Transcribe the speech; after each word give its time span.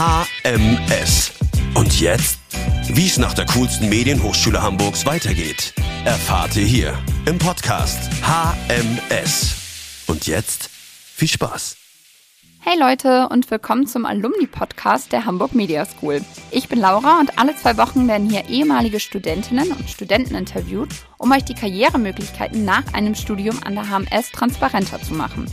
HMS. 0.00 1.30
Und 1.74 2.00
jetzt? 2.00 2.38
Wie 2.88 3.06
es 3.06 3.18
nach 3.18 3.34
der 3.34 3.44
coolsten 3.44 3.90
Medienhochschule 3.90 4.62
Hamburgs 4.62 5.04
weitergeht, 5.04 5.74
erfahrt 6.06 6.56
ihr 6.56 6.64
hier 6.64 6.98
im 7.26 7.38
Podcast 7.38 8.10
HMS. 8.22 10.06
Und 10.06 10.26
jetzt 10.26 10.70
viel 10.70 11.28
Spaß. 11.28 11.76
Hey 12.60 12.78
Leute 12.80 13.28
und 13.28 13.50
willkommen 13.50 13.86
zum 13.86 14.06
Alumni-Podcast 14.06 15.12
der 15.12 15.26
Hamburg 15.26 15.54
Media 15.54 15.84
School. 15.84 16.22
Ich 16.50 16.70
bin 16.70 16.80
Laura 16.80 17.20
und 17.20 17.38
alle 17.38 17.54
zwei 17.54 17.76
Wochen 17.76 18.08
werden 18.08 18.30
hier 18.30 18.48
ehemalige 18.48 19.00
Studentinnen 19.00 19.70
und 19.70 19.90
Studenten 19.90 20.34
interviewt, 20.34 20.88
um 21.18 21.30
euch 21.30 21.44
die 21.44 21.54
Karrieremöglichkeiten 21.54 22.64
nach 22.64 22.94
einem 22.94 23.14
Studium 23.14 23.62
an 23.66 23.74
der 23.74 23.90
HMS 23.90 24.30
transparenter 24.32 25.02
zu 25.02 25.12
machen. 25.12 25.44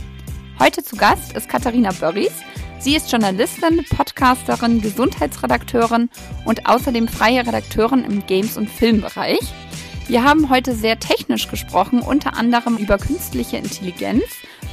Heute 0.58 0.82
zu 0.82 0.96
Gast 0.96 1.34
ist 1.34 1.50
Katharina 1.50 1.92
Börries. 1.92 2.32
Sie 2.80 2.94
ist 2.94 3.10
Journalistin, 3.10 3.84
Podcasterin, 3.84 4.80
Gesundheitsredakteurin 4.80 6.08
und 6.44 6.66
außerdem 6.66 7.08
freie 7.08 7.44
Redakteurin 7.44 8.04
im 8.04 8.24
Games- 8.26 8.56
und 8.56 8.70
Filmbereich. 8.70 9.40
Wir 10.06 10.22
haben 10.22 10.48
heute 10.48 10.74
sehr 10.74 10.98
technisch 11.00 11.48
gesprochen, 11.48 12.00
unter 12.00 12.36
anderem 12.36 12.76
über 12.76 12.96
künstliche 12.96 13.56
Intelligenz, 13.56 14.22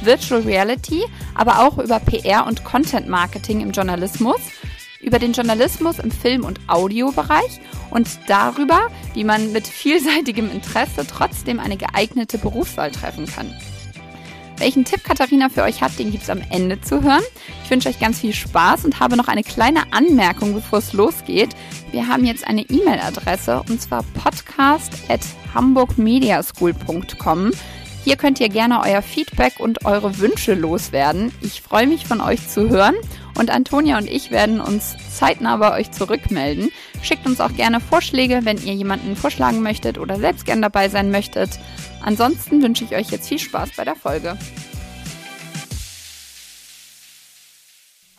Virtual 0.02 0.42
Reality, 0.42 1.04
aber 1.34 1.66
auch 1.66 1.78
über 1.78 1.98
PR 1.98 2.46
und 2.46 2.62
Content 2.62 3.08
Marketing 3.08 3.60
im 3.60 3.72
Journalismus, 3.72 4.40
über 5.00 5.18
den 5.18 5.32
Journalismus 5.32 5.98
im 5.98 6.12
Film- 6.12 6.44
und 6.44 6.60
Audiobereich 6.68 7.60
und 7.90 8.08
darüber, 8.28 8.88
wie 9.14 9.24
man 9.24 9.50
mit 9.52 9.66
vielseitigem 9.66 10.48
Interesse 10.50 11.06
trotzdem 11.08 11.58
eine 11.58 11.76
geeignete 11.76 12.38
Berufswahl 12.38 12.92
treffen 12.92 13.26
kann. 13.26 13.52
Welchen 14.58 14.84
Tipp 14.84 15.04
Katharina 15.04 15.48
für 15.48 15.64
euch 15.64 15.82
hat, 15.82 15.98
den 15.98 16.10
gibt 16.10 16.22
es 16.22 16.30
am 16.30 16.40
Ende 16.50 16.80
zu 16.80 17.02
hören. 17.02 17.24
Ich 17.66 17.70
wünsche 17.72 17.88
euch 17.88 17.98
ganz 17.98 18.20
viel 18.20 18.32
Spaß 18.32 18.84
und 18.84 19.00
habe 19.00 19.16
noch 19.16 19.26
eine 19.26 19.42
kleine 19.42 19.92
Anmerkung, 19.92 20.54
bevor 20.54 20.78
es 20.78 20.92
losgeht. 20.92 21.48
Wir 21.90 22.06
haben 22.06 22.24
jetzt 22.24 22.46
eine 22.46 22.60
E-Mail-Adresse 22.60 23.64
und 23.68 23.82
zwar 23.82 24.04
podcast 24.04 24.92
at 25.08 25.22
hamburgmediaschool.com. 25.52 27.50
Hier 28.04 28.14
könnt 28.14 28.38
ihr 28.38 28.50
gerne 28.50 28.82
euer 28.84 29.02
Feedback 29.02 29.58
und 29.58 29.84
eure 29.84 30.20
Wünsche 30.20 30.54
loswerden. 30.54 31.32
Ich 31.40 31.60
freue 31.60 31.88
mich 31.88 32.06
von 32.06 32.20
euch 32.20 32.46
zu 32.48 32.68
hören 32.68 32.94
und 33.36 33.50
Antonia 33.50 33.98
und 33.98 34.08
ich 34.08 34.30
werden 34.30 34.60
uns 34.60 34.94
zeitnah 35.12 35.56
bei 35.56 35.76
euch 35.76 35.90
zurückmelden. 35.90 36.70
Schickt 37.02 37.26
uns 37.26 37.40
auch 37.40 37.52
gerne 37.52 37.80
Vorschläge, 37.80 38.42
wenn 38.44 38.64
ihr 38.64 38.74
jemanden 38.74 39.16
vorschlagen 39.16 39.60
möchtet 39.60 39.98
oder 39.98 40.20
selbst 40.20 40.46
gern 40.46 40.62
dabei 40.62 40.88
sein 40.88 41.10
möchtet. 41.10 41.58
Ansonsten 42.00 42.62
wünsche 42.62 42.84
ich 42.84 42.94
euch 42.94 43.10
jetzt 43.10 43.26
viel 43.26 43.40
Spaß 43.40 43.70
bei 43.76 43.84
der 43.84 43.96
Folge. 43.96 44.38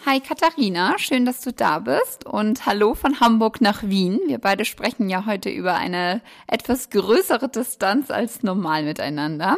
Hi 0.10 0.22
Katharina, 0.22 0.98
schön, 1.00 1.26
dass 1.26 1.42
du 1.42 1.52
da 1.52 1.80
bist 1.80 2.26
und 2.26 2.66
hallo 2.66 2.94
von 2.94 3.20
Hamburg 3.20 3.60
nach 3.60 3.84
Wien. 3.84 4.22
Wir 4.28 4.38
beide 4.38 4.64
sprechen 4.64 5.10
ja 5.10 5.26
heute 5.26 5.50
über 5.50 5.76
eine 5.76 6.22
etwas 6.48 6.90
größere 6.92 7.50
Distanz 7.50 8.10
als 8.10 8.42
normal 8.42 8.84
miteinander. 8.84 9.58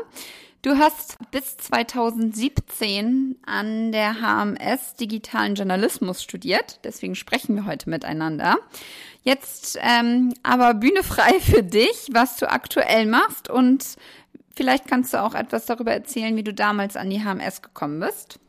Du 0.63 0.79
hast 0.79 1.19
bis 1.29 1.55
2017 1.57 3.35
an 3.45 3.91
der 3.91 4.21
HMS 4.21 4.95
digitalen 4.95 5.53
Journalismus 5.53 6.23
studiert, 6.23 6.79
deswegen 6.83 7.13
sprechen 7.13 7.55
wir 7.55 7.67
heute 7.67 7.87
miteinander. 7.87 8.57
Jetzt 9.21 9.77
ähm, 9.83 10.33
aber 10.41 10.73
Bühne 10.73 11.03
frei 11.03 11.39
für 11.39 11.61
dich, 11.61 12.07
was 12.11 12.37
du 12.37 12.49
aktuell 12.49 13.05
machst 13.05 13.51
und 13.51 13.85
vielleicht 14.55 14.87
kannst 14.87 15.13
du 15.13 15.21
auch 15.21 15.35
etwas 15.35 15.67
darüber 15.67 15.91
erzählen, 15.91 16.35
wie 16.35 16.43
du 16.43 16.55
damals 16.55 16.95
an 16.95 17.11
die 17.11 17.23
HMS 17.23 17.61
gekommen 17.61 17.99
bist. 17.99 18.39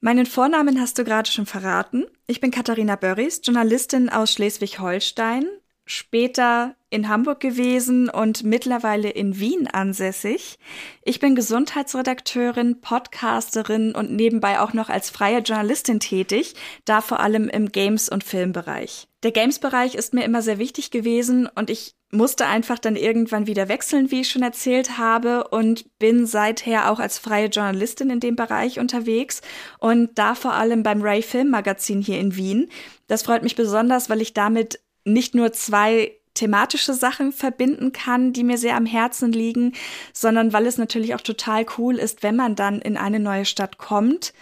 Meinen 0.00 0.26
Vornamen 0.26 0.80
hast 0.80 0.96
du 0.98 1.04
gerade 1.04 1.28
schon 1.28 1.44
verraten. 1.44 2.06
Ich 2.28 2.40
bin 2.40 2.52
Katharina 2.52 2.94
Börries, 2.94 3.40
Journalistin 3.42 4.08
aus 4.08 4.32
Schleswig-Holstein, 4.32 5.44
später 5.88 6.74
in 6.90 7.08
Hamburg 7.08 7.40
gewesen 7.40 8.08
und 8.08 8.44
mittlerweile 8.44 9.10
in 9.10 9.38
Wien 9.38 9.66
ansässig. 9.66 10.58
Ich 11.02 11.18
bin 11.18 11.34
Gesundheitsredakteurin, 11.34 12.80
Podcasterin 12.80 13.94
und 13.94 14.10
nebenbei 14.10 14.60
auch 14.60 14.72
noch 14.72 14.88
als 14.88 15.10
freie 15.10 15.40
Journalistin 15.40 16.00
tätig, 16.00 16.54
da 16.84 17.00
vor 17.00 17.20
allem 17.20 17.48
im 17.48 17.72
Games- 17.72 18.08
und 18.08 18.24
Filmbereich. 18.24 19.08
Der 19.22 19.32
Games-Bereich 19.32 19.96
ist 19.96 20.14
mir 20.14 20.24
immer 20.24 20.42
sehr 20.42 20.58
wichtig 20.58 20.90
gewesen 20.90 21.48
und 21.54 21.70
ich 21.70 21.94
musste 22.10 22.46
einfach 22.46 22.78
dann 22.78 22.96
irgendwann 22.96 23.46
wieder 23.46 23.68
wechseln, 23.68 24.10
wie 24.10 24.20
ich 24.20 24.30
schon 24.30 24.42
erzählt 24.42 24.96
habe, 24.96 25.48
und 25.48 25.98
bin 25.98 26.24
seither 26.24 26.90
auch 26.90 27.00
als 27.00 27.18
freie 27.18 27.48
Journalistin 27.48 28.10
in 28.10 28.20
dem 28.20 28.36
Bereich 28.36 28.78
unterwegs 28.78 29.42
und 29.78 30.18
da 30.18 30.34
vor 30.34 30.54
allem 30.54 30.82
beim 30.82 31.02
Ray 31.02 31.22
Film 31.22 31.50
Magazin 31.50 32.00
hier 32.00 32.18
in 32.18 32.36
Wien. 32.36 32.70
Das 33.08 33.22
freut 33.22 33.42
mich 33.42 33.56
besonders, 33.56 34.08
weil 34.08 34.22
ich 34.22 34.34
damit 34.34 34.80
nicht 35.12 35.34
nur 35.34 35.52
zwei 35.52 36.12
thematische 36.34 36.94
Sachen 36.94 37.32
verbinden 37.32 37.92
kann, 37.92 38.32
die 38.32 38.44
mir 38.44 38.58
sehr 38.58 38.76
am 38.76 38.86
Herzen 38.86 39.32
liegen, 39.32 39.72
sondern 40.12 40.52
weil 40.52 40.66
es 40.66 40.78
natürlich 40.78 41.14
auch 41.14 41.20
total 41.20 41.66
cool 41.76 41.96
ist, 41.96 42.22
wenn 42.22 42.36
man 42.36 42.54
dann 42.54 42.80
in 42.80 42.96
eine 42.96 43.18
neue 43.18 43.44
Stadt 43.44 43.78
kommt, 43.78 44.32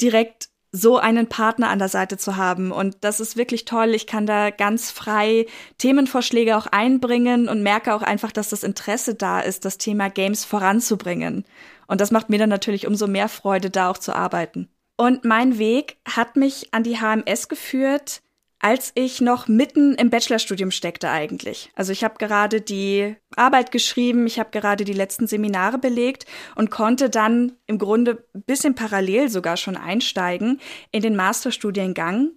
direkt 0.00 0.48
so 0.70 0.98
einen 0.98 1.28
Partner 1.28 1.70
an 1.70 1.78
der 1.78 1.88
Seite 1.88 2.18
zu 2.18 2.36
haben. 2.36 2.72
Und 2.72 2.96
das 3.00 3.20
ist 3.20 3.36
wirklich 3.36 3.64
toll. 3.64 3.94
Ich 3.94 4.06
kann 4.06 4.26
da 4.26 4.50
ganz 4.50 4.90
frei 4.90 5.46
Themenvorschläge 5.78 6.56
auch 6.56 6.66
einbringen 6.66 7.48
und 7.48 7.62
merke 7.62 7.94
auch 7.94 8.02
einfach, 8.02 8.32
dass 8.32 8.50
das 8.50 8.64
Interesse 8.64 9.14
da 9.14 9.40
ist, 9.40 9.64
das 9.64 9.78
Thema 9.78 10.10
Games 10.10 10.44
voranzubringen. 10.44 11.44
Und 11.86 12.00
das 12.00 12.10
macht 12.10 12.28
mir 12.28 12.38
dann 12.38 12.50
natürlich 12.50 12.86
umso 12.86 13.06
mehr 13.06 13.28
Freude, 13.28 13.70
da 13.70 13.90
auch 13.90 13.98
zu 13.98 14.14
arbeiten. 14.14 14.68
Und 14.96 15.24
mein 15.24 15.58
Weg 15.58 15.96
hat 16.06 16.36
mich 16.36 16.74
an 16.74 16.82
die 16.82 16.98
HMS 16.98 17.48
geführt, 17.48 18.20
als 18.60 18.90
ich 18.94 19.20
noch 19.20 19.46
mitten 19.46 19.94
im 19.94 20.10
Bachelorstudium 20.10 20.70
steckte 20.70 21.10
eigentlich. 21.10 21.70
Also 21.74 21.92
ich 21.92 22.02
habe 22.02 22.16
gerade 22.18 22.60
die 22.60 23.14
Arbeit 23.36 23.70
geschrieben, 23.70 24.26
ich 24.26 24.38
habe 24.40 24.50
gerade 24.50 24.84
die 24.84 24.92
letzten 24.92 25.28
Seminare 25.28 25.78
belegt 25.78 26.26
und 26.56 26.70
konnte 26.70 27.08
dann 27.08 27.52
im 27.66 27.78
Grunde 27.78 28.26
bisschen 28.32 28.74
parallel 28.74 29.28
sogar 29.28 29.56
schon 29.56 29.76
einsteigen 29.76 30.60
in 30.90 31.02
den 31.02 31.14
Masterstudiengang. 31.14 32.30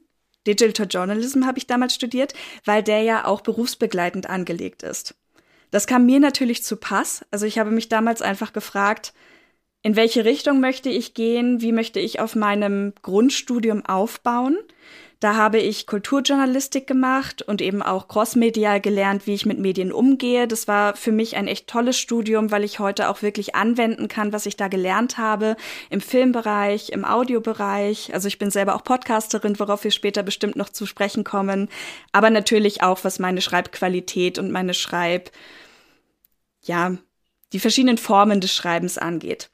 Digital 0.46 0.88
Journalism 0.90 1.46
habe 1.46 1.58
ich 1.58 1.68
damals 1.68 1.96
studiert, 1.96 2.34
weil 2.66 2.84
der 2.84 3.02
ja 3.02 3.26
auch 3.26 3.42
berufsbegleitend 3.42 4.30
angelegt 4.30 4.84
ist. 4.84 5.16
Das 5.72 5.88
kam 5.88 6.06
mir 6.06 6.20
natürlich 6.20 6.64
zu 6.64 6.78
Pass. 6.78 7.26
Also 7.32 7.46
ich 7.46 7.58
habe 7.58 7.72
mich 7.72 7.90
damals 7.90 8.22
einfach 8.22 8.54
gefragt, 8.54 9.14
in 9.84 9.96
welche 9.96 10.26
Richtung 10.26 10.60
möchte 10.60 10.90
ich 10.90 11.16
gehen? 11.16 11.62
Wie 11.62 11.72
möchte 11.72 12.00
ich 12.00 12.20
auf 12.20 12.36
meinem 12.36 12.94
Grundstudium 13.02 13.84
aufbauen? 13.84 14.58
Da 15.22 15.36
habe 15.36 15.60
ich 15.60 15.86
Kulturjournalistik 15.86 16.88
gemacht 16.88 17.44
und 17.44 17.62
eben 17.62 17.84
auch 17.84 18.08
crossmedial 18.08 18.82
gelernt, 18.82 19.28
wie 19.28 19.36
ich 19.36 19.46
mit 19.46 19.60
Medien 19.60 19.92
umgehe. 19.92 20.48
Das 20.48 20.68
war 20.68 20.96
für 20.96 21.12
mich 21.12 21.36
ein 21.36 21.48
echt 21.48 21.68
tolles 21.68 22.00
Studium, 22.00 22.50
weil 22.50 22.64
ich 22.64 22.80
heute 22.80 23.08
auch 23.08 23.22
wirklich 23.22 23.54
anwenden 23.54 24.08
kann, 24.08 24.34
was 24.34 24.48
ich 24.48 24.58
da 24.58 24.68
gelernt 24.68 25.20
habe 25.20 25.58
im 25.92 26.02
Filmbereich, 26.02 26.90
im 26.90 27.06
Audiobereich. 27.06 28.12
Also 28.16 28.28
ich 28.28 28.40
bin 28.40 28.50
selber 28.50 28.74
auch 28.74 28.84
Podcasterin, 28.84 29.60
worauf 29.60 29.84
wir 29.84 29.92
später 29.92 30.24
bestimmt 30.24 30.56
noch 30.56 30.70
zu 30.70 30.88
sprechen 30.88 31.24
kommen. 31.24 31.70
Aber 32.12 32.32
natürlich 32.32 32.82
auch, 32.82 33.04
was 33.04 33.20
meine 33.20 33.42
Schreibqualität 33.42 34.40
und 34.40 34.50
meine 34.50 34.74
Schreib, 34.74 35.30
ja, 36.64 36.98
die 37.54 37.60
verschiedenen 37.60 38.00
Formen 38.00 38.42
des 38.42 38.56
Schreibens 38.56 38.98
angeht. 38.98 39.52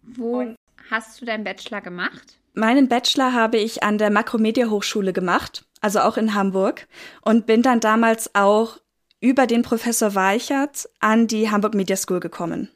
Wo 0.00 0.54
hast 0.92 1.20
du 1.20 1.24
deinen 1.24 1.42
Bachelor 1.42 1.80
gemacht? 1.80 2.38
Meinen 2.54 2.88
Bachelor 2.88 3.32
habe 3.32 3.58
ich 3.58 3.82
an 3.82 3.98
der 3.98 4.10
Makromedia 4.10 4.70
Hochschule 4.70 5.12
gemacht, 5.12 5.64
also 5.80 5.98
auch 6.00 6.16
in 6.16 6.34
Hamburg, 6.34 6.86
und 7.20 7.46
bin 7.46 7.62
dann 7.62 7.80
damals 7.80 8.32
auch 8.34 8.78
über 9.20 9.48
den 9.48 9.62
Professor 9.62 10.14
Weichert 10.14 10.88
an 11.00 11.26
die 11.26 11.50
Hamburg 11.50 11.74
Media 11.74 11.96
School 11.96 12.20
gekommen. 12.20 12.70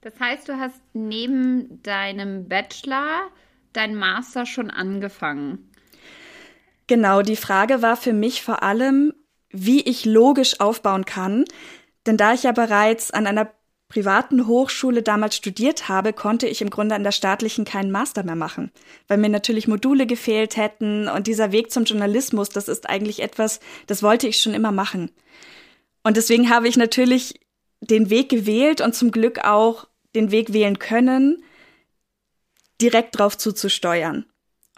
Das 0.00 0.18
heißt, 0.18 0.48
du 0.48 0.58
hast 0.58 0.80
neben 0.94 1.82
deinem 1.82 2.48
Bachelor 2.48 3.28
dein 3.74 3.94
Master 3.94 4.46
schon 4.46 4.70
angefangen. 4.70 5.70
Genau, 6.86 7.20
die 7.20 7.36
Frage 7.36 7.82
war 7.82 7.96
für 7.96 8.14
mich 8.14 8.42
vor 8.42 8.62
allem, 8.62 9.12
wie 9.50 9.82
ich 9.82 10.06
logisch 10.06 10.58
aufbauen 10.58 11.04
kann. 11.04 11.44
Denn 12.06 12.16
da 12.16 12.32
ich 12.32 12.44
ja 12.44 12.52
bereits 12.52 13.10
an 13.10 13.26
einer 13.26 13.52
privaten 13.88 14.46
Hochschule 14.46 15.02
damals 15.02 15.36
studiert 15.36 15.88
habe, 15.88 16.12
konnte 16.12 16.46
ich 16.46 16.60
im 16.60 16.70
Grunde 16.70 16.94
an 16.94 17.04
der 17.04 17.12
staatlichen 17.12 17.64
keinen 17.64 17.90
Master 17.90 18.22
mehr 18.22 18.36
machen, 18.36 18.70
weil 19.06 19.18
mir 19.18 19.30
natürlich 19.30 19.66
Module 19.66 20.06
gefehlt 20.06 20.56
hätten 20.56 21.08
und 21.08 21.26
dieser 21.26 21.52
Weg 21.52 21.70
zum 21.70 21.84
Journalismus, 21.84 22.50
das 22.50 22.68
ist 22.68 22.88
eigentlich 22.88 23.22
etwas, 23.22 23.60
das 23.86 24.02
wollte 24.02 24.28
ich 24.28 24.40
schon 24.40 24.54
immer 24.54 24.72
machen. 24.72 25.10
Und 26.02 26.16
deswegen 26.16 26.50
habe 26.50 26.68
ich 26.68 26.76
natürlich 26.76 27.40
den 27.80 28.10
Weg 28.10 28.28
gewählt 28.28 28.80
und 28.80 28.94
zum 28.94 29.10
Glück 29.10 29.44
auch 29.44 29.88
den 30.14 30.30
Weg 30.30 30.52
wählen 30.52 30.78
können, 30.78 31.42
direkt 32.80 33.18
drauf 33.18 33.36
zuzusteuern. 33.38 34.26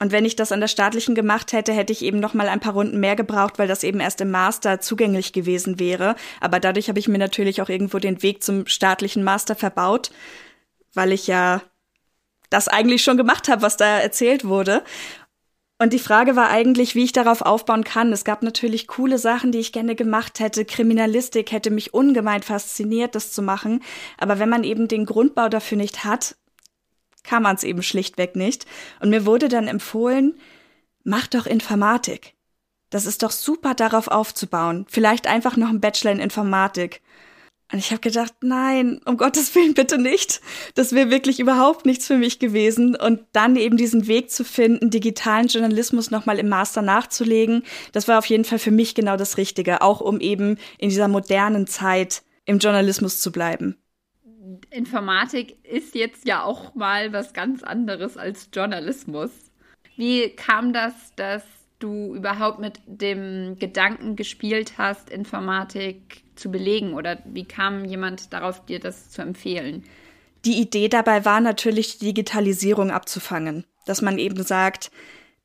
Und 0.03 0.13
wenn 0.13 0.25
ich 0.25 0.35
das 0.35 0.51
an 0.51 0.61
der 0.61 0.69
staatlichen 0.69 1.15
gemacht 1.15 1.53
hätte, 1.53 1.73
hätte 1.75 1.93
ich 1.93 2.03
eben 2.03 2.21
noch 2.21 2.33
mal 2.33 2.49
ein 2.49 2.59
paar 2.59 2.73
Runden 2.73 2.99
mehr 3.01 3.17
gebraucht, 3.17 3.59
weil 3.59 3.69
das 3.69 3.85
eben 3.85 4.01
erst 4.01 4.23
im 4.23 4.31
Master 4.31 4.81
zugänglich 4.81 5.35
gewesen 5.35 5.79
wäre. 5.79 6.17
Aber 6.41 6.59
dadurch 6.59 6.89
habe 6.89 6.99
ich 6.99 7.07
mir 7.07 7.19
natürlich 7.19 7.61
auch 7.61 7.69
irgendwo 7.69 7.99
den 7.99 8.23
Weg 8.23 8.43
zum 8.43 8.67
staatlichen 8.67 9.23
Master 9.23 9.55
verbaut, 9.55 10.11
weil 10.95 11.13
ich 11.13 11.27
ja 11.27 11.61
das 12.49 12.67
eigentlich 12.67 13.05
schon 13.05 13.19
gemacht 13.19 13.49
habe, 13.49 13.61
was 13.61 13.77
da 13.77 13.99
erzählt 13.99 14.47
wurde. 14.47 14.83
Und 15.79 15.93
die 15.93 15.99
Frage 15.99 16.35
war 16.35 16.49
eigentlich, 16.49 16.95
wie 16.95 17.05
ich 17.05 17.13
darauf 17.13 17.43
aufbauen 17.43 17.85
kann. 17.85 18.13
Es 18.13 18.25
gab 18.25 18.43
natürlich 18.43 18.87
coole 18.87 19.19
Sachen, 19.19 19.53
die 19.53 19.61
ich 19.61 19.73
gerne 19.73 19.95
gemacht 19.95 20.41
hätte. 20.41 20.65
Kriminalistik 20.65 21.53
hätte 21.53 21.71
mich 21.71 21.93
ungemein 21.93 22.43
fasziniert, 22.43 23.15
das 23.15 23.33
zu 23.33 23.43
machen. 23.43 23.83
Aber 24.19 24.39
wenn 24.39 24.49
man 24.49 24.65
eben 24.65 24.89
den 24.89 25.05
Grundbau 25.05 25.49
dafür 25.51 25.77
nicht 25.77 26.05
hat, 26.05 26.37
kann 27.23 27.43
man 27.43 27.57
es 27.57 27.65
eben 27.65 27.83
schlichtweg 27.83 28.37
nicht. 28.37 28.67
Und 29.01 29.11
mir 29.11 29.27
wurde 29.27 29.49
dann 29.49 29.69
empfohlen, 29.69 30.39
mach 31.05 31.27
doch 31.27 31.47
Informatik. 31.47 32.35
Das 32.91 33.07
ist 33.07 33.23
doch 33.23 33.31
super 33.31 33.75
darauf 33.75 34.09
aufzubauen. 34.09 34.85
Vielleicht 34.89 35.27
einfach 35.27 35.57
noch 35.57 35.69
ein 35.69 35.81
Bachelor 35.81 36.13
in 36.13 36.19
Informatik. 36.19 37.01
Und 37.73 37.79
ich 37.79 37.93
habe 37.93 38.01
gedacht, 38.01 38.35
nein, 38.41 39.01
um 39.05 39.17
Gottes 39.17 39.55
Willen 39.55 39.75
bitte 39.75 39.97
nicht. 39.97 40.41
Das 40.75 40.93
wäre 40.93 41.11
wirklich 41.11 41.39
überhaupt 41.39 41.87
nichts 41.87 42.07
für 42.07 42.17
mich 42.17 42.41
gewesen. 42.41 42.97
Und 42.97 43.21
dann 43.33 43.55
eben 43.55 43.77
diesen 43.77 44.09
Weg 44.09 44.31
zu 44.31 44.45
finden, 44.45 44.91
digitalen 44.91 45.47
Journalismus 45.47 46.11
nochmal 46.11 46.41
im 46.41 46.49
Master 46.49 46.83
nachzulegen, 46.83 47.63
das 47.93 48.09
war 48.09 48.19
auf 48.19 48.27
jeden 48.27 48.45
Fall 48.45 48.59
für 48.59 48.73
mich 48.73 48.97
genau 48.97 49.17
das 49.17 49.37
Richtige, 49.37 49.83
auch 49.83 50.01
um 50.01 50.21
eben 50.21 50.59
in 50.79 50.89
dieser 50.89 51.07
modernen 51.07 51.69
Zeit 51.69 52.23
im 52.45 52.59
Journalismus 52.59 53.21
zu 53.21 53.31
bleiben. 53.31 53.77
Informatik 54.71 55.65
ist 55.65 55.95
jetzt 55.95 56.27
ja 56.27 56.43
auch 56.43 56.75
mal 56.75 57.13
was 57.13 57.33
ganz 57.33 57.63
anderes 57.63 58.17
als 58.17 58.49
Journalismus. 58.53 59.31
Wie 59.97 60.31
kam 60.31 60.73
das, 60.73 60.95
dass 61.17 61.43
du 61.79 62.15
überhaupt 62.15 62.59
mit 62.59 62.81
dem 62.87 63.57
Gedanken 63.59 64.17
gespielt 64.17 64.75
hast, 64.79 65.11
Informatik 65.11 66.23
zu 66.37 66.51
belegen 66.51 66.95
oder 66.95 67.19
wie 67.25 67.45
kam 67.45 67.85
jemand 67.85 68.33
darauf, 68.33 68.65
dir 68.65 68.81
das 68.81 69.11
zu 69.11 69.23
empfehlen? 69.23 69.85
Die 70.45 70.61
Idee 70.61 70.89
dabei 70.89 71.25
war 71.25 71.41
natürlich, 71.41 71.99
die 71.99 72.07
Digitalisierung 72.07 72.91
abzufangen. 72.91 73.65
Dass 73.87 74.03
man 74.03 74.19
eben 74.19 74.43
sagt, 74.43 74.91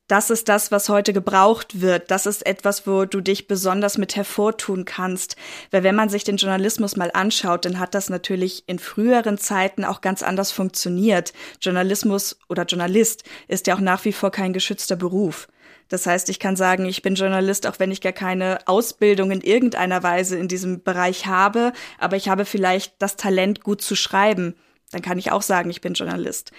das 0.08 0.30
ist 0.30 0.48
das, 0.48 0.70
was 0.70 0.88
heute 0.88 1.12
gebraucht 1.12 1.80
wird. 1.80 2.10
Das 2.10 2.26
ist 2.26 2.46
etwas, 2.46 2.86
wo 2.86 3.06
du 3.06 3.20
dich 3.20 3.48
besonders 3.48 3.98
mit 3.98 4.14
hervortun 4.14 4.84
kannst. 4.84 5.36
Weil 5.72 5.82
wenn 5.82 5.96
man 5.96 6.08
sich 6.08 6.22
den 6.22 6.36
Journalismus 6.36 6.96
mal 6.96 7.10
anschaut, 7.12 7.64
dann 7.64 7.80
hat 7.80 7.94
das 7.94 8.08
natürlich 8.08 8.64
in 8.68 8.78
früheren 8.78 9.36
Zeiten 9.36 9.84
auch 9.84 10.00
ganz 10.00 10.22
anders 10.22 10.52
funktioniert. 10.52 11.32
Journalismus 11.60 12.38
oder 12.48 12.64
Journalist 12.64 13.24
ist 13.48 13.66
ja 13.66 13.74
auch 13.74 13.80
nach 13.80 14.04
wie 14.04 14.12
vor 14.12 14.30
kein 14.30 14.52
geschützter 14.52 14.96
Beruf. 14.96 15.48
Das 15.88 16.06
heißt, 16.06 16.28
ich 16.30 16.40
kann 16.40 16.56
sagen, 16.56 16.86
ich 16.86 17.02
bin 17.02 17.14
Journalist, 17.14 17.66
auch 17.66 17.78
wenn 17.78 17.92
ich 17.92 18.00
gar 18.00 18.12
keine 18.12 18.58
Ausbildung 18.66 19.30
in 19.30 19.40
irgendeiner 19.40 20.02
Weise 20.02 20.36
in 20.36 20.48
diesem 20.48 20.82
Bereich 20.82 21.26
habe, 21.26 21.72
aber 21.98 22.16
ich 22.16 22.28
habe 22.28 22.44
vielleicht 22.44 22.94
das 22.98 23.16
Talent, 23.16 23.62
gut 23.62 23.82
zu 23.82 23.94
schreiben. 23.94 24.56
Dann 24.90 25.02
kann 25.02 25.18
ich 25.18 25.30
auch 25.30 25.42
sagen, 25.42 25.70
ich 25.70 25.80
bin 25.80 25.94
Journalist. 25.94 26.52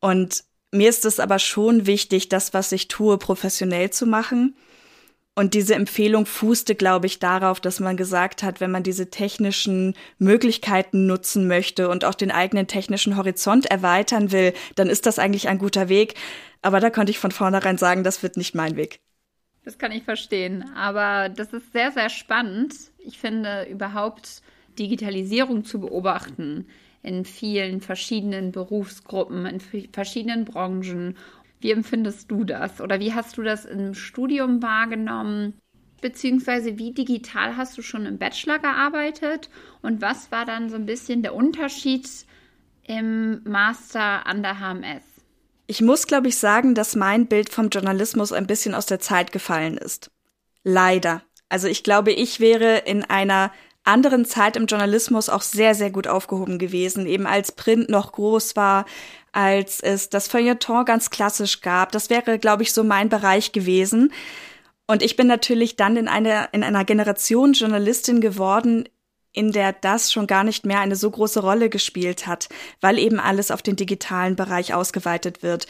Und 0.00 0.44
mir 0.74 0.88
ist 0.88 1.04
es 1.04 1.20
aber 1.20 1.38
schon 1.38 1.86
wichtig, 1.86 2.28
das, 2.28 2.52
was 2.52 2.72
ich 2.72 2.88
tue, 2.88 3.16
professionell 3.18 3.90
zu 3.90 4.06
machen. 4.06 4.54
Und 5.36 5.54
diese 5.54 5.74
Empfehlung 5.74 6.26
fußte, 6.26 6.74
glaube 6.76 7.06
ich, 7.06 7.18
darauf, 7.18 7.60
dass 7.60 7.80
man 7.80 7.96
gesagt 7.96 8.42
hat, 8.44 8.60
wenn 8.60 8.70
man 8.70 8.84
diese 8.84 9.10
technischen 9.10 9.94
Möglichkeiten 10.18 11.06
nutzen 11.06 11.48
möchte 11.48 11.88
und 11.88 12.04
auch 12.04 12.14
den 12.14 12.30
eigenen 12.30 12.68
technischen 12.68 13.16
Horizont 13.16 13.66
erweitern 13.66 14.30
will, 14.30 14.52
dann 14.76 14.88
ist 14.88 15.06
das 15.06 15.18
eigentlich 15.18 15.48
ein 15.48 15.58
guter 15.58 15.88
Weg. 15.88 16.14
Aber 16.62 16.78
da 16.78 16.90
konnte 16.90 17.10
ich 17.10 17.18
von 17.18 17.32
vornherein 17.32 17.78
sagen, 17.78 18.04
das 18.04 18.22
wird 18.22 18.36
nicht 18.36 18.54
mein 18.54 18.76
Weg. 18.76 19.00
Das 19.64 19.78
kann 19.78 19.90
ich 19.90 20.04
verstehen. 20.04 20.64
Aber 20.76 21.28
das 21.30 21.52
ist 21.52 21.72
sehr, 21.72 21.90
sehr 21.90 22.10
spannend. 22.10 22.74
Ich 22.98 23.18
finde 23.18 23.64
überhaupt 23.64 24.40
Digitalisierung 24.78 25.64
zu 25.64 25.80
beobachten 25.80 26.66
in 27.04 27.24
vielen 27.24 27.80
verschiedenen 27.80 28.50
Berufsgruppen, 28.50 29.46
in 29.46 29.60
verschiedenen 29.92 30.44
Branchen 30.44 31.16
wie 31.64 31.72
empfindest 31.72 32.30
du 32.30 32.44
das? 32.44 32.82
Oder 32.82 33.00
wie 33.00 33.14
hast 33.14 33.38
du 33.38 33.42
das 33.42 33.64
im 33.64 33.94
Studium 33.94 34.62
wahrgenommen? 34.62 35.54
Beziehungsweise 36.02 36.76
wie 36.76 36.92
digital 36.92 37.56
hast 37.56 37.78
du 37.78 37.82
schon 37.82 38.04
im 38.04 38.18
Bachelor 38.18 38.58
gearbeitet? 38.58 39.48
Und 39.80 40.02
was 40.02 40.30
war 40.30 40.44
dann 40.44 40.68
so 40.68 40.76
ein 40.76 40.84
bisschen 40.84 41.22
der 41.22 41.34
Unterschied 41.34 42.06
im 42.86 43.42
Master 43.44 44.26
an 44.26 44.42
der 44.42 44.60
HMS? 44.60 45.04
Ich 45.66 45.80
muss, 45.80 46.06
glaube 46.06 46.28
ich, 46.28 46.36
sagen, 46.36 46.74
dass 46.74 46.96
mein 46.96 47.28
Bild 47.28 47.48
vom 47.48 47.70
Journalismus 47.70 48.34
ein 48.34 48.46
bisschen 48.46 48.74
aus 48.74 48.84
der 48.84 49.00
Zeit 49.00 49.32
gefallen 49.32 49.78
ist. 49.78 50.10
Leider. 50.64 51.22
Also 51.48 51.66
ich 51.66 51.82
glaube, 51.82 52.12
ich 52.12 52.40
wäre 52.40 52.76
in 52.76 53.04
einer 53.04 53.50
anderen 53.84 54.24
Zeit 54.24 54.56
im 54.56 54.66
Journalismus 54.66 55.28
auch 55.28 55.42
sehr, 55.42 55.74
sehr 55.74 55.90
gut 55.90 56.06
aufgehoben 56.06 56.58
gewesen, 56.58 57.06
eben 57.06 57.26
als 57.26 57.52
Print 57.52 57.88
noch 57.88 58.12
groß 58.12 58.56
war, 58.56 58.86
als 59.32 59.80
es 59.80 60.08
das 60.08 60.28
Feuilleton 60.28 60.84
ganz 60.84 61.10
klassisch 61.10 61.60
gab. 61.60 61.92
Das 61.92 62.10
wäre, 62.10 62.38
glaube 62.38 62.62
ich, 62.62 62.72
so 62.72 62.82
mein 62.82 63.08
Bereich 63.08 63.52
gewesen. 63.52 64.12
Und 64.86 65.02
ich 65.02 65.16
bin 65.16 65.26
natürlich 65.26 65.76
dann 65.76 65.96
in 65.96 66.08
einer, 66.08 66.52
in 66.52 66.62
einer 66.62 66.84
Generation 66.84 67.52
Journalistin 67.52 68.20
geworden, 68.20 68.88
in 69.32 69.50
der 69.50 69.72
das 69.72 70.12
schon 70.12 70.26
gar 70.26 70.44
nicht 70.44 70.64
mehr 70.64 70.80
eine 70.80 70.96
so 70.96 71.10
große 71.10 71.40
Rolle 71.40 71.68
gespielt 71.68 72.26
hat, 72.26 72.48
weil 72.80 72.98
eben 72.98 73.18
alles 73.18 73.50
auf 73.50 73.62
den 73.62 73.76
digitalen 73.76 74.36
Bereich 74.36 74.72
ausgeweitet 74.74 75.42
wird. 75.42 75.66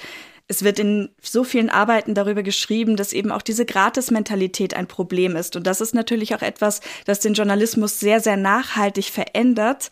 Es 0.46 0.62
wird 0.62 0.78
in 0.78 1.08
so 1.22 1.42
vielen 1.42 1.70
Arbeiten 1.70 2.14
darüber 2.14 2.42
geschrieben, 2.42 2.96
dass 2.96 3.14
eben 3.14 3.32
auch 3.32 3.42
diese 3.42 3.64
Gratis-Mentalität 3.64 4.74
ein 4.74 4.86
Problem 4.86 5.36
ist. 5.36 5.56
Und 5.56 5.66
das 5.66 5.80
ist 5.80 5.94
natürlich 5.94 6.34
auch 6.34 6.42
etwas, 6.42 6.80
das 7.06 7.20
den 7.20 7.34
Journalismus 7.34 7.98
sehr, 7.98 8.20
sehr 8.20 8.36
nachhaltig 8.36 9.06
verändert, 9.06 9.90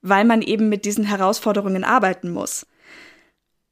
weil 0.00 0.24
man 0.24 0.42
eben 0.42 0.68
mit 0.68 0.84
diesen 0.84 1.04
Herausforderungen 1.04 1.84
arbeiten 1.84 2.30
muss. 2.30 2.66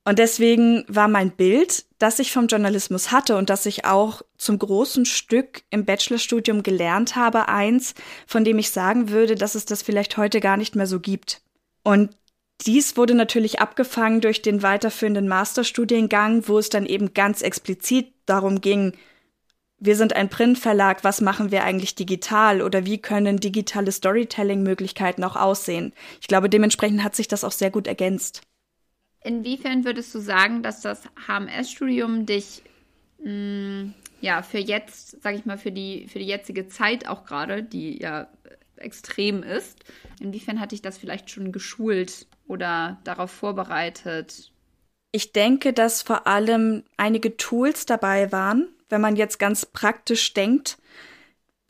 Und 0.04 0.18
deswegen 0.18 0.84
war 0.88 1.08
mein 1.08 1.32
Bild, 1.32 1.84
das 1.98 2.18
ich 2.20 2.32
vom 2.32 2.46
Journalismus 2.46 3.12
hatte 3.12 3.36
und 3.36 3.50
das 3.50 3.66
ich 3.66 3.84
auch 3.84 4.22
zum 4.38 4.58
großen 4.58 5.04
Stück 5.04 5.62
im 5.70 5.84
Bachelorstudium 5.84 6.62
gelernt 6.62 7.16
habe, 7.16 7.48
eins, 7.48 7.94
von 8.26 8.44
dem 8.44 8.58
ich 8.58 8.70
sagen 8.70 9.10
würde, 9.10 9.34
dass 9.34 9.54
es 9.54 9.66
das 9.66 9.82
vielleicht 9.82 10.16
heute 10.16 10.40
gar 10.40 10.56
nicht 10.56 10.74
mehr 10.74 10.86
so 10.86 11.00
gibt. 11.00 11.42
Und 11.82 12.16
dies 12.66 12.96
wurde 12.96 13.14
natürlich 13.14 13.60
abgefangen 13.60 14.20
durch 14.20 14.42
den 14.42 14.62
weiterführenden 14.62 15.28
Masterstudiengang, 15.28 16.48
wo 16.48 16.58
es 16.58 16.68
dann 16.68 16.86
eben 16.86 17.14
ganz 17.14 17.42
explizit 17.42 18.12
darum 18.26 18.60
ging, 18.60 18.94
wir 19.82 19.96
sind 19.96 20.14
ein 20.14 20.28
Printverlag, 20.28 21.04
was 21.04 21.22
machen 21.22 21.50
wir 21.50 21.64
eigentlich 21.64 21.94
digital 21.94 22.60
oder 22.60 22.84
wie 22.84 22.98
können 22.98 23.38
digitale 23.38 23.90
Storytelling-Möglichkeiten 23.90 25.24
auch 25.24 25.36
aussehen? 25.36 25.94
Ich 26.20 26.28
glaube, 26.28 26.50
dementsprechend 26.50 27.02
hat 27.02 27.16
sich 27.16 27.28
das 27.28 27.44
auch 27.44 27.52
sehr 27.52 27.70
gut 27.70 27.86
ergänzt. 27.86 28.42
Inwiefern 29.22 29.86
würdest 29.86 30.14
du 30.14 30.18
sagen, 30.18 30.62
dass 30.62 30.82
das 30.82 31.02
HMS-Studium 31.26 32.26
dich 32.26 32.62
mh, 33.24 33.30
mm, 33.32 33.94
ja 34.20 34.42
für 34.42 34.58
jetzt, 34.58 35.22
sage 35.22 35.38
ich 35.38 35.46
mal, 35.46 35.56
für 35.56 35.72
die, 35.72 36.06
für 36.08 36.18
die 36.18 36.26
jetzige 36.26 36.68
Zeit 36.68 37.08
auch 37.08 37.24
gerade, 37.24 37.62
die 37.62 38.00
ja 38.00 38.28
extrem 38.76 39.42
ist, 39.42 39.84
inwiefern 40.20 40.60
hat 40.60 40.72
dich 40.72 40.82
das 40.82 40.98
vielleicht 40.98 41.30
schon 41.30 41.52
geschult 41.52 42.26
oder 42.50 42.98
darauf 43.04 43.30
vorbereitet? 43.30 44.50
Ich 45.12 45.32
denke, 45.32 45.72
dass 45.72 46.02
vor 46.02 46.26
allem 46.26 46.82
einige 46.96 47.36
Tools 47.36 47.86
dabei 47.86 48.32
waren, 48.32 48.68
wenn 48.88 49.00
man 49.00 49.16
jetzt 49.16 49.38
ganz 49.38 49.64
praktisch 49.64 50.34
denkt, 50.34 50.76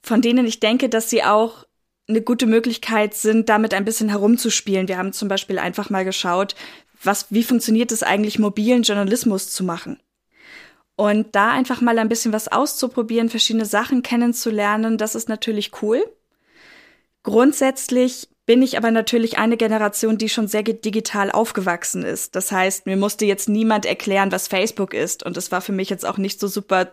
von 0.02 0.22
denen 0.22 0.46
ich 0.46 0.58
denke, 0.58 0.88
dass 0.88 1.10
sie 1.10 1.22
auch 1.22 1.66
eine 2.08 2.22
gute 2.22 2.46
Möglichkeit 2.46 3.14
sind, 3.14 3.49
damit 3.50 3.75
ein 3.75 3.84
bisschen 3.84 4.08
herumzuspielen. 4.08 4.88
Wir 4.88 4.96
haben 4.96 5.12
zum 5.12 5.28
Beispiel 5.28 5.58
einfach 5.58 5.90
mal 5.90 6.04
geschaut, 6.04 6.54
was, 7.02 7.26
wie 7.30 7.44
funktioniert 7.44 7.92
es 7.92 8.02
eigentlich, 8.02 8.38
mobilen 8.38 8.82
Journalismus 8.82 9.50
zu 9.50 9.62
machen? 9.62 10.00
Und 10.96 11.34
da 11.34 11.50
einfach 11.50 11.80
mal 11.80 11.99
ein 11.99 12.08
bisschen 12.08 12.32
was 12.32 12.49
auszuprobieren, 12.49 13.28
verschiedene 13.28 13.64
Sachen 13.64 14.02
kennenzulernen, 14.02 14.99
das 14.99 15.14
ist 15.14 15.28
natürlich 15.28 15.82
cool. 15.82 16.02
Grundsätzlich 17.22 18.28
bin 18.50 18.62
ich 18.62 18.76
aber 18.76 18.90
natürlich 18.90 19.38
eine 19.38 19.57
Generation, 19.57 20.19
die 20.19 20.28
schon 20.28 20.49
sehr 20.49 20.64
digital 20.64 21.30
aufgewachsen 21.30 22.02
ist. 22.02 22.35
Das 22.35 22.50
heißt, 22.50 22.85
mir 22.85 22.97
musste 22.97 23.25
jetzt 23.25 23.49
niemand 23.49 23.87
erklären, 23.87 24.33
was 24.33 24.49
Facebook 24.49 24.92
ist. 24.92 25.23
Und 25.23 25.37
es 25.37 25.52
war 25.52 25.61
für 25.61 25.71
mich 25.71 25.88
jetzt 25.88 26.04
auch 26.04 26.19
nicht 26.19 26.40
so 26.40 26.49
super 26.49 26.90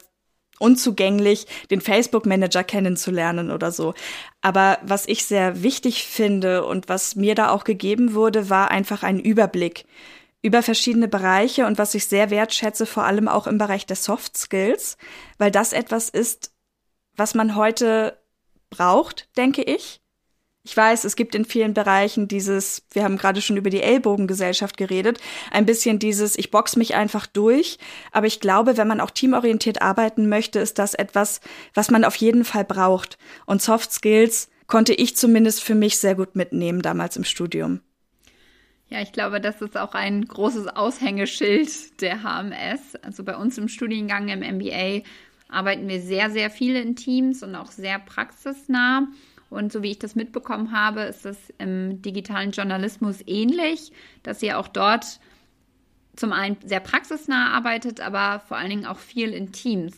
unzugänglich, 0.60 1.48
den 1.72 1.82
Facebook-Manager 1.82 2.64
kennenzulernen 2.64 3.50
oder 3.50 3.72
so. 3.72 3.96
Aber 4.40 4.78
was 4.84 5.08
ich 5.08 5.26
sehr 5.26 5.64
wichtig 5.64 6.04
finde 6.04 6.64
und 6.64 6.90
was 6.90 7.16
mir 7.16 7.34
da 7.34 7.50
auch 7.50 7.64
gegeben 7.64 8.14
wurde, 8.14 8.52
war 8.52 8.70
einfach 8.70 9.02
ein 9.02 9.20
Überblick 9.20 9.86
über 10.44 10.62
verschiedene 10.62 11.08
Bereiche 11.08 11.66
und 11.66 11.80
was 11.80 11.96
ich 11.96 12.06
sehr 12.06 12.30
wertschätze, 12.30 12.86
vor 12.86 13.06
allem 13.06 13.28
auch 13.28 13.48
im 13.48 13.58
Bereich 13.58 13.88
der 13.88 13.96
Soft 13.96 14.38
Skills, 14.38 14.96
weil 15.40 15.50
das 15.50 15.74
etwas 15.74 16.10
ist, 16.10 16.52
was 17.16 17.34
man 17.34 17.56
heute 17.56 18.16
braucht, 18.70 19.28
denke 19.36 19.64
ich. 19.64 20.02
Ich 20.68 20.76
weiß, 20.76 21.06
es 21.06 21.16
gibt 21.16 21.34
in 21.34 21.46
vielen 21.46 21.74
Bereichen 21.74 22.28
dieses, 22.28 22.84
wir 22.92 23.06
haben 23.06 23.18
gerade 23.18 23.42
schon 23.42 23.56
über 23.56 23.70
die 23.70 23.82
Ellbogengesellschaft 23.82 24.76
geredet, 24.76 25.18
ein 25.50 25.66
bisschen 25.66 25.98
dieses, 25.98 26.38
ich 26.38 26.52
box 26.52 26.76
mich 26.76 26.94
einfach 26.94 27.26
durch. 27.26 27.78
Aber 28.12 28.28
ich 28.28 28.42
glaube, 28.42 28.76
wenn 28.76 28.90
man 28.90 29.00
auch 29.00 29.12
teamorientiert 29.12 29.82
arbeiten 29.82 30.28
möchte, 30.28 30.60
ist 30.60 30.78
das 30.78 30.94
etwas, 30.94 31.40
was 31.74 31.90
man 31.90 32.04
auf 32.04 32.18
jeden 32.18 32.44
Fall 32.44 32.66
braucht. 32.66 33.18
Und 33.46 33.62
Soft 33.62 33.94
Skills 33.94 34.50
konnte 34.68 34.94
ich 34.94 35.16
zumindest 35.16 35.64
für 35.64 35.74
mich 35.74 36.00
sehr 36.00 36.16
gut 36.16 36.36
mitnehmen 36.36 36.82
damals 36.82 37.16
im 37.16 37.24
Studium. 37.24 37.80
Ja, 38.90 39.02
ich 39.02 39.14
glaube, 39.14 39.40
das 39.40 39.62
ist 39.62 39.78
auch 39.78 39.94
ein 39.94 40.26
großes 40.26 40.68
Aushängeschild 40.68 42.02
der 42.02 42.24
HMS. 42.24 42.98
Also 43.04 43.24
bei 43.24 43.38
uns 43.38 43.58
im 43.58 43.70
Studiengang 43.70 44.28
im 44.28 44.42
MBA 44.42 45.08
arbeiten 45.48 45.88
wir 45.88 46.02
sehr, 46.02 46.30
sehr 46.30 46.50
viele 46.50 46.82
in 46.82 46.98
Teams 46.98 47.42
und 47.42 47.56
auch 47.56 47.72
sehr 47.72 48.00
praxisnah. 48.00 49.08
Und 49.50 49.72
so 49.72 49.82
wie 49.82 49.92
ich 49.92 50.00
das 50.00 50.16
mitbekommen 50.16 50.72
habe, 50.72 51.02
ist 51.02 51.26
das 51.26 51.38
im 51.58 52.02
digitalen 52.02 52.52
Journalismus 52.52 53.20
ähnlich, 53.26 53.92
dass 54.24 54.44
ihr 54.44 54.60
auch 54.60 54.68
dort 54.68 55.20
zum 56.16 56.34
einen 56.34 56.58
sehr 56.66 56.80
praxisnah 56.80 57.54
arbeitet, 57.54 58.02
aber 58.02 58.42
vor 58.48 58.58
allen 58.58 58.70
Dingen 58.70 58.86
auch 58.86 59.00
viel 59.00 59.34
in 59.34 59.52
Teams. 59.52 59.96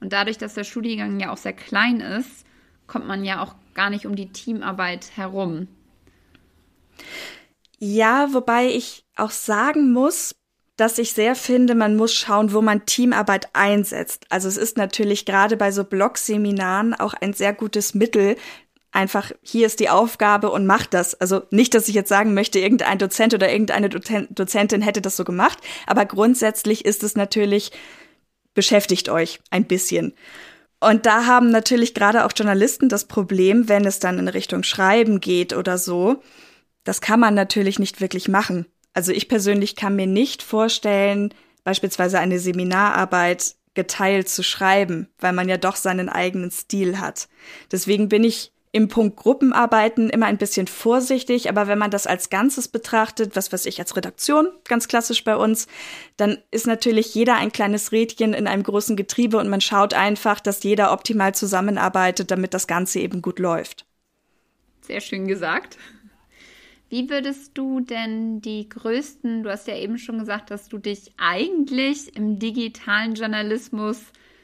Und 0.00 0.12
dadurch, 0.12 0.38
dass 0.38 0.54
der 0.54 0.64
Studiengang 0.64 1.20
ja 1.20 1.30
auch 1.30 1.36
sehr 1.36 1.52
klein 1.52 2.00
ist, 2.00 2.46
kommt 2.86 3.06
man 3.06 3.24
ja 3.24 3.42
auch 3.42 3.54
gar 3.74 3.90
nicht 3.90 4.06
um 4.06 4.16
die 4.16 4.32
Teamarbeit 4.32 5.16
herum. 5.16 5.68
Ja, 7.78 8.32
wobei 8.32 8.68
ich 8.68 9.04
auch 9.16 9.30
sagen 9.30 9.92
muss, 9.92 10.34
dass 10.76 10.98
ich 10.98 11.12
sehr 11.12 11.34
finde, 11.34 11.74
man 11.74 11.96
muss 11.96 12.14
schauen, 12.14 12.52
wo 12.52 12.62
man 12.62 12.86
Teamarbeit 12.86 13.50
einsetzt. 13.52 14.24
Also 14.30 14.48
es 14.48 14.56
ist 14.56 14.78
natürlich 14.78 15.26
gerade 15.26 15.58
bei 15.58 15.72
so 15.72 15.84
Blog-Seminaren 15.84 16.94
auch 16.94 17.12
ein 17.12 17.34
sehr 17.34 17.52
gutes 17.52 17.94
Mittel, 17.94 18.36
einfach 18.92 19.32
hier 19.42 19.66
ist 19.66 19.80
die 19.80 19.88
Aufgabe 19.88 20.50
und 20.50 20.66
macht 20.66 20.94
das. 20.94 21.14
Also 21.14 21.42
nicht, 21.50 21.74
dass 21.74 21.88
ich 21.88 21.94
jetzt 21.94 22.08
sagen 22.08 22.34
möchte, 22.34 22.58
irgendein 22.58 22.98
Dozent 22.98 23.34
oder 23.34 23.50
irgendeine 23.50 23.88
Dozentin 23.88 24.82
hätte 24.82 25.00
das 25.00 25.16
so 25.16 25.24
gemacht, 25.24 25.58
aber 25.86 26.06
grundsätzlich 26.06 26.84
ist 26.84 27.02
es 27.02 27.16
natürlich, 27.16 27.72
beschäftigt 28.54 29.08
euch 29.08 29.40
ein 29.50 29.64
bisschen. 29.64 30.14
Und 30.80 31.06
da 31.06 31.26
haben 31.26 31.50
natürlich 31.50 31.94
gerade 31.94 32.24
auch 32.24 32.32
Journalisten 32.34 32.88
das 32.88 33.04
Problem, 33.04 33.68
wenn 33.68 33.84
es 33.84 33.98
dann 33.98 34.18
in 34.18 34.28
Richtung 34.28 34.62
Schreiben 34.62 35.20
geht 35.20 35.52
oder 35.52 35.76
so, 35.76 36.22
das 36.84 37.00
kann 37.02 37.20
man 37.20 37.34
natürlich 37.34 37.78
nicht 37.78 38.00
wirklich 38.00 38.28
machen. 38.28 38.66
Also 38.94 39.12
ich 39.12 39.28
persönlich 39.28 39.76
kann 39.76 39.94
mir 39.94 40.06
nicht 40.06 40.42
vorstellen, 40.42 41.34
beispielsweise 41.64 42.18
eine 42.18 42.38
Seminararbeit 42.38 43.54
geteilt 43.74 44.28
zu 44.28 44.42
schreiben, 44.42 45.08
weil 45.18 45.32
man 45.32 45.48
ja 45.48 45.58
doch 45.58 45.76
seinen 45.76 46.08
eigenen 46.08 46.50
Stil 46.50 46.98
hat. 46.98 47.28
Deswegen 47.70 48.08
bin 48.08 48.24
ich 48.24 48.52
im 48.72 48.88
Punkt 48.88 49.16
Gruppenarbeiten 49.16 50.10
immer 50.10 50.26
ein 50.26 50.38
bisschen 50.38 50.68
vorsichtig, 50.68 51.48
aber 51.48 51.66
wenn 51.66 51.78
man 51.78 51.90
das 51.90 52.06
als 52.06 52.30
Ganzes 52.30 52.68
betrachtet, 52.68 53.34
was 53.34 53.52
weiß 53.52 53.66
ich 53.66 53.80
als 53.80 53.96
Redaktion, 53.96 54.48
ganz 54.64 54.86
klassisch 54.86 55.24
bei 55.24 55.36
uns, 55.36 55.66
dann 56.16 56.38
ist 56.52 56.66
natürlich 56.66 57.14
jeder 57.14 57.36
ein 57.36 57.50
kleines 57.50 57.90
Rädchen 57.90 58.32
in 58.32 58.46
einem 58.46 58.62
großen 58.62 58.96
Getriebe 58.96 59.38
und 59.38 59.48
man 59.48 59.60
schaut 59.60 59.92
einfach, 59.94 60.38
dass 60.38 60.62
jeder 60.62 60.92
optimal 60.92 61.34
zusammenarbeitet, 61.34 62.30
damit 62.30 62.54
das 62.54 62.68
Ganze 62.68 63.00
eben 63.00 63.22
gut 63.22 63.40
läuft. 63.40 63.86
Sehr 64.82 65.00
schön 65.00 65.26
gesagt. 65.26 65.76
Wie 66.88 67.08
würdest 67.08 67.52
du 67.54 67.80
denn 67.80 68.40
die 68.40 68.68
größten, 68.68 69.44
du 69.44 69.50
hast 69.50 69.68
ja 69.68 69.76
eben 69.76 69.98
schon 69.98 70.18
gesagt, 70.18 70.50
dass 70.50 70.68
du 70.68 70.78
dich 70.78 71.12
eigentlich 71.16 72.16
im 72.16 72.38
digitalen 72.38 73.14
Journalismus 73.14 73.98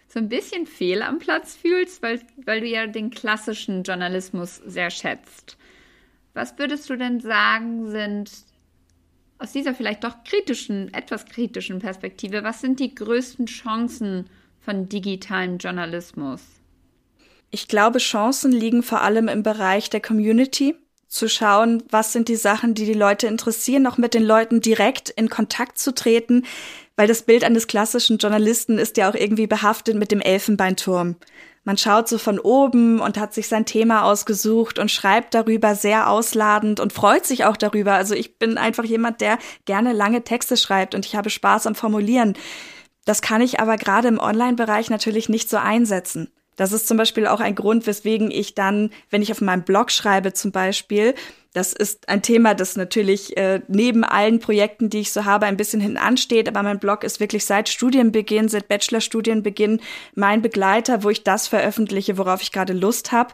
so 0.08 0.18
ein 0.18 0.28
bisschen 0.28 0.66
fehl 0.66 1.02
am 1.02 1.18
Platz 1.18 1.56
fühlst, 1.56 2.02
weil, 2.02 2.20
weil 2.44 2.60
du 2.60 2.66
ja 2.66 2.86
den 2.86 3.10
klassischen 3.10 3.82
Journalismus 3.82 4.56
sehr 4.64 4.90
schätzt. 4.90 5.56
Was 6.34 6.58
würdest 6.58 6.88
du 6.90 6.96
denn 6.96 7.20
sagen, 7.20 7.90
sind 7.90 8.30
aus 9.38 9.52
dieser 9.52 9.74
vielleicht 9.74 10.04
doch 10.04 10.24
kritischen, 10.24 10.92
etwas 10.94 11.26
kritischen 11.26 11.78
Perspektive, 11.80 12.42
was 12.42 12.60
sind 12.60 12.80
die 12.80 12.94
größten 12.94 13.46
Chancen 13.46 14.28
von 14.60 14.88
digitalem 14.88 15.58
Journalismus? 15.58 16.40
Ich 17.50 17.68
glaube, 17.68 17.98
Chancen 17.98 18.52
liegen 18.52 18.82
vor 18.82 19.02
allem 19.02 19.28
im 19.28 19.42
Bereich 19.42 19.90
der 19.90 20.00
Community 20.00 20.74
zu 21.08 21.28
schauen, 21.28 21.82
was 21.88 22.12
sind 22.12 22.28
die 22.28 22.36
Sachen, 22.36 22.74
die 22.74 22.84
die 22.84 22.92
Leute 22.92 23.26
interessieren, 23.28 23.86
auch 23.86 23.96
mit 23.96 24.14
den 24.14 24.24
Leuten 24.24 24.60
direkt 24.60 25.10
in 25.10 25.28
Kontakt 25.28 25.78
zu 25.78 25.94
treten, 25.94 26.44
weil 26.96 27.06
das 27.06 27.22
Bild 27.22 27.44
eines 27.44 27.66
klassischen 27.66 28.18
Journalisten 28.18 28.78
ist 28.78 28.96
ja 28.96 29.10
auch 29.10 29.14
irgendwie 29.14 29.46
behaftet 29.46 29.96
mit 29.96 30.10
dem 30.10 30.20
Elfenbeinturm. 30.20 31.16
Man 31.64 31.76
schaut 31.76 32.08
so 32.08 32.16
von 32.16 32.38
oben 32.38 33.00
und 33.00 33.18
hat 33.18 33.34
sich 33.34 33.48
sein 33.48 33.66
Thema 33.66 34.04
ausgesucht 34.04 34.78
und 34.78 34.90
schreibt 34.90 35.34
darüber 35.34 35.74
sehr 35.74 36.08
ausladend 36.08 36.78
und 36.78 36.92
freut 36.92 37.26
sich 37.26 37.44
auch 37.44 37.56
darüber. 37.56 37.94
Also 37.94 38.14
ich 38.14 38.38
bin 38.38 38.56
einfach 38.56 38.84
jemand, 38.84 39.20
der 39.20 39.38
gerne 39.64 39.92
lange 39.92 40.22
Texte 40.22 40.56
schreibt 40.56 40.94
und 40.94 41.04
ich 41.04 41.16
habe 41.16 41.28
Spaß 41.28 41.66
am 41.66 41.74
Formulieren. 41.74 42.34
Das 43.04 43.20
kann 43.20 43.40
ich 43.40 43.58
aber 43.58 43.78
gerade 43.78 44.06
im 44.06 44.20
Online-Bereich 44.20 44.90
natürlich 44.90 45.28
nicht 45.28 45.50
so 45.50 45.56
einsetzen. 45.56 46.30
Das 46.56 46.72
ist 46.72 46.88
zum 46.88 46.96
Beispiel 46.96 47.26
auch 47.26 47.40
ein 47.40 47.54
Grund, 47.54 47.86
weswegen 47.86 48.30
ich 48.30 48.54
dann, 48.54 48.90
wenn 49.10 49.22
ich 49.22 49.30
auf 49.30 49.40
meinem 49.40 49.62
Blog 49.62 49.90
schreibe 49.90 50.32
zum 50.32 50.52
Beispiel, 50.52 51.14
das 51.56 51.72
ist 51.72 52.10
ein 52.10 52.20
Thema, 52.20 52.54
das 52.54 52.76
natürlich 52.76 53.34
äh, 53.38 53.62
neben 53.66 54.04
allen 54.04 54.40
Projekten, 54.40 54.90
die 54.90 54.98
ich 54.98 55.10
so 55.10 55.24
habe, 55.24 55.46
ein 55.46 55.56
bisschen 55.56 55.80
hinten 55.80 55.96
ansteht. 55.96 56.50
Aber 56.50 56.62
mein 56.62 56.78
Blog 56.78 57.02
ist 57.02 57.18
wirklich 57.18 57.46
seit 57.46 57.70
Studienbeginn, 57.70 58.50
seit 58.50 58.68
Bachelorstudienbeginn 58.68 59.80
mein 60.14 60.42
Begleiter, 60.42 61.02
wo 61.02 61.08
ich 61.08 61.24
das 61.24 61.48
veröffentliche, 61.48 62.18
worauf 62.18 62.42
ich 62.42 62.52
gerade 62.52 62.74
Lust 62.74 63.10
habe. 63.10 63.32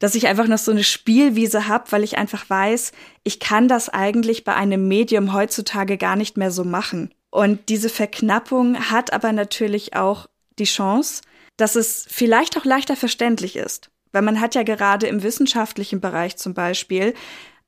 Dass 0.00 0.14
ich 0.14 0.26
einfach 0.26 0.48
noch 0.48 0.58
so 0.58 0.70
eine 0.70 0.84
Spielwiese 0.84 1.66
habe, 1.66 1.84
weil 1.92 2.04
ich 2.04 2.18
einfach 2.18 2.50
weiß, 2.50 2.92
ich 3.24 3.40
kann 3.40 3.68
das 3.68 3.88
eigentlich 3.88 4.44
bei 4.44 4.54
einem 4.54 4.86
Medium 4.86 5.32
heutzutage 5.32 5.96
gar 5.96 6.16
nicht 6.16 6.36
mehr 6.36 6.50
so 6.50 6.64
machen. 6.64 7.14
Und 7.30 7.70
diese 7.70 7.88
Verknappung 7.88 8.90
hat 8.90 9.14
aber 9.14 9.32
natürlich 9.32 9.96
auch 9.96 10.26
die 10.58 10.64
Chance, 10.64 11.22
dass 11.62 11.76
es 11.76 12.04
vielleicht 12.10 12.58
auch 12.58 12.64
leichter 12.64 12.96
verständlich 12.96 13.54
ist. 13.54 13.88
Weil 14.10 14.22
man 14.22 14.40
hat 14.40 14.56
ja 14.56 14.64
gerade 14.64 15.06
im 15.06 15.22
wissenschaftlichen 15.22 16.00
Bereich 16.00 16.36
zum 16.36 16.54
Beispiel 16.54 17.14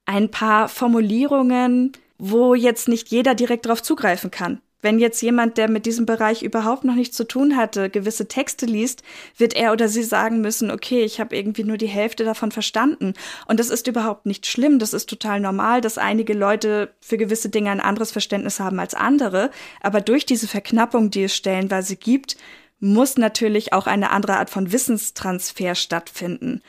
ein 0.04 0.32
paar 0.32 0.68
Formulierungen, 0.68 1.92
wo 2.18 2.56
jetzt 2.56 2.88
nicht 2.88 3.08
jeder 3.08 3.36
direkt 3.36 3.66
darauf 3.66 3.84
zugreifen 3.84 4.32
kann. 4.32 4.60
Wenn 4.82 4.98
jetzt 4.98 5.22
jemand, 5.22 5.58
der 5.58 5.70
mit 5.70 5.86
diesem 5.86 6.06
Bereich 6.06 6.42
überhaupt 6.42 6.82
noch 6.82 6.96
nichts 6.96 7.16
zu 7.16 7.22
tun 7.22 7.56
hatte, 7.56 7.88
gewisse 7.88 8.26
Texte 8.26 8.66
liest, 8.66 9.04
wird 9.38 9.54
er 9.54 9.72
oder 9.72 9.88
sie 9.88 10.02
sagen 10.02 10.40
müssen, 10.40 10.72
okay, 10.72 11.04
ich 11.04 11.20
habe 11.20 11.36
irgendwie 11.36 11.64
nur 11.64 11.78
die 11.78 11.86
Hälfte 11.86 12.24
davon 12.24 12.50
verstanden. 12.50 13.14
Und 13.46 13.60
das 13.60 13.70
ist 13.70 13.86
überhaupt 13.86 14.26
nicht 14.26 14.44
schlimm, 14.44 14.80
das 14.80 14.92
ist 14.92 15.08
total 15.08 15.38
normal, 15.38 15.80
dass 15.80 15.98
einige 15.98 16.34
Leute 16.34 16.92
für 17.00 17.16
gewisse 17.16 17.48
Dinge 17.48 17.70
ein 17.70 17.80
anderes 17.80 18.10
Verständnis 18.10 18.58
haben 18.58 18.80
als 18.80 18.94
andere. 18.94 19.52
Aber 19.80 20.00
durch 20.00 20.26
diese 20.26 20.48
Verknappung, 20.48 21.10
die 21.10 21.22
es 21.22 21.36
stellenweise 21.36 21.94
gibt, 21.94 22.36
muss 22.80 23.16
natürlich 23.16 23.72
auch 23.72 23.86
eine 23.86 24.10
andere 24.10 24.36
Art 24.36 24.50
von 24.50 24.72
Wissenstransfer 24.72 25.74
stattfinden. 25.74 26.62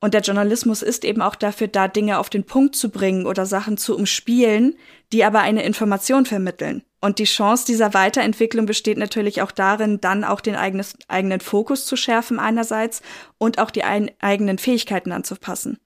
Und 0.00 0.14
der 0.14 0.20
Journalismus 0.20 0.82
ist 0.82 1.04
eben 1.04 1.22
auch 1.22 1.34
dafür 1.34 1.68
da, 1.68 1.88
Dinge 1.88 2.18
auf 2.18 2.28
den 2.28 2.44
Punkt 2.44 2.76
zu 2.76 2.90
bringen 2.90 3.26
oder 3.26 3.46
Sachen 3.46 3.76
zu 3.76 3.96
umspielen, 3.96 4.76
die 5.12 5.24
aber 5.24 5.40
eine 5.40 5.62
Information 5.62 6.26
vermitteln. 6.26 6.82
Und 7.00 7.18
die 7.18 7.24
Chance 7.24 7.64
dieser 7.66 7.94
Weiterentwicklung 7.94 8.66
besteht 8.66 8.98
natürlich 8.98 9.40
auch 9.40 9.52
darin, 9.52 10.00
dann 10.00 10.24
auch 10.24 10.40
den 10.40 10.56
eigenes, 10.56 10.94
eigenen 11.08 11.40
Fokus 11.40 11.86
zu 11.86 11.96
schärfen 11.96 12.38
einerseits 12.38 13.02
und 13.38 13.58
auch 13.58 13.70
die 13.70 13.84
ein, 13.84 14.10
eigenen 14.20 14.58
Fähigkeiten 14.58 15.12
anzupassen. 15.12 15.78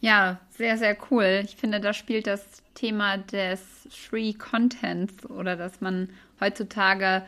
Ja, 0.00 0.40
sehr, 0.50 0.78
sehr 0.78 0.96
cool. 1.10 1.42
Ich 1.44 1.56
finde, 1.56 1.80
da 1.80 1.92
spielt 1.92 2.26
das 2.26 2.42
Thema 2.74 3.18
des 3.18 3.60
Free 3.90 4.32
Contents 4.32 5.28
oder 5.28 5.56
dass 5.56 5.80
man 5.80 6.08
heutzutage 6.40 7.22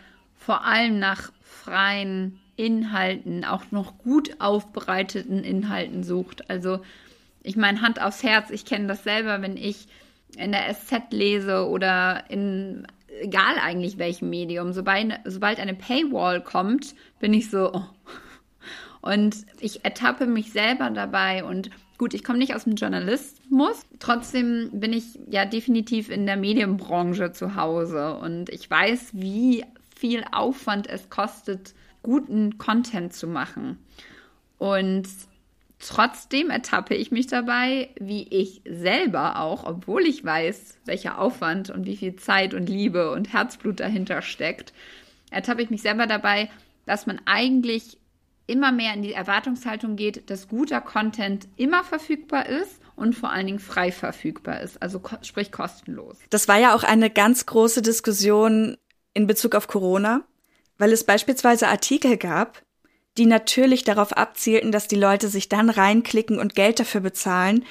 vor 0.45 0.65
allem 0.65 0.99
nach 0.99 1.33
freien 1.43 2.41
Inhalten, 2.57 3.45
auch 3.45 3.71
noch 3.71 3.99
gut 3.99 4.41
aufbereiteten 4.41 5.45
Inhalten 5.45 6.03
sucht. 6.05 6.51
Also 6.51 6.81
ich 7.43 7.57
meine, 7.57 7.81
Hand 7.81 8.01
aufs 8.01 8.23
Herz, 8.23 8.51
ich 8.51 8.65
kenne 8.65 8.87
das 8.87 9.05
selber, 9.05 9.43
wenn 9.43 9.57
ich 9.57 9.89
in 10.37 10.53
der 10.53 10.73
SZ 10.75 11.13
lese 11.13 11.69
oder 11.69 12.25
in 12.31 12.87
egal 13.21 13.57
eigentlich 13.63 13.99
welchem 13.99 14.31
Medium, 14.31 14.73
sobald, 14.73 15.13
sobald 15.25 15.61
eine 15.61 15.75
Paywall 15.75 16.43
kommt, 16.43 16.95
bin 17.21 17.35
ich 17.35 17.51
so. 17.51 17.73
Oh. 17.73 17.85
Und 19.01 19.37
ich 19.61 19.85
ertappe 19.85 20.27
mich 20.27 20.53
selber 20.53 20.91
dabei 20.91 21.45
und 21.45 21.71
gut, 21.99 22.15
ich 22.15 22.25
komme 22.25 22.39
nicht 22.39 22.55
aus 22.55 22.65
dem 22.65 22.77
Journalismus, 22.77 23.85
trotzdem 23.99 24.71
bin 24.73 24.93
ich 24.93 25.19
ja 25.29 25.45
definitiv 25.45 26.09
in 26.09 26.27
der 26.27 26.37
Medienbranche 26.37 27.33
zu 27.33 27.57
Hause 27.57 28.15
und 28.17 28.49
ich 28.49 28.71
weiß, 28.71 29.11
wie 29.13 29.65
viel 30.03 30.25
Aufwand 30.33 30.89
es 30.89 31.11
kostet, 31.11 31.75
guten 32.03 32.59
Content 32.59 33.15
zu 33.15 33.29
machen. 33.29 33.79
Und 34.59 35.07
trotzdem 35.79 36.51
ertappe 36.51 36.97
ich 36.97 37.13
mich 37.13 37.29
dabei, 37.29 37.91
wie 38.01 38.27
ich 38.29 38.63
selber 38.69 39.39
auch, 39.39 39.63
obwohl 39.65 40.03
ich 40.03 40.25
weiß, 40.25 40.79
welcher 40.87 41.21
Aufwand 41.21 41.71
und 41.71 41.87
wie 41.87 41.97
viel 41.97 42.17
Zeit 42.17 42.53
und 42.53 42.69
Liebe 42.69 43.13
und 43.13 43.33
Herzblut 43.33 43.79
dahinter 43.79 44.23
steckt, 44.23 44.73
ertappe 45.31 45.63
ich 45.63 45.71
mich 45.71 45.83
selber 45.83 46.09
dabei, 46.09 46.51
dass 46.85 47.07
man 47.07 47.21
eigentlich 47.25 47.97
immer 48.49 48.73
mehr 48.73 48.95
in 48.95 49.03
die 49.03 49.13
Erwartungshaltung 49.13 49.95
geht, 49.95 50.31
dass 50.31 50.49
guter 50.49 50.81
Content 50.81 51.47
immer 51.57 51.85
verfügbar 51.85 52.47
ist 52.47 52.83
und 52.97 53.15
vor 53.15 53.31
allen 53.31 53.47
Dingen 53.47 53.59
frei 53.61 53.93
verfügbar 53.93 54.61
ist, 54.61 54.83
also 54.83 55.01
sprich 55.23 55.53
kostenlos. 55.53 56.19
Das 56.31 56.49
war 56.49 56.59
ja 56.59 56.75
auch 56.75 56.83
eine 56.83 57.09
ganz 57.09 57.47
große 57.47 57.83
Diskussion 57.83 58.77
in 59.15 59.27
Bezug 59.27 59.55
auf 59.55 59.69
Corona, 59.69 60.23
weil 60.79 60.93
es 60.93 61.05
beispielsweise 61.05 61.69
Artikel 61.69 62.17
gab, 62.17 62.63
die 63.19 63.27
natürlich 63.27 63.85
darauf 63.85 64.17
abzielten, 64.17 64.73
dass 64.73 64.89
die 64.89 64.97
Leute 64.97 65.29
sich 65.29 65.49
dann 65.49 65.71
reinklicken 65.71 66.39
und 66.39 66.55
Geld 66.55 66.81
dafür 66.81 67.01
bezahlen, 67.01 67.65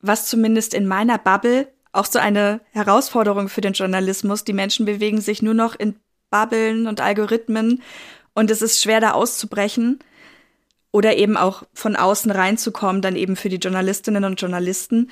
was 0.00 0.26
zumindest 0.26 0.74
in 0.74 0.86
meiner 0.86 1.18
Bubble 1.18 1.68
auch 1.92 2.06
so 2.06 2.18
eine 2.18 2.60
Herausforderung 2.72 3.48
für 3.48 3.60
den 3.60 3.72
Journalismus. 3.72 4.44
Die 4.44 4.52
Menschen 4.52 4.86
bewegen 4.86 5.20
sich 5.20 5.42
nur 5.42 5.54
noch 5.54 5.74
in 5.74 5.96
Bubbeln 6.30 6.86
und 6.86 7.00
Algorithmen 7.00 7.82
und 8.34 8.50
es 8.50 8.62
ist 8.62 8.82
schwer 8.82 9.00
da 9.00 9.12
auszubrechen 9.12 9.98
oder 10.92 11.16
eben 11.16 11.36
auch 11.36 11.62
von 11.74 11.96
außen 11.96 12.30
reinzukommen, 12.30 13.02
dann 13.02 13.16
eben 13.16 13.36
für 13.36 13.48
die 13.48 13.56
Journalistinnen 13.56 14.24
und 14.24 14.40
Journalisten. 14.40 15.10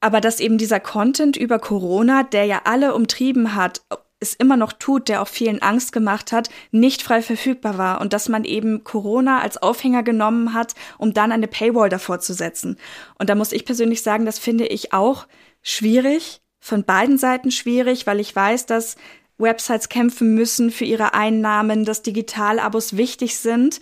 Aber 0.00 0.20
dass 0.20 0.40
eben 0.40 0.56
dieser 0.56 0.80
Content 0.80 1.36
über 1.36 1.58
Corona, 1.58 2.22
der 2.22 2.44
ja 2.44 2.62
alle 2.64 2.94
umtrieben 2.94 3.54
hat, 3.54 3.82
es 4.20 4.34
immer 4.34 4.56
noch 4.56 4.72
tut, 4.74 5.08
der 5.08 5.22
auch 5.22 5.28
vielen 5.28 5.62
Angst 5.62 5.92
gemacht 5.92 6.30
hat, 6.30 6.50
nicht 6.70 7.02
frei 7.02 7.22
verfügbar 7.22 7.78
war 7.78 8.00
und 8.00 8.12
dass 8.12 8.28
man 8.28 8.44
eben 8.44 8.84
Corona 8.84 9.40
als 9.40 9.56
Aufhänger 9.56 10.02
genommen 10.02 10.52
hat, 10.54 10.74
um 10.98 11.14
dann 11.14 11.32
eine 11.32 11.48
Paywall 11.48 11.88
davor 11.88 12.20
zu 12.20 12.34
setzen. 12.34 12.76
Und 13.18 13.30
da 13.30 13.34
muss 13.34 13.52
ich 13.52 13.64
persönlich 13.64 14.02
sagen, 14.02 14.26
das 14.26 14.38
finde 14.38 14.66
ich 14.66 14.92
auch 14.92 15.26
schwierig, 15.62 16.42
von 16.60 16.84
beiden 16.84 17.16
Seiten 17.16 17.50
schwierig, 17.50 18.06
weil 18.06 18.20
ich 18.20 18.36
weiß, 18.36 18.66
dass 18.66 18.96
Websites 19.38 19.88
kämpfen 19.88 20.34
müssen 20.34 20.70
für 20.70 20.84
ihre 20.84 21.14
Einnahmen, 21.14 21.86
dass 21.86 22.02
Digitalabos 22.02 22.98
wichtig 22.98 23.38
sind. 23.38 23.80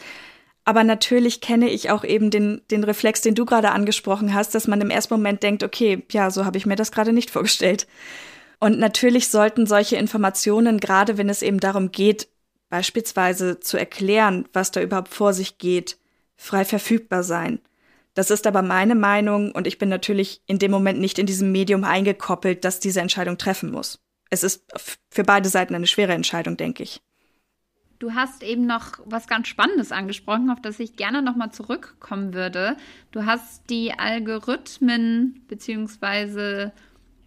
Aber 0.64 0.84
natürlich 0.84 1.40
kenne 1.40 1.68
ich 1.68 1.90
auch 1.90 2.04
eben 2.04 2.30
den, 2.30 2.62
den 2.70 2.84
Reflex, 2.84 3.22
den 3.22 3.34
du 3.34 3.44
gerade 3.44 3.70
angesprochen 3.70 4.34
hast, 4.34 4.54
dass 4.54 4.68
man 4.68 4.80
im 4.80 4.90
ersten 4.90 5.14
Moment 5.14 5.42
denkt, 5.42 5.64
okay, 5.64 6.04
ja, 6.12 6.30
so 6.30 6.44
habe 6.44 6.58
ich 6.58 6.66
mir 6.66 6.76
das 6.76 6.92
gerade 6.92 7.12
nicht 7.12 7.30
vorgestellt. 7.30 7.88
Und 8.60 8.78
natürlich 8.78 9.28
sollten 9.28 9.66
solche 9.66 9.96
Informationen, 9.96 10.80
gerade 10.80 11.16
wenn 11.16 11.28
es 11.28 11.42
eben 11.42 11.60
darum 11.60 11.92
geht, 11.92 12.28
beispielsweise 12.70 13.60
zu 13.60 13.76
erklären, 13.76 14.48
was 14.52 14.70
da 14.70 14.82
überhaupt 14.82 15.08
vor 15.08 15.32
sich 15.32 15.58
geht, 15.58 15.96
frei 16.36 16.64
verfügbar 16.64 17.22
sein. 17.22 17.60
Das 18.14 18.30
ist 18.30 18.46
aber 18.46 18.62
meine 18.62 18.94
Meinung 18.94 19.52
und 19.52 19.66
ich 19.66 19.78
bin 19.78 19.88
natürlich 19.88 20.42
in 20.46 20.58
dem 20.58 20.70
Moment 20.70 20.98
nicht 20.98 21.18
in 21.18 21.26
diesem 21.26 21.52
Medium 21.52 21.84
eingekoppelt, 21.84 22.64
dass 22.64 22.80
diese 22.80 23.00
Entscheidung 23.00 23.38
treffen 23.38 23.70
muss 23.70 24.00
es 24.30 24.42
ist 24.42 24.64
für 25.10 25.24
beide 25.24 25.48
Seiten 25.48 25.74
eine 25.74 25.86
schwere 25.86 26.12
Entscheidung, 26.12 26.56
denke 26.56 26.82
ich. 26.82 27.00
Du 27.98 28.14
hast 28.14 28.44
eben 28.44 28.66
noch 28.66 29.00
was 29.06 29.26
ganz 29.26 29.48
Spannendes 29.48 29.90
angesprochen, 29.90 30.50
auf 30.50 30.60
das 30.62 30.78
ich 30.78 30.94
gerne 30.94 31.20
nochmal 31.20 31.50
zurückkommen 31.50 32.32
würde. 32.32 32.76
Du 33.10 33.26
hast 33.26 33.68
die 33.70 33.92
Algorithmen 33.92 35.44
beziehungsweise 35.48 36.72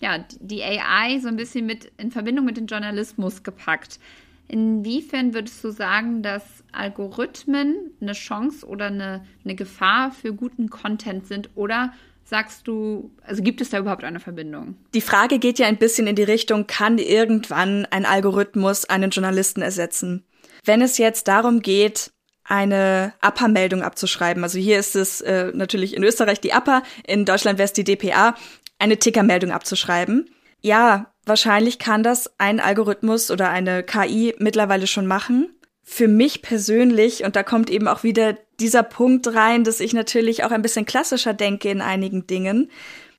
ja, 0.01 0.25
die 0.39 0.63
AI 0.63 1.19
so 1.19 1.27
ein 1.27 1.37
bisschen 1.37 1.65
mit 1.65 1.91
in 1.97 2.11
Verbindung 2.11 2.45
mit 2.45 2.57
dem 2.57 2.65
Journalismus 2.65 3.43
gepackt. 3.43 3.99
Inwiefern 4.47 5.33
würdest 5.33 5.63
du 5.63 5.71
sagen, 5.71 6.23
dass 6.23 6.43
Algorithmen 6.73 7.91
eine 8.01 8.13
Chance 8.13 8.65
oder 8.67 8.87
eine, 8.87 9.25
eine 9.45 9.55
Gefahr 9.55 10.11
für 10.11 10.33
guten 10.33 10.69
Content 10.69 11.27
sind 11.27 11.49
oder 11.55 11.93
Sagst 12.23 12.65
du, 12.65 13.11
also 13.23 13.43
gibt 13.43 13.59
es 13.59 13.71
da 13.71 13.79
überhaupt 13.79 14.05
eine 14.05 14.21
Verbindung? 14.21 14.75
Die 14.93 15.01
Frage 15.01 15.37
geht 15.37 15.59
ja 15.59 15.67
ein 15.67 15.77
bisschen 15.77 16.07
in 16.07 16.15
die 16.15 16.23
Richtung, 16.23 16.65
kann 16.65 16.97
irgendwann 16.97 17.85
ein 17.87 18.05
Algorithmus 18.05 18.85
einen 18.85 19.11
Journalisten 19.11 19.61
ersetzen? 19.61 20.23
Wenn 20.63 20.81
es 20.81 20.97
jetzt 20.97 21.27
darum 21.27 21.61
geht, 21.61 22.11
eine 22.45 23.13
APA-Meldung 23.19 23.81
abzuschreiben, 23.81 24.43
also 24.43 24.59
hier 24.59 24.79
ist 24.79 24.95
es 24.95 25.19
äh, 25.19 25.51
natürlich 25.53 25.93
in 25.93 26.05
Österreich 26.05 26.39
die 26.39 26.53
APA, 26.53 26.83
in 27.05 27.25
Deutschland 27.25 27.57
wäre 27.57 27.65
es 27.65 27.73
die 27.73 27.83
DPA, 27.83 28.35
eine 28.81 28.97
Ticker-Meldung 28.97 29.51
abzuschreiben. 29.51 30.29
Ja, 30.61 31.13
wahrscheinlich 31.25 31.79
kann 31.79 32.03
das 32.03 32.31
ein 32.37 32.59
Algorithmus 32.59 33.31
oder 33.31 33.49
eine 33.49 33.83
KI 33.83 34.35
mittlerweile 34.39 34.87
schon 34.87 35.07
machen 35.07 35.55
für 35.83 36.07
mich 36.07 36.41
persönlich, 36.41 37.23
und 37.25 37.35
da 37.35 37.43
kommt 37.43 37.69
eben 37.69 37.87
auch 37.87 38.03
wieder 38.03 38.37
dieser 38.59 38.83
Punkt 38.83 39.27
rein, 39.33 39.63
dass 39.63 39.79
ich 39.79 39.93
natürlich 39.93 40.43
auch 40.43 40.51
ein 40.51 40.61
bisschen 40.61 40.85
klassischer 40.85 41.33
denke 41.33 41.69
in 41.69 41.81
einigen 41.81 42.27
Dingen. 42.27 42.71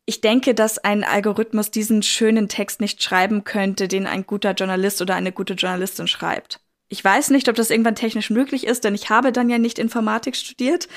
Ich 0.06 0.20
denke, 0.20 0.54
dass 0.54 0.78
ein 0.78 1.04
Algorithmus 1.04 1.70
diesen 1.70 2.02
schönen 2.02 2.48
Text 2.48 2.80
nicht 2.80 3.02
schreiben 3.02 3.44
könnte, 3.44 3.88
den 3.88 4.06
ein 4.06 4.26
guter 4.26 4.52
Journalist 4.52 5.02
oder 5.02 5.14
eine 5.14 5.32
gute 5.32 5.54
Journalistin 5.54 6.06
schreibt. 6.06 6.60
Ich 6.88 7.04
weiß 7.04 7.30
nicht, 7.30 7.48
ob 7.48 7.56
das 7.56 7.70
irgendwann 7.70 7.94
technisch 7.94 8.30
möglich 8.30 8.66
ist, 8.66 8.84
denn 8.84 8.94
ich 8.94 9.10
habe 9.10 9.32
dann 9.32 9.50
ja 9.50 9.58
nicht 9.58 9.78
Informatik 9.78 10.36
studiert. 10.36 10.88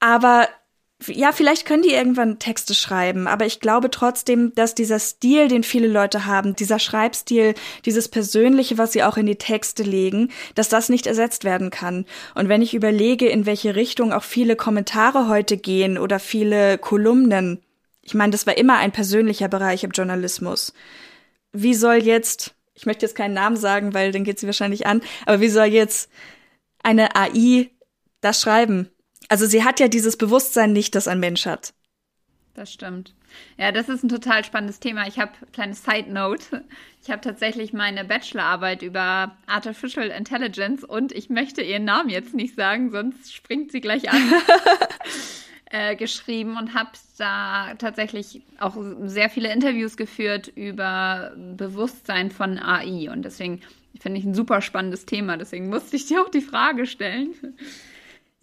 Aber 0.00 0.48
ja, 1.06 1.32
vielleicht 1.32 1.66
können 1.66 1.82
die 1.82 1.92
irgendwann 1.92 2.38
Texte 2.38 2.74
schreiben, 2.74 3.26
aber 3.26 3.46
ich 3.46 3.60
glaube 3.60 3.90
trotzdem, 3.90 4.54
dass 4.54 4.74
dieser 4.74 4.98
Stil, 4.98 5.48
den 5.48 5.62
viele 5.62 5.88
Leute 5.88 6.26
haben, 6.26 6.56
dieser 6.56 6.78
Schreibstil, 6.78 7.54
dieses 7.84 8.08
Persönliche, 8.08 8.78
was 8.78 8.92
sie 8.92 9.02
auch 9.02 9.16
in 9.16 9.26
die 9.26 9.36
Texte 9.36 9.82
legen, 9.82 10.30
dass 10.54 10.68
das 10.68 10.88
nicht 10.88 11.06
ersetzt 11.06 11.44
werden 11.44 11.70
kann. 11.70 12.06
Und 12.34 12.48
wenn 12.48 12.62
ich 12.62 12.74
überlege, 12.74 13.28
in 13.28 13.46
welche 13.46 13.74
Richtung 13.74 14.12
auch 14.12 14.24
viele 14.24 14.56
Kommentare 14.56 15.28
heute 15.28 15.56
gehen 15.56 15.98
oder 15.98 16.18
viele 16.18 16.78
Kolumnen, 16.78 17.62
ich 18.02 18.14
meine, 18.14 18.32
das 18.32 18.46
war 18.46 18.56
immer 18.56 18.78
ein 18.78 18.92
persönlicher 18.92 19.48
Bereich 19.48 19.84
im 19.84 19.92
Journalismus. 19.92 20.72
Wie 21.52 21.74
soll 21.74 21.96
jetzt, 21.96 22.54
ich 22.74 22.86
möchte 22.86 23.06
jetzt 23.06 23.14
keinen 23.14 23.34
Namen 23.34 23.56
sagen, 23.56 23.94
weil 23.94 24.12
dann 24.12 24.24
geht 24.24 24.38
sie 24.38 24.46
wahrscheinlich 24.46 24.86
an, 24.86 25.00
aber 25.26 25.40
wie 25.40 25.48
soll 25.48 25.66
jetzt 25.66 26.10
eine 26.82 27.14
AI 27.14 27.70
das 28.20 28.40
schreiben? 28.40 28.91
Also 29.32 29.46
sie 29.46 29.64
hat 29.64 29.80
ja 29.80 29.88
dieses 29.88 30.18
Bewusstsein 30.18 30.74
nicht, 30.74 30.94
das 30.94 31.08
ein 31.08 31.18
Mensch 31.18 31.46
hat. 31.46 31.72
Das 32.52 32.70
stimmt. 32.70 33.14
Ja, 33.56 33.72
das 33.72 33.88
ist 33.88 34.02
ein 34.04 34.10
total 34.10 34.44
spannendes 34.44 34.78
Thema. 34.78 35.08
Ich 35.08 35.18
habe 35.18 35.32
kleine 35.54 35.72
Side 35.72 36.12
Note. 36.12 36.66
Ich 37.02 37.10
habe 37.10 37.22
tatsächlich 37.22 37.72
meine 37.72 38.04
Bachelorarbeit 38.04 38.82
über 38.82 39.34
Artificial 39.46 40.08
Intelligence 40.08 40.84
und 40.84 41.12
ich 41.12 41.30
möchte 41.30 41.62
ihren 41.62 41.86
Namen 41.86 42.10
jetzt 42.10 42.34
nicht 42.34 42.56
sagen, 42.56 42.90
sonst 42.90 43.32
springt 43.32 43.72
sie 43.72 43.80
gleich 43.80 44.10
an. 44.10 44.20
äh, 45.70 45.96
geschrieben 45.96 46.58
und 46.58 46.74
habe 46.74 46.90
da 47.16 47.74
tatsächlich 47.78 48.42
auch 48.60 48.76
sehr 49.04 49.30
viele 49.30 49.50
Interviews 49.50 49.96
geführt 49.96 50.52
über 50.54 51.32
Bewusstsein 51.56 52.30
von 52.30 52.58
AI 52.58 53.10
und 53.10 53.22
deswegen 53.22 53.62
finde 53.98 54.18
ich 54.18 54.26
ein 54.26 54.34
super 54.34 54.60
spannendes 54.60 55.06
Thema. 55.06 55.38
Deswegen 55.38 55.70
musste 55.70 55.96
ich 55.96 56.04
dir 56.04 56.20
auch 56.20 56.28
die 56.28 56.42
Frage 56.42 56.84
stellen. 56.84 57.34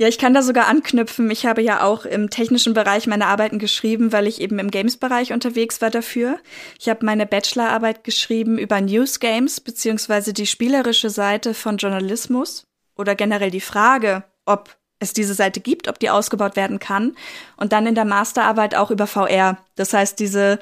Ja, 0.02 0.08
ich 0.08 0.18
kann 0.18 0.34
da 0.34 0.42
sogar 0.42 0.68
anknüpfen. 0.68 1.30
Ich 1.30 1.46
habe 1.46 1.62
ja 1.62 1.84
auch 1.84 2.06
im 2.06 2.30
technischen 2.30 2.74
Bereich 2.74 3.06
meine 3.06 3.28
Arbeiten 3.28 3.60
geschrieben, 3.60 4.14
weil 4.14 4.28
ich 4.28 4.40
eben 4.40 4.58
im 4.58 4.72
Games-Bereich 4.72 5.34
unterwegs 5.34 5.82
war 5.82 5.90
dafür. 5.90 6.40
Ich 6.80 6.88
habe 6.88 7.06
meine 7.06 7.26
Bachelorarbeit 7.26 8.06
geschrieben 8.06 8.58
über 8.58 8.80
News 8.80 9.20
Games 9.20 9.60
beziehungsweise 9.60 10.32
die 10.32 10.48
spielerische 10.48 11.10
Seite 11.10 11.54
von 11.54 11.76
Journalismus 11.76 12.64
oder 12.96 13.14
generell 13.14 13.52
die 13.52 13.60
Frage, 13.60 14.24
ob 14.46 14.78
es 15.00 15.12
diese 15.12 15.34
Seite 15.34 15.60
gibt, 15.60 15.90
ob 15.90 16.00
die 16.00 16.10
ausgebaut 16.10 16.56
werden 16.56 16.80
kann. 16.80 17.18
Und 17.58 17.74
dann 17.74 17.86
in 17.86 17.96
der 17.96 18.06
Masterarbeit 18.06 18.76
auch 18.76 18.92
über 18.92 19.06
VR. 19.06 19.58
Das 19.76 19.92
heißt, 19.92 20.18
diese 20.18 20.60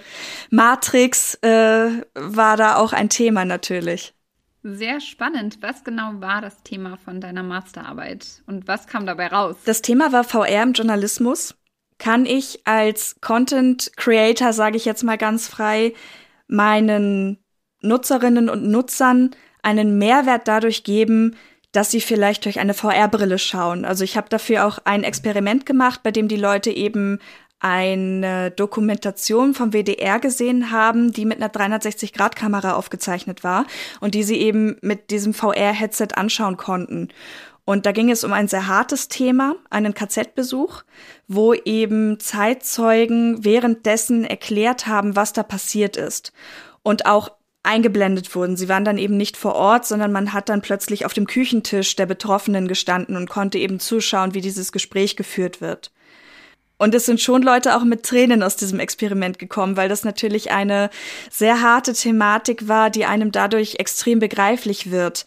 Matrix 0.49 1.35
äh, 1.43 1.91
war 2.15 2.57
da 2.57 2.77
auch 2.77 2.91
ein 2.91 3.09
Thema 3.09 3.45
natürlich. 3.45 4.15
Sehr 4.69 4.99
spannend. 4.99 5.59
Was 5.61 5.85
genau 5.85 6.19
war 6.19 6.41
das 6.41 6.61
Thema 6.61 6.97
von 6.97 7.21
deiner 7.21 7.41
Masterarbeit 7.41 8.43
und 8.47 8.67
was 8.67 8.85
kam 8.85 9.05
dabei 9.05 9.27
raus? 9.27 9.55
Das 9.63 9.81
Thema 9.81 10.11
war 10.11 10.25
VR 10.25 10.61
im 10.61 10.73
Journalismus. 10.73 11.55
Kann 11.99 12.25
ich 12.25 12.67
als 12.67 13.15
Content 13.21 13.91
Creator, 13.95 14.51
sage 14.51 14.75
ich 14.75 14.83
jetzt 14.83 15.03
mal 15.03 15.17
ganz 15.17 15.47
frei, 15.47 15.93
meinen 16.47 17.37
Nutzerinnen 17.81 18.49
und 18.49 18.67
Nutzern 18.67 19.31
einen 19.63 19.97
Mehrwert 19.97 20.49
dadurch 20.49 20.83
geben, 20.83 21.37
dass 21.71 21.89
sie 21.89 22.01
vielleicht 22.01 22.43
durch 22.43 22.59
eine 22.59 22.73
VR-Brille 22.73 23.39
schauen. 23.39 23.85
Also 23.85 24.03
ich 24.03 24.17
habe 24.17 24.27
dafür 24.27 24.65
auch 24.65 24.79
ein 24.83 25.05
Experiment 25.05 25.65
gemacht, 25.65 26.03
bei 26.03 26.11
dem 26.11 26.27
die 26.27 26.35
Leute 26.35 26.71
eben 26.71 27.19
eine 27.59 28.51
Dokumentation 28.51 29.53
vom 29.53 29.73
WDR 29.73 30.19
gesehen 30.19 30.71
haben, 30.71 31.11
die 31.11 31.25
mit 31.25 31.41
einer 31.41 31.51
360-Grad-Kamera 31.51 32.73
aufgezeichnet 32.73 33.43
war 33.43 33.65
und 33.99 34.13
die 34.13 34.23
sie 34.23 34.37
eben 34.37 34.77
mit 34.81 35.09
diesem 35.09 35.33
VR-Headset 35.33 36.09
anschauen 36.15 36.57
konnten. 36.57 37.09
Und 37.65 37.85
da 37.85 37.91
ging 37.91 38.09
es 38.09 38.23
um 38.23 38.31
ein 38.31 38.47
sehr 38.47 38.67
hartes 38.67 39.09
Thema, 39.09 39.55
einen 39.69 39.93
KZ-Besuch, 39.93 40.83
wo 41.27 41.53
eben 41.53 42.19
Zeitzeugen 42.19 43.43
währenddessen 43.43 44.23
erklärt 44.23 44.87
haben, 44.87 45.17
was 45.17 45.33
da 45.33 45.43
passiert 45.43 45.97
ist. 45.97 46.31
Und 46.81 47.05
auch 47.05 47.29
eingeblendet 47.63 48.33
wurden. 48.33 48.55
Sie 48.55 48.69
waren 48.69 48.85
dann 48.85 48.97
eben 48.97 49.17
nicht 49.17 49.35
vor 49.35 49.55
Ort, 49.55 49.85
sondern 49.85 50.13
man 50.13 50.31
hat 50.31 50.47
dann 50.47 50.61
plötzlich 50.61 51.05
auf 51.05 51.13
dem 51.13 51.27
Küchentisch 51.27 51.97
der 51.97 52.05
Betroffenen 52.05 52.69
gestanden 52.69 53.17
und 53.17 53.29
konnte 53.29 53.57
eben 53.57 53.81
zuschauen, 53.81 54.33
wie 54.33 54.41
dieses 54.41 54.71
Gespräch 54.71 55.17
geführt 55.17 55.59
wird. 55.59 55.91
Und 56.77 56.93
es 56.93 57.05
sind 57.05 57.19
schon 57.19 57.41
Leute 57.41 57.75
auch 57.75 57.83
mit 57.83 58.03
Tränen 58.03 58.43
aus 58.43 58.55
diesem 58.55 58.79
Experiment 58.79 59.39
gekommen, 59.39 59.77
weil 59.77 59.89
das 59.89 60.03
natürlich 60.03 60.51
eine 60.51 60.89
sehr 61.31 61.61
harte 61.61 61.93
Thematik 61.93 62.67
war, 62.67 62.89
die 62.89 63.05
einem 63.05 63.31
dadurch 63.31 63.75
extrem 63.79 64.19
begreiflich 64.19 64.91
wird. 64.91 65.25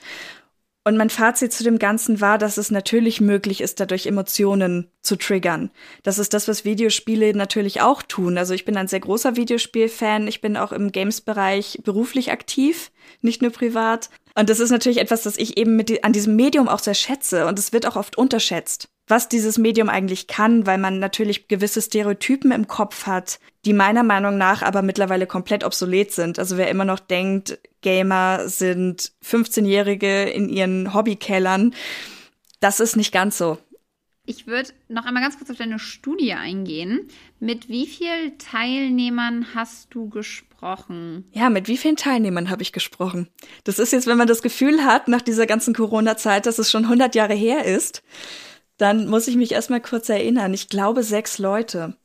Und 0.82 0.96
mein 0.96 1.10
Fazit 1.10 1.52
zu 1.52 1.62
dem 1.62 1.78
Ganzen 1.78 2.22
war, 2.22 2.38
dass 2.38 2.56
es 2.56 2.70
natürlich 2.70 3.20
möglich 3.20 3.60
ist, 3.60 3.80
dadurch 3.80 4.06
Emotionen 4.06 4.90
zu 5.02 5.16
triggern. 5.16 5.70
Das 6.04 6.18
ist 6.18 6.32
das, 6.32 6.48
was 6.48 6.64
Videospiele 6.64 7.34
natürlich 7.34 7.82
auch 7.82 8.02
tun. 8.02 8.38
Also 8.38 8.54
ich 8.54 8.64
bin 8.64 8.78
ein 8.78 8.88
sehr 8.88 9.00
großer 9.00 9.36
Videospielfan. 9.36 10.26
Ich 10.26 10.40
bin 10.40 10.56
auch 10.56 10.72
im 10.72 10.90
Games-Bereich 10.90 11.80
beruflich 11.84 12.32
aktiv, 12.32 12.90
nicht 13.20 13.42
nur 13.42 13.50
privat. 13.50 14.08
Und 14.34 14.48
das 14.48 14.58
ist 14.58 14.70
natürlich 14.70 15.00
etwas, 15.00 15.24
das 15.24 15.36
ich 15.36 15.58
eben 15.58 15.76
mit 15.76 16.02
an 16.02 16.14
diesem 16.14 16.34
Medium 16.34 16.66
auch 16.66 16.78
sehr 16.78 16.94
schätze. 16.94 17.46
Und 17.46 17.58
es 17.58 17.74
wird 17.74 17.86
auch 17.86 17.96
oft 17.96 18.16
unterschätzt 18.16 18.88
was 19.10 19.28
dieses 19.28 19.58
Medium 19.58 19.88
eigentlich 19.88 20.26
kann, 20.26 20.66
weil 20.66 20.78
man 20.78 20.98
natürlich 20.98 21.48
gewisse 21.48 21.82
Stereotypen 21.82 22.52
im 22.52 22.68
Kopf 22.68 23.06
hat, 23.06 23.40
die 23.64 23.72
meiner 23.72 24.02
Meinung 24.02 24.38
nach 24.38 24.62
aber 24.62 24.82
mittlerweile 24.82 25.26
komplett 25.26 25.64
obsolet 25.64 26.12
sind. 26.12 26.38
Also 26.38 26.56
wer 26.56 26.70
immer 26.70 26.84
noch 26.84 27.00
denkt, 27.00 27.58
Gamer 27.82 28.48
sind 28.48 29.12
15-Jährige 29.24 30.24
in 30.24 30.48
ihren 30.48 30.94
Hobbykellern, 30.94 31.74
das 32.60 32.78
ist 32.78 32.96
nicht 32.96 33.12
ganz 33.12 33.38
so. 33.38 33.58
Ich 34.26 34.46
würde 34.46 34.70
noch 34.88 35.06
einmal 35.06 35.22
ganz 35.22 35.38
kurz 35.38 35.50
auf 35.50 35.56
deine 35.56 35.78
Studie 35.78 36.34
eingehen. 36.34 37.08
Mit 37.40 37.68
wie 37.68 37.86
vielen 37.86 38.38
Teilnehmern 38.38 39.46
hast 39.54 39.88
du 39.94 40.08
gesprochen? 40.08 41.24
Ja, 41.32 41.50
mit 41.50 41.66
wie 41.66 41.78
vielen 41.78 41.96
Teilnehmern 41.96 42.50
habe 42.50 42.62
ich 42.62 42.72
gesprochen? 42.72 43.28
Das 43.64 43.78
ist 43.78 43.92
jetzt, 43.92 44.06
wenn 44.06 44.18
man 44.18 44.28
das 44.28 44.42
Gefühl 44.42 44.84
hat, 44.84 45.08
nach 45.08 45.22
dieser 45.22 45.46
ganzen 45.46 45.74
Corona-Zeit, 45.74 46.46
dass 46.46 46.58
es 46.58 46.70
schon 46.70 46.84
100 46.84 47.14
Jahre 47.14 47.34
her 47.34 47.64
ist, 47.64 48.02
dann 48.80 49.06
muss 49.06 49.28
ich 49.28 49.36
mich 49.36 49.52
erstmal 49.52 49.80
kurz 49.80 50.08
erinnern. 50.08 50.54
Ich 50.54 50.68
glaube 50.68 51.02
sechs 51.02 51.38
Leute. 51.38 51.96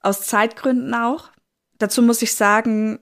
Aus 0.00 0.22
Zeitgründen 0.22 0.94
auch. 0.94 1.30
Dazu 1.78 2.02
muss 2.02 2.22
ich 2.22 2.34
sagen, 2.34 3.00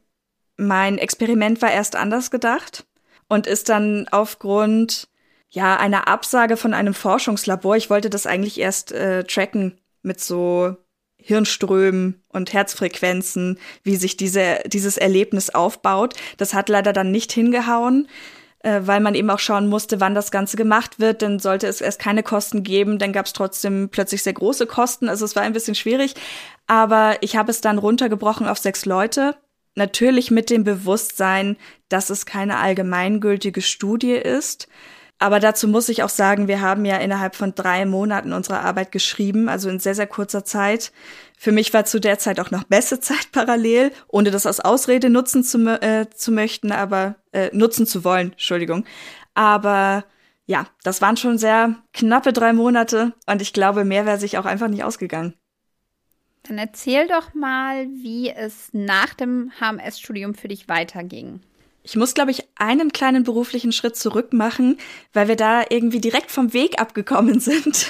mein 0.56 0.96
Experiment 0.96 1.60
war 1.60 1.70
erst 1.70 1.94
anders 1.94 2.30
gedacht 2.30 2.86
und 3.28 3.46
ist 3.46 3.68
dann 3.68 4.08
aufgrund 4.10 5.08
ja 5.50 5.76
einer 5.76 6.08
Absage 6.08 6.56
von 6.56 6.72
einem 6.72 6.94
Forschungslabor. 6.94 7.76
Ich 7.76 7.90
wollte 7.90 8.08
das 8.08 8.26
eigentlich 8.26 8.58
erst 8.58 8.92
äh, 8.92 9.24
tracken 9.24 9.78
mit 10.02 10.20
so 10.20 10.76
Hirnströmen 11.18 12.22
und 12.28 12.52
Herzfrequenzen, 12.52 13.58
wie 13.82 13.96
sich 13.96 14.16
diese, 14.16 14.60
dieses 14.66 14.96
Erlebnis 14.96 15.50
aufbaut. 15.50 16.14
Das 16.38 16.54
hat 16.54 16.68
leider 16.68 16.92
dann 16.92 17.10
nicht 17.10 17.32
hingehauen 17.32 18.08
äh, 18.66 18.84
weil 18.84 18.98
man 18.98 19.14
eben 19.14 19.30
auch 19.30 19.38
schauen 19.38 19.68
musste, 19.68 20.00
wann 20.00 20.16
das 20.16 20.32
Ganze 20.32 20.56
gemacht 20.56 20.98
wird. 20.98 21.22
Dann 21.22 21.38
sollte 21.38 21.68
es 21.68 21.80
erst 21.80 22.00
keine 22.00 22.24
Kosten 22.24 22.64
geben, 22.64 22.98
dann 22.98 23.12
gab 23.12 23.26
es 23.26 23.32
trotzdem 23.32 23.90
plötzlich 23.90 24.24
sehr 24.24 24.32
große 24.32 24.66
Kosten. 24.66 25.08
Also 25.08 25.24
es 25.24 25.36
war 25.36 25.44
ein 25.44 25.52
bisschen 25.52 25.76
schwierig. 25.76 26.14
Aber 26.66 27.16
ich 27.20 27.36
habe 27.36 27.52
es 27.52 27.60
dann 27.60 27.78
runtergebrochen 27.78 28.48
auf 28.48 28.58
sechs 28.58 28.84
Leute. 28.84 29.36
Natürlich 29.76 30.32
mit 30.32 30.50
dem 30.50 30.64
Bewusstsein, 30.64 31.56
dass 31.88 32.10
es 32.10 32.26
keine 32.26 32.58
allgemeingültige 32.58 33.62
Studie 33.62 34.14
ist. 34.14 34.66
Aber 35.18 35.40
dazu 35.40 35.66
muss 35.66 35.88
ich 35.88 36.02
auch 36.02 36.10
sagen, 36.10 36.46
wir 36.46 36.60
haben 36.60 36.84
ja 36.84 36.98
innerhalb 36.98 37.36
von 37.36 37.54
drei 37.54 37.86
Monaten 37.86 38.34
unsere 38.34 38.60
Arbeit 38.60 38.92
geschrieben, 38.92 39.48
also 39.48 39.70
in 39.70 39.80
sehr, 39.80 39.94
sehr 39.94 40.06
kurzer 40.06 40.44
Zeit. 40.44 40.92
Für 41.38 41.52
mich 41.52 41.72
war 41.72 41.86
zu 41.86 42.00
der 42.00 42.18
Zeit 42.18 42.38
auch 42.38 42.50
noch 42.50 42.64
beste 42.64 43.00
Zeit 43.00 43.32
parallel, 43.32 43.92
ohne 44.08 44.30
das 44.30 44.44
als 44.44 44.60
Ausrede 44.60 45.08
nutzen 45.08 45.42
zu, 45.42 45.58
äh, 45.80 46.10
zu 46.10 46.32
möchten, 46.32 46.70
aber 46.70 47.16
äh, 47.32 47.48
nutzen 47.52 47.86
zu 47.86 48.04
wollen, 48.04 48.32
Entschuldigung. 48.32 48.84
Aber 49.32 50.04
ja, 50.46 50.66
das 50.84 51.00
waren 51.00 51.16
schon 51.16 51.38
sehr 51.38 51.76
knappe 51.92 52.32
drei 52.32 52.52
Monate 52.52 53.14
und 53.26 53.40
ich 53.40 53.52
glaube, 53.52 53.84
mehr 53.84 54.06
wäre 54.06 54.18
sich 54.18 54.38
auch 54.38 54.44
einfach 54.44 54.68
nicht 54.68 54.84
ausgegangen. 54.84 55.34
Dann 56.44 56.58
erzähl 56.58 57.08
doch 57.08 57.34
mal, 57.34 57.86
wie 57.88 58.30
es 58.30 58.68
nach 58.72 59.14
dem 59.14 59.50
HMS-Studium 59.60 60.34
für 60.34 60.46
dich 60.46 60.68
weiterging. 60.68 61.40
Ich 61.86 61.94
muss, 61.94 62.14
glaube 62.14 62.32
ich, 62.32 62.42
einen 62.56 62.90
kleinen 62.90 63.22
beruflichen 63.22 63.70
Schritt 63.70 63.94
zurück 63.94 64.32
machen, 64.32 64.76
weil 65.12 65.28
wir 65.28 65.36
da 65.36 65.62
irgendwie 65.70 66.00
direkt 66.00 66.32
vom 66.32 66.52
Weg 66.52 66.80
abgekommen 66.80 67.38
sind. 67.40 67.86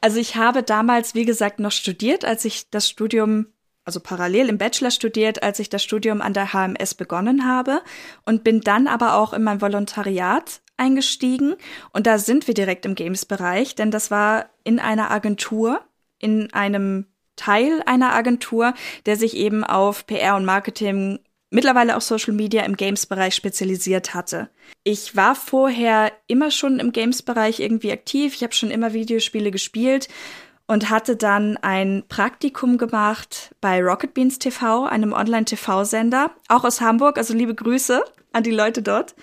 also 0.00 0.20
ich 0.20 0.36
habe 0.36 0.62
damals, 0.62 1.16
wie 1.16 1.24
gesagt, 1.24 1.58
noch 1.58 1.72
studiert, 1.72 2.24
als 2.24 2.44
ich 2.44 2.70
das 2.70 2.88
Studium, 2.88 3.46
also 3.84 3.98
parallel 3.98 4.48
im 4.48 4.56
Bachelor 4.56 4.92
studiert, 4.92 5.42
als 5.42 5.58
ich 5.58 5.68
das 5.68 5.82
Studium 5.82 6.22
an 6.22 6.32
der 6.32 6.52
HMS 6.52 6.94
begonnen 6.94 7.44
habe 7.44 7.82
und 8.24 8.44
bin 8.44 8.60
dann 8.60 8.86
aber 8.86 9.14
auch 9.16 9.32
in 9.32 9.42
mein 9.42 9.60
Volontariat 9.60 10.60
eingestiegen. 10.76 11.56
Und 11.92 12.06
da 12.06 12.18
sind 12.18 12.46
wir 12.46 12.54
direkt 12.54 12.86
im 12.86 12.94
Games-Bereich, 12.94 13.74
denn 13.74 13.90
das 13.90 14.12
war 14.12 14.48
in 14.62 14.78
einer 14.78 15.10
Agentur, 15.10 15.80
in 16.20 16.52
einem 16.52 17.06
Teil 17.34 17.82
einer 17.84 18.14
Agentur, 18.14 18.74
der 19.06 19.16
sich 19.16 19.36
eben 19.36 19.64
auf 19.64 20.06
PR 20.06 20.36
und 20.36 20.44
Marketing 20.44 21.18
mittlerweile 21.50 21.96
auch 21.96 22.00
Social 22.00 22.32
Media 22.32 22.62
im 22.64 22.76
Games-Bereich 22.76 23.34
spezialisiert 23.34 24.14
hatte. 24.14 24.48
Ich 24.84 25.16
war 25.16 25.34
vorher 25.34 26.12
immer 26.26 26.50
schon 26.50 26.80
im 26.80 26.92
Games-Bereich 26.92 27.60
irgendwie 27.60 27.92
aktiv. 27.92 28.34
Ich 28.34 28.42
habe 28.42 28.54
schon 28.54 28.70
immer 28.70 28.92
Videospiele 28.92 29.50
gespielt 29.50 30.08
und 30.66 30.88
hatte 30.88 31.16
dann 31.16 31.56
ein 31.58 32.04
Praktikum 32.08 32.78
gemacht 32.78 33.54
bei 33.60 33.82
Rocket 33.82 34.14
Beans 34.14 34.38
TV, 34.38 34.84
einem 34.84 35.12
Online-TV-Sender, 35.12 36.30
auch 36.48 36.64
aus 36.64 36.80
Hamburg. 36.80 37.18
Also 37.18 37.34
liebe 37.34 37.54
Grüße 37.54 38.02
an 38.32 38.42
die 38.44 38.52
Leute 38.52 38.80
dort. 38.80 39.16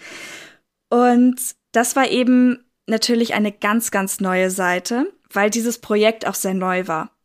Und 0.90 1.40
das 1.72 1.96
war 1.96 2.10
eben 2.10 2.66
natürlich 2.86 3.34
eine 3.34 3.52
ganz, 3.52 3.92
ganz 3.92 4.20
neue 4.20 4.52
Seite, 4.52 5.12
weil 5.32 5.50
dieses 5.50 5.80
Projekt 5.80 6.28
auch 6.28 6.36
sehr 6.36 6.54
neu 6.54 6.88
war 6.88 7.17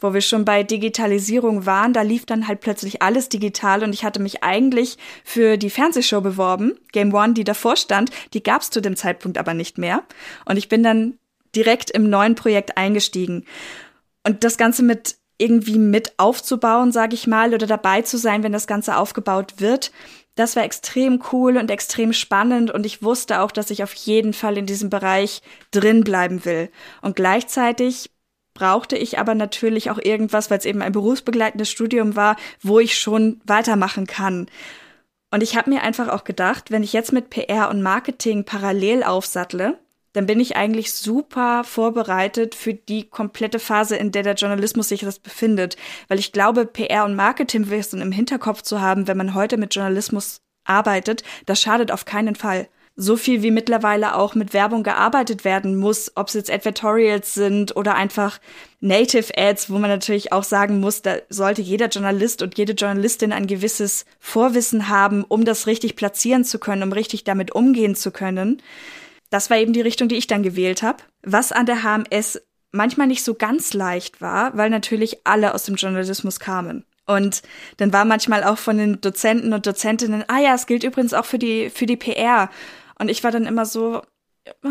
wo 0.00 0.14
wir 0.14 0.20
schon 0.20 0.44
bei 0.44 0.62
Digitalisierung 0.62 1.66
waren, 1.66 1.92
da 1.92 2.02
lief 2.02 2.26
dann 2.26 2.48
halt 2.48 2.60
plötzlich 2.60 3.02
alles 3.02 3.28
digital 3.28 3.82
und 3.82 3.92
ich 3.92 4.04
hatte 4.04 4.20
mich 4.20 4.42
eigentlich 4.42 4.98
für 5.24 5.56
die 5.56 5.70
Fernsehshow 5.70 6.20
beworben, 6.20 6.78
Game 6.92 7.14
One, 7.14 7.34
die 7.34 7.44
davor 7.44 7.76
stand, 7.76 8.10
die 8.34 8.42
gab 8.42 8.62
es 8.62 8.70
zu 8.70 8.80
dem 8.80 8.96
Zeitpunkt 8.96 9.38
aber 9.38 9.54
nicht 9.54 9.78
mehr 9.78 10.02
und 10.44 10.56
ich 10.56 10.68
bin 10.68 10.82
dann 10.82 11.18
direkt 11.54 11.90
im 11.90 12.08
neuen 12.08 12.34
Projekt 12.34 12.76
eingestiegen 12.76 13.44
und 14.26 14.44
das 14.44 14.56
Ganze 14.56 14.82
mit 14.82 15.16
irgendwie 15.40 15.78
mit 15.78 16.12
aufzubauen, 16.18 16.92
sage 16.92 17.14
ich 17.14 17.26
mal, 17.26 17.54
oder 17.54 17.66
dabei 17.66 18.02
zu 18.02 18.18
sein, 18.18 18.42
wenn 18.42 18.52
das 18.52 18.66
Ganze 18.66 18.96
aufgebaut 18.96 19.54
wird. 19.56 19.90
Das 20.34 20.54
war 20.54 20.64
extrem 20.64 21.22
cool 21.32 21.56
und 21.56 21.70
extrem 21.70 22.12
spannend 22.12 22.70
und 22.70 22.86
ich 22.86 23.02
wusste 23.02 23.40
auch, 23.40 23.50
dass 23.50 23.70
ich 23.70 23.82
auf 23.82 23.94
jeden 23.94 24.32
Fall 24.32 24.58
in 24.58 24.66
diesem 24.66 24.90
Bereich 24.90 25.42
drin 25.70 26.04
bleiben 26.04 26.44
will. 26.44 26.70
Und 27.00 27.16
gleichzeitig 27.16 28.10
brauchte 28.54 28.96
ich 28.96 29.18
aber 29.18 29.34
natürlich 29.34 29.90
auch 29.90 29.98
irgendwas, 29.98 30.50
weil 30.50 30.58
es 30.58 30.64
eben 30.64 30.82
ein 30.82 30.92
berufsbegleitendes 30.92 31.70
Studium 31.70 32.16
war, 32.16 32.36
wo 32.62 32.78
ich 32.78 32.98
schon 32.98 33.40
weitermachen 33.44 34.06
kann. 34.06 34.46
Und 35.30 35.42
ich 35.42 35.56
habe 35.56 35.70
mir 35.70 35.82
einfach 35.82 36.08
auch 36.08 36.24
gedacht, 36.24 36.70
wenn 36.70 36.82
ich 36.82 36.92
jetzt 36.92 37.12
mit 37.12 37.30
PR 37.30 37.70
und 37.70 37.82
Marketing 37.82 38.44
parallel 38.44 39.04
aufsattle, 39.04 39.78
dann 40.12 40.26
bin 40.26 40.40
ich 40.40 40.56
eigentlich 40.56 40.92
super 40.92 41.62
vorbereitet 41.62 42.56
für 42.56 42.74
die 42.74 43.08
komplette 43.08 43.60
Phase, 43.60 43.96
in 43.96 44.10
der 44.10 44.24
der 44.24 44.34
Journalismus 44.34 44.88
sich 44.88 45.00
das 45.00 45.20
befindet. 45.20 45.76
Weil 46.08 46.18
ich 46.18 46.32
glaube, 46.32 46.66
PR 46.66 47.04
und 47.04 47.14
Marketingwissen 47.14 48.00
im 48.02 48.10
Hinterkopf 48.10 48.62
zu 48.62 48.80
haben, 48.80 49.06
wenn 49.06 49.16
man 49.16 49.34
heute 49.34 49.56
mit 49.56 49.74
Journalismus 49.74 50.40
arbeitet, 50.64 51.22
das 51.46 51.60
schadet 51.60 51.92
auf 51.92 52.04
keinen 52.04 52.34
Fall 52.34 52.68
so 53.00 53.16
viel 53.16 53.42
wie 53.42 53.50
mittlerweile 53.50 54.14
auch 54.14 54.34
mit 54.34 54.52
Werbung 54.52 54.82
gearbeitet 54.82 55.42
werden 55.42 55.76
muss, 55.76 56.12
ob 56.16 56.28
es 56.28 56.34
jetzt 56.34 56.50
Advertorials 56.50 57.32
sind 57.32 57.74
oder 57.74 57.94
einfach 57.94 58.38
Native 58.80 59.32
Ads, 59.38 59.70
wo 59.70 59.78
man 59.78 59.88
natürlich 59.88 60.32
auch 60.32 60.44
sagen 60.44 60.80
muss, 60.80 61.00
da 61.00 61.16
sollte 61.30 61.62
jeder 61.62 61.88
Journalist 61.88 62.42
und 62.42 62.58
jede 62.58 62.74
Journalistin 62.74 63.32
ein 63.32 63.46
gewisses 63.46 64.04
Vorwissen 64.18 64.88
haben, 64.88 65.24
um 65.24 65.46
das 65.46 65.66
richtig 65.66 65.96
platzieren 65.96 66.44
zu 66.44 66.58
können, 66.58 66.82
um 66.82 66.92
richtig 66.92 67.24
damit 67.24 67.52
umgehen 67.52 67.94
zu 67.94 68.10
können. 68.10 68.60
Das 69.30 69.48
war 69.48 69.56
eben 69.56 69.72
die 69.72 69.80
Richtung, 69.80 70.08
die 70.08 70.16
ich 70.16 70.26
dann 70.26 70.42
gewählt 70.42 70.82
habe. 70.82 71.02
Was 71.22 71.52
an 71.52 71.64
der 71.64 71.82
HMS 71.82 72.42
manchmal 72.70 73.06
nicht 73.06 73.24
so 73.24 73.32
ganz 73.32 73.72
leicht 73.72 74.20
war, 74.20 74.54
weil 74.58 74.68
natürlich 74.68 75.20
alle 75.24 75.54
aus 75.54 75.64
dem 75.64 75.76
Journalismus 75.76 76.38
kamen. 76.38 76.84
Und 77.06 77.42
dann 77.78 77.92
war 77.92 78.04
manchmal 78.04 78.44
auch 78.44 78.58
von 78.58 78.76
den 78.76 79.00
Dozenten 79.00 79.52
und 79.52 79.66
Dozentinnen, 79.66 80.24
ah 80.28 80.38
ja, 80.38 80.54
es 80.54 80.66
gilt 80.66 80.84
übrigens 80.84 81.14
auch 81.14 81.24
für 81.24 81.38
die, 81.38 81.70
für 81.70 81.86
die 81.86 81.96
PR. 81.96 82.50
Und 83.00 83.08
ich 83.08 83.24
war 83.24 83.30
dann 83.30 83.46
immer 83.46 83.64
so, 83.64 84.02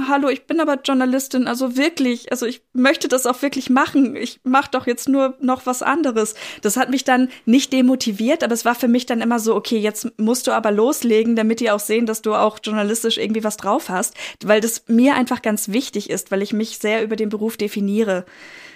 hallo, 0.08 0.30
ich 0.30 0.46
bin 0.46 0.60
aber 0.60 0.80
Journalistin, 0.84 1.48
also 1.48 1.78
wirklich, 1.78 2.32
also 2.32 2.46
ich 2.46 2.62
möchte 2.74 3.08
das 3.08 3.26
auch 3.26 3.42
wirklich 3.42 3.72
machen. 3.72 4.16
Ich 4.16 4.40
mache 4.44 4.70
doch 4.72 4.86
jetzt 4.86 5.10
nur 5.10 5.36
noch 5.42 5.66
was 5.66 5.82
anderes. 5.82 6.36
Das 6.62 6.78
hat 6.78 6.92
mich 6.92 7.04
dann 7.04 7.30
nicht 7.46 7.74
demotiviert, 7.74 8.44
aber 8.44 8.54
es 8.54 8.66
war 8.66 8.76
für 8.76 8.88
mich 8.88 9.08
dann 9.08 9.22
immer 9.22 9.40
so, 9.40 9.56
okay, 9.56 9.80
jetzt 9.80 10.20
musst 10.20 10.46
du 10.46 10.52
aber 10.52 10.72
loslegen, 10.72 11.36
damit 11.36 11.60
die 11.60 11.72
auch 11.72 11.80
sehen, 11.80 12.06
dass 12.06 12.22
du 12.22 12.36
auch 12.36 12.60
journalistisch 12.64 13.18
irgendwie 13.18 13.44
was 13.44 13.58
drauf 13.58 13.90
hast, 13.90 14.14
weil 14.44 14.62
das 14.62 14.84
mir 14.88 15.16
einfach 15.16 15.42
ganz 15.42 15.70
wichtig 15.70 16.10
ist, 16.12 16.30
weil 16.30 16.44
ich 16.44 16.54
mich 16.54 16.78
sehr 16.78 17.04
über 17.04 17.16
den 17.16 17.30
Beruf 17.30 17.58
definiere. 17.58 18.26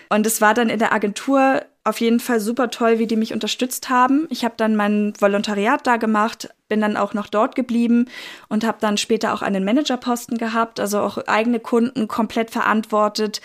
Und 0.09 0.25
es 0.25 0.41
war 0.41 0.55
dann 0.55 0.69
in 0.69 0.79
der 0.79 0.93
Agentur 0.93 1.63
auf 1.83 1.99
jeden 1.99 2.19
Fall 2.19 2.39
super 2.39 2.69
toll, 2.69 2.99
wie 2.99 3.07
die 3.07 3.17
mich 3.17 3.33
unterstützt 3.33 3.89
haben. 3.89 4.27
Ich 4.29 4.45
habe 4.45 4.55
dann 4.57 4.75
mein 4.75 5.13
Volontariat 5.19 5.85
da 5.85 5.97
gemacht, 5.97 6.49
bin 6.69 6.79
dann 6.79 6.95
auch 6.95 7.13
noch 7.13 7.27
dort 7.27 7.55
geblieben 7.55 8.05
und 8.47 8.63
habe 8.63 8.77
dann 8.79 8.97
später 8.97 9.33
auch 9.33 9.41
einen 9.41 9.65
Managerposten 9.65 10.37
gehabt, 10.37 10.79
also 10.79 11.01
auch 11.01 11.17
eigene 11.27 11.59
Kunden 11.59 12.07
komplett 12.07 12.51
verantwortet, 12.51 13.41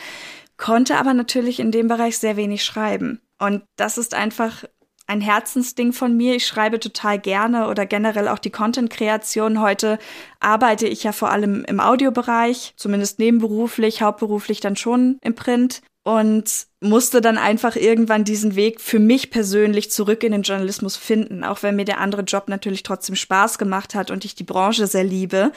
konnte 0.57 0.97
aber 0.97 1.15
natürlich 1.15 1.59
in 1.59 1.73
dem 1.73 1.89
Bereich 1.89 2.19
sehr 2.19 2.37
wenig 2.37 2.65
schreiben. 2.65 3.21
Und 3.39 3.63
das 3.77 3.99
ist 3.99 4.15
einfach 4.15 4.65
ein 5.09 5.21
Herzensding 5.21 5.93
von 5.93 6.17
mir. 6.17 6.37
Ich 6.37 6.47
schreibe 6.47 6.79
total 6.79 7.19
gerne 7.19 7.69
oder 7.69 7.87
generell 7.87 8.29
auch 8.29 8.39
die 8.39 8.51
Content-Kreation. 8.51 9.61
Heute 9.61 9.99
arbeite 10.39 10.87
ich 10.87 11.03
ja 11.03 11.13
vor 11.13 11.31
allem 11.31 11.65
im 11.65 11.81
Audiobereich, 11.81 12.75
zumindest 12.77 13.19
nebenberuflich, 13.19 14.03
hauptberuflich 14.03 14.61
dann 14.61 14.77
schon 14.77 15.19
im 15.23 15.35
Print. 15.35 15.81
und 16.05 16.68
musste 16.81 17.21
dann 17.21 17.39
einfach 17.39 17.77
irgendwann 17.77 18.25
diesen 18.25 18.55
Weg 18.55 18.81
für 18.81 18.99
mich 18.99 19.31
persönlich 19.31 19.91
zurück 19.91 20.23
in 20.23 20.33
den 20.33 20.43
Journalismus 20.43 20.97
finden, 20.97 21.45
auch 21.45 21.63
wenn 21.63 21.77
mir 21.77 21.85
der 21.85 22.01
andere 22.01 22.23
Job 22.23 22.49
natürlich 22.49 22.83
trotzdem 22.83 23.17
Spaß 23.17 23.59
gemacht 23.59 23.95
hat 23.95 24.11
und 24.11 24.25
ich 24.25 24.35
die 24.35 24.45
Branche 24.45 24.87
sehr 24.87 25.05
liebe. 25.05 25.53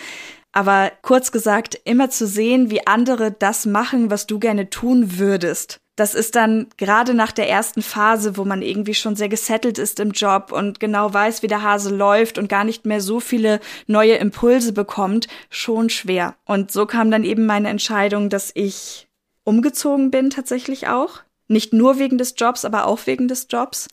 Aber 0.51 0.91
kurz 1.01 1.31
gesagt, 1.31 1.79
immer 1.85 2.09
zu 2.09 2.27
sehen, 2.27 2.71
wie 2.71 2.85
andere 2.85 3.31
das 3.31 3.65
machen, 3.65 4.09
was 4.09 4.27
du 4.27 4.39
gerne 4.39 4.69
tun 4.69 5.17
würdest. 5.17 5.79
Das 5.95 6.15
ist 6.15 6.35
dann 6.35 6.67
gerade 6.77 7.13
nach 7.13 7.31
der 7.31 7.49
ersten 7.49 7.81
Phase, 7.81 8.35
wo 8.35 8.43
man 8.43 8.61
irgendwie 8.61 8.93
schon 8.93 9.15
sehr 9.15 9.29
gesettelt 9.29 9.77
ist 9.77 9.99
im 9.99 10.11
Job 10.11 10.51
und 10.51 10.79
genau 10.79 11.13
weiß, 11.13 11.43
wie 11.43 11.47
der 11.47 11.61
Hase 11.61 11.95
läuft 11.95 12.37
und 12.37 12.49
gar 12.49 12.63
nicht 12.63 12.85
mehr 12.85 13.01
so 13.01 13.19
viele 13.19 13.59
neue 13.87 14.15
Impulse 14.15 14.73
bekommt, 14.73 15.27
schon 15.49 15.89
schwer. 15.89 16.35
Und 16.45 16.71
so 16.71 16.85
kam 16.85 17.11
dann 17.11 17.23
eben 17.23 17.45
meine 17.45 17.69
Entscheidung, 17.69 18.29
dass 18.29 18.51
ich 18.55 19.07
umgezogen 19.43 20.11
bin 20.11 20.29
tatsächlich 20.29 20.87
auch. 20.87 21.21
Nicht 21.47 21.73
nur 21.73 21.99
wegen 21.99 22.17
des 22.17 22.35
Jobs, 22.37 22.65
aber 22.65 22.85
auch 22.87 23.05
wegen 23.05 23.27
des 23.27 23.47
Jobs. 23.49 23.87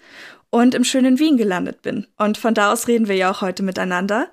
Und 0.50 0.74
im 0.74 0.84
schönen 0.84 1.18
Wien 1.18 1.36
gelandet 1.36 1.82
bin. 1.82 2.06
Und 2.16 2.38
von 2.38 2.54
da 2.54 2.72
aus 2.72 2.88
reden 2.88 3.08
wir 3.08 3.16
ja 3.16 3.30
auch 3.30 3.42
heute 3.42 3.62
miteinander. 3.62 4.30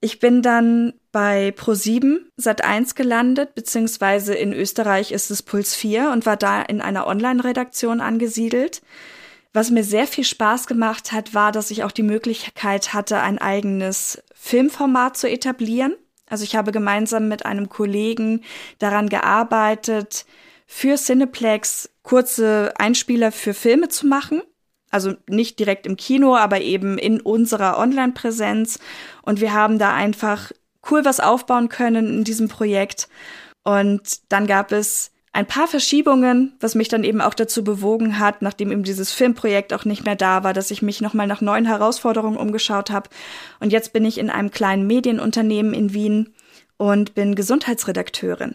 Ich 0.00 0.18
bin 0.18 0.40
dann 0.40 0.94
bei 1.12 1.50
Pro7 1.50 2.20
Sat 2.36 2.64
1 2.64 2.94
gelandet, 2.94 3.54
beziehungsweise 3.54 4.34
in 4.34 4.54
Österreich 4.54 5.12
ist 5.12 5.30
es 5.30 5.42
Puls 5.42 5.74
4 5.74 6.10
und 6.10 6.24
war 6.24 6.38
da 6.38 6.62
in 6.62 6.80
einer 6.80 7.06
Online-Redaktion 7.06 8.00
angesiedelt. 8.00 8.80
Was 9.52 9.70
mir 9.70 9.84
sehr 9.84 10.06
viel 10.06 10.24
Spaß 10.24 10.66
gemacht 10.66 11.12
hat, 11.12 11.34
war, 11.34 11.52
dass 11.52 11.70
ich 11.70 11.84
auch 11.84 11.92
die 11.92 12.04
Möglichkeit 12.04 12.94
hatte, 12.94 13.20
ein 13.20 13.38
eigenes 13.38 14.22
Filmformat 14.32 15.16
zu 15.16 15.28
etablieren. 15.28 15.94
Also 16.28 16.44
ich 16.44 16.54
habe 16.54 16.70
gemeinsam 16.70 17.28
mit 17.28 17.44
einem 17.44 17.68
Kollegen 17.68 18.42
daran 18.78 19.08
gearbeitet, 19.08 20.24
für 20.72 20.94
Cineplex 20.94 21.90
kurze 22.04 22.72
Einspieler 22.78 23.32
für 23.32 23.54
Filme 23.54 23.88
zu 23.88 24.06
machen. 24.06 24.40
Also 24.88 25.14
nicht 25.28 25.58
direkt 25.58 25.84
im 25.84 25.96
Kino, 25.96 26.36
aber 26.36 26.60
eben 26.60 26.96
in 26.96 27.20
unserer 27.20 27.76
Online-Präsenz. 27.76 28.78
Und 29.22 29.40
wir 29.40 29.52
haben 29.52 29.80
da 29.80 29.92
einfach 29.92 30.52
cool 30.88 31.04
was 31.04 31.18
aufbauen 31.18 31.68
können 31.68 32.06
in 32.06 32.24
diesem 32.24 32.46
Projekt. 32.46 33.08
Und 33.64 34.20
dann 34.28 34.46
gab 34.46 34.70
es 34.70 35.10
ein 35.32 35.46
paar 35.46 35.66
Verschiebungen, 35.66 36.56
was 36.60 36.76
mich 36.76 36.88
dann 36.88 37.02
eben 37.02 37.20
auch 37.20 37.34
dazu 37.34 37.64
bewogen 37.64 38.20
hat, 38.20 38.40
nachdem 38.40 38.70
eben 38.70 38.84
dieses 38.84 39.12
Filmprojekt 39.12 39.74
auch 39.74 39.84
nicht 39.84 40.04
mehr 40.04 40.16
da 40.16 40.44
war, 40.44 40.54
dass 40.54 40.70
ich 40.70 40.82
mich 40.82 41.00
nochmal 41.00 41.26
nach 41.26 41.40
neuen 41.40 41.66
Herausforderungen 41.66 42.38
umgeschaut 42.38 42.90
habe. 42.90 43.10
Und 43.58 43.72
jetzt 43.72 43.92
bin 43.92 44.04
ich 44.04 44.18
in 44.18 44.30
einem 44.30 44.52
kleinen 44.52 44.86
Medienunternehmen 44.86 45.74
in 45.74 45.92
Wien 45.92 46.32
und 46.76 47.14
bin 47.16 47.34
Gesundheitsredakteurin. 47.34 48.54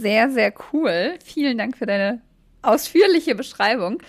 Sehr, 0.00 0.30
sehr 0.30 0.52
cool. 0.72 1.18
Vielen 1.24 1.58
Dank 1.58 1.76
für 1.76 1.86
deine 1.86 2.20
ausführliche 2.62 3.34
Beschreibung. 3.34 4.02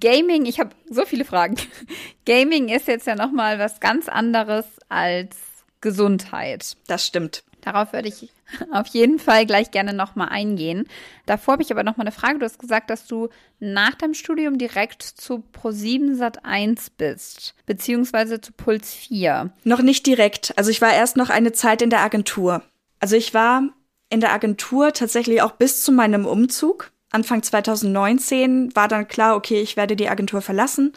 Gaming, 0.00 0.46
ich 0.46 0.60
habe 0.60 0.70
so 0.88 1.04
viele 1.04 1.24
Fragen. 1.24 1.56
Gaming 2.26 2.68
ist 2.68 2.86
jetzt 2.86 3.06
ja 3.06 3.16
noch 3.16 3.32
mal 3.32 3.58
was 3.58 3.80
ganz 3.80 4.08
anderes 4.08 4.66
als 4.88 5.36
Gesundheit. 5.80 6.76
Das 6.86 7.06
stimmt. 7.06 7.44
Darauf 7.62 7.94
würde 7.94 8.08
ich 8.08 8.28
auf 8.72 8.86
jeden 8.88 9.18
Fall 9.18 9.46
gleich 9.46 9.70
gerne 9.70 9.94
noch 9.94 10.16
mal 10.16 10.28
eingehen. 10.28 10.86
Davor 11.24 11.52
habe 11.52 11.62
ich 11.62 11.72
aber 11.72 11.82
noch 11.82 11.96
mal 11.96 12.02
eine 12.02 12.12
Frage. 12.12 12.38
Du 12.38 12.44
hast 12.44 12.58
gesagt, 12.58 12.90
dass 12.90 13.06
du 13.06 13.30
nach 13.58 13.94
deinem 13.94 14.12
Studium 14.12 14.58
direkt 14.58 15.02
zu 15.02 15.42
Pro7 15.54 16.14
Sat 16.14 16.44
1 16.44 16.90
bist, 16.90 17.54
beziehungsweise 17.64 18.40
zu 18.40 18.52
Puls 18.52 18.92
4. 18.92 19.50
Noch 19.64 19.80
nicht 19.80 20.06
direkt. 20.06 20.52
Also 20.56 20.70
ich 20.70 20.82
war 20.82 20.92
erst 20.92 21.16
noch 21.16 21.30
eine 21.30 21.52
Zeit 21.52 21.80
in 21.80 21.90
der 21.90 22.00
Agentur. 22.00 22.62
Also 23.00 23.16
ich 23.16 23.32
war 23.32 23.70
in 24.10 24.20
der 24.20 24.32
Agentur 24.32 24.92
tatsächlich 24.92 25.42
auch 25.42 25.52
bis 25.52 25.84
zu 25.84 25.92
meinem 25.92 26.26
Umzug. 26.26 26.92
Anfang 27.10 27.42
2019 27.42 28.74
war 28.74 28.88
dann 28.88 29.08
klar, 29.08 29.36
okay, 29.36 29.60
ich 29.60 29.76
werde 29.76 29.96
die 29.96 30.08
Agentur 30.08 30.42
verlassen 30.42 30.92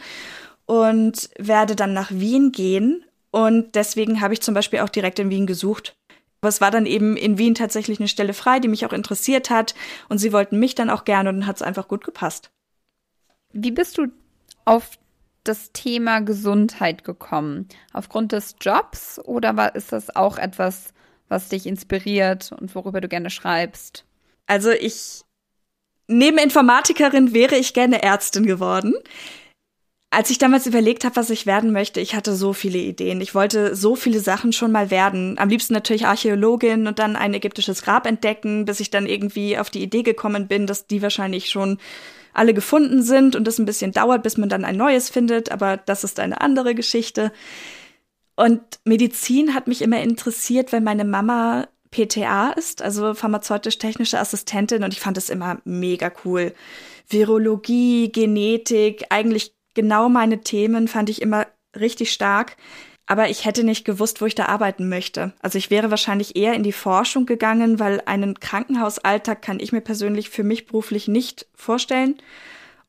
und 0.66 1.30
werde 1.38 1.76
dann 1.76 1.94
nach 1.94 2.12
Wien 2.12 2.52
gehen. 2.52 3.04
Und 3.32 3.76
deswegen 3.76 4.22
habe 4.22 4.34
ich 4.34 4.42
zum 4.42 4.54
Beispiel 4.54 4.80
auch 4.80 4.90
direkt 4.90 5.20
in 5.20 5.30
Wien 5.30 5.48
gesucht. 5.48 5.96
Aber 6.42 6.50
es 6.50 6.62
war 6.62 6.72
dann 6.72 6.86
eben 6.86 7.18
in 7.18 7.38
Wien 7.38 7.56
tatsächlich 7.56 8.00
eine 8.00 8.08
Stelle 8.08 8.34
frei, 8.34 8.60
die 8.60 8.68
mich 8.68 8.86
auch 8.86 8.94
interessiert 8.94 9.50
hat. 9.50 9.76
Und 10.10 10.20
sie 10.20 10.34
wollten 10.34 10.60
mich 10.60 10.76
dann 10.76 10.90
auch 10.90 11.04
gerne 11.04 11.30
und 11.30 11.42
dann 11.42 11.48
hat 11.48 11.58
es 11.58 11.62
einfach 11.62 11.88
gut 11.88 12.04
gepasst. 12.04 12.52
Wie 13.54 13.72
bist 13.72 13.98
du 13.98 14.08
auf 14.66 14.98
das 15.44 15.72
Thema 15.72 16.20
Gesundheit 16.20 17.04
gekommen? 17.04 17.68
Aufgrund 17.94 18.34
des 18.34 18.56
Jobs 18.62 19.20
oder 19.24 19.56
war, 19.56 19.76
ist 19.76 19.92
das 19.92 20.16
auch 20.16 20.38
etwas, 20.38 20.94
was 21.28 21.50
dich 21.50 21.66
inspiriert 21.66 22.52
und 22.60 22.74
worüber 22.76 23.02
du 23.02 23.08
gerne 23.08 23.30
schreibst? 23.30 24.06
Also 24.46 24.72
ich, 24.72 25.22
neben 26.08 26.38
Informatikerin 26.38 27.34
wäre 27.34 27.56
ich 27.56 27.74
gerne 27.74 28.02
Ärztin 28.02 28.46
geworden. 28.46 28.94
Als 30.10 30.30
ich 30.30 30.38
damals 30.38 30.66
überlegt 30.66 31.04
habe, 31.04 31.18
was 31.18 31.30
ich 31.30 31.46
werden 31.46 31.74
möchte, 31.74 32.00
ich 32.00 32.16
hatte 32.16 32.34
so 32.34 32.54
viele 32.54 32.78
Ideen. 32.78 33.20
Ich 33.20 33.36
wollte 33.36 33.76
so 33.76 33.96
viele 33.96 34.22
Sachen 34.22 34.54
schon 34.54 34.72
mal 34.72 34.90
werden. 34.90 35.38
Am 35.38 35.50
liebsten 35.50 35.74
natürlich 35.74 36.06
Archäologin 36.08 36.88
und 36.88 36.98
dann 36.98 37.18
ein 37.18 37.34
ägyptisches 37.34 37.82
Grab 37.82 38.08
entdecken, 38.08 38.64
bis 38.64 38.80
ich 38.80 38.90
dann 38.90 39.06
irgendwie 39.06 39.58
auf 39.58 39.70
die 39.70 39.84
Idee 39.84 40.04
gekommen 40.04 40.48
bin, 40.48 40.66
dass 40.66 40.88
die 40.88 41.02
wahrscheinlich 41.02 41.50
schon 41.50 41.78
alle 42.34 42.54
gefunden 42.54 43.04
sind 43.04 43.36
und 43.36 43.48
es 43.48 43.58
ein 43.58 43.66
bisschen 43.66 43.92
dauert, 43.92 44.24
bis 44.24 44.38
man 44.38 44.48
dann 44.48 44.64
ein 44.64 44.78
neues 44.78 45.10
findet. 45.10 45.52
Aber 45.52 45.76
das 45.76 46.06
ist 46.06 46.22
eine 46.22 46.40
andere 46.40 46.74
Geschichte. 46.74 47.34
Und 48.38 48.62
Medizin 48.86 49.54
hat 49.56 49.68
mich 49.68 49.82
immer 49.82 50.00
interessiert, 50.00 50.72
weil 50.72 50.82
meine 50.82 51.06
Mama 51.06 51.68
PTA 51.90 52.52
ist, 52.52 52.82
also 52.84 53.16
pharmazeutisch-technische 53.16 54.20
Assistentin, 54.20 54.84
und 54.84 54.94
ich 54.94 55.00
fand 55.00 55.18
es 55.18 55.30
immer 55.30 55.60
mega 55.66 56.12
cool. 56.24 56.54
Virologie, 57.10 58.12
Genetik, 58.12 59.06
eigentlich 59.10 59.56
genau 59.74 60.08
meine 60.08 60.42
Themen 60.42 60.88
fand 60.88 61.10
ich 61.10 61.22
immer 61.22 61.48
richtig 61.76 62.14
stark. 62.14 62.58
Aber 63.08 63.30
ich 63.30 63.46
hätte 63.46 63.64
nicht 63.64 63.86
gewusst, 63.86 64.22
wo 64.22 64.26
ich 64.26 64.36
da 64.36 64.48
arbeiten 64.48 64.88
möchte. 64.90 65.34
Also 65.40 65.58
ich 65.58 65.72
wäre 65.72 65.90
wahrscheinlich 65.90 66.36
eher 66.36 66.54
in 66.54 66.64
die 66.64 66.74
Forschung 66.74 67.26
gegangen, 67.26 67.80
weil 67.80 68.04
einen 68.06 68.40
Krankenhausalltag 68.40 69.42
kann 69.42 69.62
ich 69.62 69.72
mir 69.72 69.82
persönlich 69.82 70.30
für 70.30 70.44
mich 70.44 70.68
beruflich 70.68 71.08
nicht 71.08 71.48
vorstellen. 71.56 72.18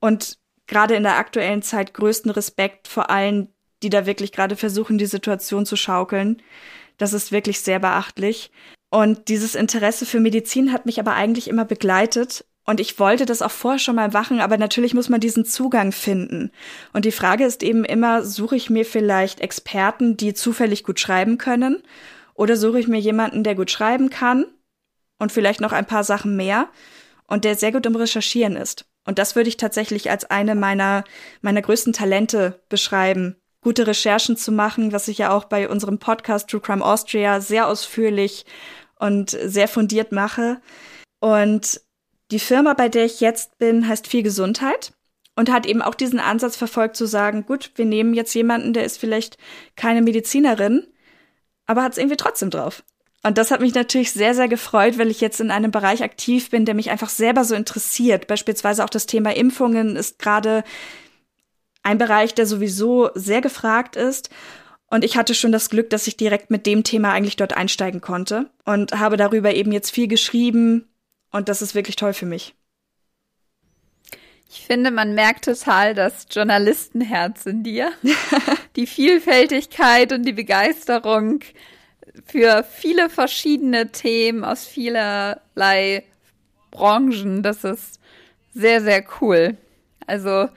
Und 0.01 0.39
gerade 0.67 0.97
in 0.97 1.05
der 1.05 1.17
aktuellen 1.17 1.63
Zeit 1.63 1.95
größten 1.95 2.33
Respekt 2.33 2.89
vor 2.89 3.11
allen, 3.11 3.55
die 3.83 3.91
da 3.91 4.07
wirklich 4.07 4.33
gerade 4.33 4.57
versuchen, 4.57 4.99
die 4.99 5.07
Situation 5.07 5.67
zu 5.67 5.77
schaukeln. 5.77 6.43
Das 6.97 7.13
ist 7.13 7.33
wirklich 7.33 7.61
sehr 7.61 7.79
beachtlich. 7.79 8.51
Und 8.91 9.29
dieses 9.29 9.55
Interesse 9.55 10.07
für 10.07 10.21
Medizin 10.21 10.73
hat 10.73 10.87
mich 10.87 10.99
aber 10.99 11.15
eigentlich 11.15 11.49
immer 11.49 11.65
begleitet. 11.65 12.45
Und 12.65 12.81
ich 12.81 12.99
wollte 12.99 13.25
das 13.25 13.41
auch 13.41 13.51
vorher 13.51 13.79
schon 13.79 13.97
mal 13.97 14.11
machen, 14.11 14.41
aber 14.41 14.59
natürlich 14.59 14.93
muss 14.93 15.09
man 15.09 15.21
diesen 15.21 15.47
Zugang 15.47 15.91
finden. 15.91 16.51
Und 16.93 17.07
die 17.07 17.13
Frage 17.13 17.45
ist 17.45 17.63
eben 17.63 17.85
immer, 17.85 18.25
suche 18.25 18.57
ich 18.57 18.69
mir 18.69 18.85
vielleicht 18.85 19.41
Experten, 19.41 20.19
die 20.19 20.35
zufällig 20.35 20.85
gut 20.85 21.01
schreiben 21.01 21.39
können? 21.39 21.83
Oder 22.35 22.57
suche 22.57 22.79
ich 22.79 22.87
mir 22.87 23.01
jemanden, 23.01 23.43
der 23.43 23.55
gut 23.55 23.71
schreiben 23.71 24.11
kann 24.11 24.45
und 25.19 25.33
vielleicht 25.33 25.61
noch 25.61 25.73
ein 25.73 25.87
paar 25.87 26.05
Sachen 26.05 26.37
mehr 26.37 26.69
und 27.27 27.45
der 27.45 27.57
sehr 27.57 27.73
gut 27.73 27.87
im 27.87 27.97
Recherchieren 27.97 28.55
ist? 28.55 28.85
Und 29.07 29.19
das 29.19 29.35
würde 29.35 29.49
ich 29.49 29.57
tatsächlich 29.57 30.11
als 30.11 30.27
eine 30.27 30.55
meiner, 30.55 31.05
meiner 31.41 31.63
größten 31.63 31.95
Talente 31.95 32.61
beschreiben, 32.69 33.37
gute 33.69 33.87
Recherchen 33.87 34.39
zu 34.39 34.51
machen, 34.51 34.93
was 34.93 35.09
ich 35.09 35.19
ja 35.19 35.31
auch 35.31 35.45
bei 35.45 35.69
unserem 35.69 35.99
Podcast 35.99 36.49
True 36.49 36.63
Crime 36.63 36.83
Austria 36.83 37.43
sehr 37.43 37.67
ausführlich 37.67 38.47
und 38.99 39.29
sehr 39.29 39.69
fundiert 39.69 40.11
mache. 40.11 40.63
Und 41.21 41.79
die 42.31 42.39
Firma, 42.39 42.73
bei 42.73 42.89
der 42.89 43.05
ich 43.05 43.21
jetzt 43.21 43.59
bin, 43.59 43.87
heißt 43.87 44.07
Viel 44.07 44.23
Gesundheit 44.23 44.95
und 45.37 45.53
hat 45.53 45.67
eben 45.67 45.83
auch 45.83 45.95
diesen 45.95 46.19
Ansatz 46.19 46.57
verfolgt 46.57 46.97
zu 46.97 47.05
sagen, 47.05 47.45
gut, 47.45 47.73
wir 47.75 47.85
nehmen 47.85 48.15
jetzt 48.15 48.33
jemanden, 48.33 48.73
der 48.73 48.85
ist 48.85 48.97
vielleicht 48.97 49.37
keine 49.77 50.01
Medizinerin, 50.01 50.87
aber 51.67 51.83
hat 51.83 51.93
es 51.93 51.99
irgendwie 51.99 52.17
trotzdem 52.17 52.49
drauf. 52.49 52.83
Und 53.23 53.37
das 53.37 53.51
hat 53.51 53.61
mich 53.61 53.75
natürlich 53.75 54.13
sehr, 54.13 54.35
sehr 54.35 54.49
gefreut, 54.49 54.97
weil 54.97 55.11
ich 55.11 55.21
jetzt 55.21 55.41
in 55.43 55.51
einem 55.51 55.73
Bereich 55.73 56.03
aktiv 56.03 56.49
bin, 56.49 56.65
der 56.65 56.75
mich 56.75 56.89
einfach 56.89 57.11
selber 57.11 57.45
so 57.45 57.55
interessiert. 57.55 58.29
Beispielsweise 58.29 58.83
auch 58.83 58.89
das 58.89 59.05
Thema 59.05 59.37
Impfungen 59.37 59.95
ist 59.95 60.19
gerade 60.19 60.65
ein 61.83 61.99
Bereich, 61.99 62.35
der 62.35 62.47
sowieso 62.47 63.11
sehr 63.15 63.41
gefragt 63.41 63.97
ist. 63.97 64.31
Und 64.91 65.05
ich 65.05 65.17
hatte 65.17 65.35
schon 65.35 65.53
das 65.53 65.71
Glück, 65.71 65.91
dass 65.91 66.07
ich 66.07 66.17
direkt 66.17 66.51
mit 66.51 66.67
dem 66.67 66.83
Thema 66.83 67.13
eigentlich 67.13 67.37
dort 67.37 67.55
einsteigen 67.55 68.01
konnte 68.01 68.51
und 68.65 68.99
habe 68.99 69.17
darüber 69.17 69.55
eben 69.55 69.73
jetzt 69.73 69.91
viel 69.91 70.09
geschrieben. 70.09 70.89
Und 71.31 71.49
das 71.49 71.61
ist 71.61 71.75
wirklich 71.75 71.97
toll 71.97 72.15
für 72.15 72.27
mich. 72.27 72.55
Ich 74.51 74.65
finde, 74.65 74.91
man 74.91 75.15
merkt 75.15 75.45
total 75.45 75.95
das 75.95 76.27
Journalistenherz 76.31 77.45
in 77.45 77.63
dir. 77.63 77.93
die 78.77 78.87
Vielfältigkeit 78.87 80.13
und 80.13 80.23
die 80.23 80.33
Begeisterung 80.33 81.41
für 82.27 82.65
viele 82.65 83.11
verschiedene 83.11 83.93
Themen 83.93 84.45
aus 84.45 84.65
vielerlei 84.65 86.05
Branchen. 86.71 87.43
Das 87.43 87.65
ist 87.65 88.01
sehr, 88.55 88.81
sehr 88.81 89.05
cool. 89.21 89.57
Also 90.07 90.49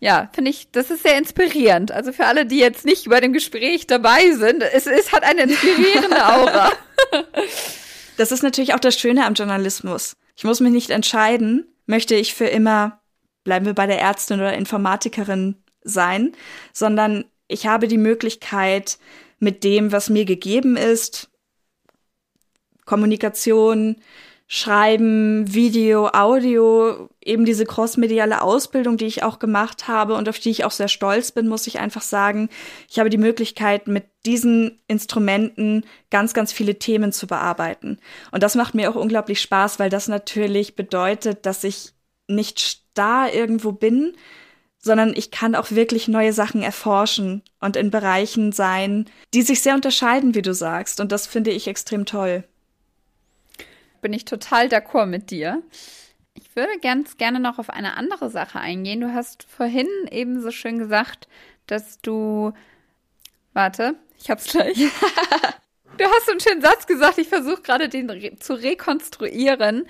ja, 0.00 0.30
finde 0.32 0.50
ich, 0.50 0.70
das 0.70 0.90
ist 0.90 1.02
sehr 1.02 1.18
inspirierend. 1.18 1.90
Also 1.90 2.12
für 2.12 2.26
alle, 2.26 2.46
die 2.46 2.58
jetzt 2.58 2.84
nicht 2.84 3.06
über 3.06 3.20
dem 3.20 3.32
Gespräch 3.32 3.86
dabei 3.86 4.30
sind, 4.32 4.62
es, 4.62 4.86
es 4.86 5.12
hat 5.12 5.24
eine 5.24 5.42
inspirierende 5.42 6.26
Aura. 6.26 6.72
das 8.16 8.30
ist 8.30 8.42
natürlich 8.42 8.74
auch 8.74 8.80
das 8.80 8.98
Schöne 8.98 9.26
am 9.26 9.34
Journalismus, 9.34 10.16
Ich 10.36 10.44
muss 10.44 10.60
mich 10.60 10.72
nicht 10.72 10.90
entscheiden, 10.90 11.66
möchte 11.86 12.14
ich 12.14 12.34
für 12.34 12.46
immer, 12.46 13.00
bleiben 13.42 13.66
wir 13.66 13.74
bei 13.74 13.86
der 13.86 14.00
Ärztin 14.00 14.38
oder 14.38 14.52
Informatikerin 14.52 15.56
sein, 15.82 16.32
sondern 16.72 17.24
ich 17.48 17.66
habe 17.66 17.88
die 17.88 17.98
Möglichkeit, 17.98 18.98
mit 19.40 19.64
dem, 19.64 19.92
was 19.92 20.10
mir 20.10 20.24
gegeben 20.24 20.76
ist, 20.76 21.30
Kommunikation, 22.84 23.96
Schreiben, 24.50 25.52
Video, 25.52 26.08
Audio, 26.08 27.10
eben 27.22 27.44
diese 27.44 27.66
crossmediale 27.66 28.40
Ausbildung, 28.40 28.96
die 28.96 29.04
ich 29.04 29.22
auch 29.22 29.40
gemacht 29.40 29.88
habe 29.88 30.14
und 30.14 30.26
auf 30.26 30.38
die 30.38 30.48
ich 30.48 30.64
auch 30.64 30.70
sehr 30.70 30.88
stolz 30.88 31.32
bin, 31.32 31.48
muss 31.48 31.66
ich 31.66 31.80
einfach 31.80 32.00
sagen. 32.00 32.48
Ich 32.88 32.98
habe 32.98 33.10
die 33.10 33.18
Möglichkeit, 33.18 33.88
mit 33.88 34.04
diesen 34.24 34.80
Instrumenten 34.86 35.84
ganz, 36.10 36.32
ganz 36.32 36.50
viele 36.50 36.78
Themen 36.78 37.12
zu 37.12 37.26
bearbeiten. 37.26 37.98
Und 38.32 38.42
das 38.42 38.54
macht 38.54 38.74
mir 38.74 38.90
auch 38.90 38.94
unglaublich 38.94 39.42
Spaß, 39.42 39.78
weil 39.78 39.90
das 39.90 40.08
natürlich 40.08 40.76
bedeutet, 40.76 41.44
dass 41.44 41.62
ich 41.62 41.92
nicht 42.26 42.58
starr 42.58 43.34
irgendwo 43.34 43.72
bin, 43.72 44.14
sondern 44.78 45.12
ich 45.14 45.30
kann 45.30 45.56
auch 45.56 45.72
wirklich 45.72 46.08
neue 46.08 46.32
Sachen 46.32 46.62
erforschen 46.62 47.42
und 47.60 47.76
in 47.76 47.90
Bereichen 47.90 48.52
sein, 48.52 49.10
die 49.34 49.42
sich 49.42 49.60
sehr 49.60 49.74
unterscheiden, 49.74 50.34
wie 50.34 50.42
du 50.42 50.54
sagst. 50.54 51.00
Und 51.00 51.12
das 51.12 51.26
finde 51.26 51.50
ich 51.50 51.68
extrem 51.68 52.06
toll. 52.06 52.44
Bin 54.00 54.12
ich 54.12 54.24
total 54.24 54.68
d'accord 54.68 55.06
mit 55.06 55.30
dir. 55.30 55.62
Ich 56.34 56.54
würde 56.54 56.78
ganz 56.80 57.16
gerne 57.16 57.40
noch 57.40 57.58
auf 57.58 57.70
eine 57.70 57.96
andere 57.96 58.30
Sache 58.30 58.60
eingehen. 58.60 59.00
Du 59.00 59.12
hast 59.12 59.44
vorhin 59.44 59.88
eben 60.10 60.40
so 60.40 60.50
schön 60.50 60.78
gesagt, 60.78 61.28
dass 61.66 61.98
du. 62.00 62.52
Warte, 63.52 63.94
ich 64.20 64.30
hab's 64.30 64.44
gleich. 64.44 64.76
du 65.98 66.04
hast 66.04 66.30
einen 66.30 66.40
schönen 66.40 66.62
Satz 66.62 66.86
gesagt. 66.86 67.18
Ich 67.18 67.28
versuche 67.28 67.62
gerade 67.62 67.88
den 67.88 68.08
re 68.08 68.36
zu 68.38 68.54
rekonstruieren. 68.54 69.86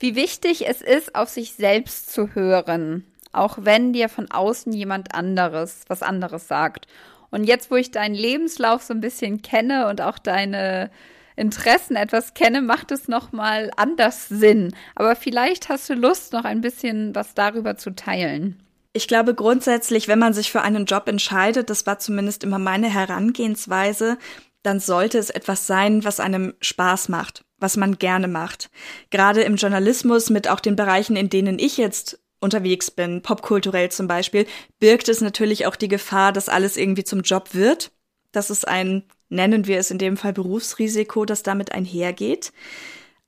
Wie 0.00 0.16
wichtig 0.16 0.66
es 0.66 0.82
ist, 0.82 1.14
auf 1.14 1.28
sich 1.28 1.52
selbst 1.52 2.12
zu 2.12 2.34
hören 2.34 3.04
auch 3.34 3.58
wenn 3.60 3.92
dir 3.92 4.08
von 4.08 4.30
außen 4.30 4.72
jemand 4.72 5.14
anderes 5.14 5.82
was 5.88 6.02
anderes 6.02 6.48
sagt. 6.48 6.86
Und 7.30 7.44
jetzt, 7.44 7.70
wo 7.70 7.76
ich 7.76 7.90
deinen 7.90 8.14
Lebenslauf 8.14 8.82
so 8.82 8.94
ein 8.94 9.00
bisschen 9.00 9.42
kenne 9.42 9.88
und 9.88 10.00
auch 10.00 10.18
deine 10.18 10.90
Interessen 11.36 11.96
etwas 11.96 12.34
kenne, 12.34 12.62
macht 12.62 12.92
es 12.92 13.08
noch 13.08 13.32
mal 13.32 13.70
anders 13.76 14.28
Sinn. 14.28 14.74
Aber 14.94 15.16
vielleicht 15.16 15.68
hast 15.68 15.88
du 15.90 15.94
Lust, 15.94 16.32
noch 16.32 16.44
ein 16.44 16.60
bisschen 16.60 17.14
was 17.14 17.34
darüber 17.34 17.76
zu 17.76 17.94
teilen. 17.94 18.60
Ich 18.92 19.08
glaube 19.08 19.34
grundsätzlich, 19.34 20.06
wenn 20.06 20.20
man 20.20 20.34
sich 20.34 20.52
für 20.52 20.62
einen 20.62 20.84
Job 20.84 21.08
entscheidet, 21.08 21.68
das 21.68 21.86
war 21.86 21.98
zumindest 21.98 22.44
immer 22.44 22.60
meine 22.60 22.88
Herangehensweise, 22.88 24.18
dann 24.62 24.78
sollte 24.78 25.18
es 25.18 25.30
etwas 25.30 25.66
sein, 25.66 26.04
was 26.04 26.20
einem 26.20 26.54
Spaß 26.60 27.08
macht, 27.08 27.44
was 27.58 27.76
man 27.76 27.98
gerne 27.98 28.28
macht. 28.28 28.70
Gerade 29.10 29.42
im 29.42 29.56
Journalismus 29.56 30.30
mit 30.30 30.48
auch 30.48 30.60
den 30.60 30.76
Bereichen, 30.76 31.16
in 31.16 31.28
denen 31.28 31.58
ich 31.58 31.76
jetzt 31.76 32.20
unterwegs 32.40 32.90
bin, 32.90 33.22
popkulturell 33.22 33.90
zum 33.90 34.06
Beispiel, 34.06 34.46
birgt 34.78 35.08
es 35.08 35.20
natürlich 35.20 35.66
auch 35.66 35.76
die 35.76 35.88
Gefahr, 35.88 36.32
dass 36.32 36.48
alles 36.48 36.76
irgendwie 36.76 37.04
zum 37.04 37.22
Job 37.22 37.54
wird. 37.54 37.90
Das 38.32 38.50
ist 38.50 38.66
ein, 38.66 39.04
nennen 39.28 39.66
wir 39.66 39.78
es 39.78 39.90
in 39.90 39.98
dem 39.98 40.16
Fall 40.16 40.32
Berufsrisiko, 40.32 41.24
das 41.24 41.42
damit 41.42 41.72
einhergeht. 41.72 42.52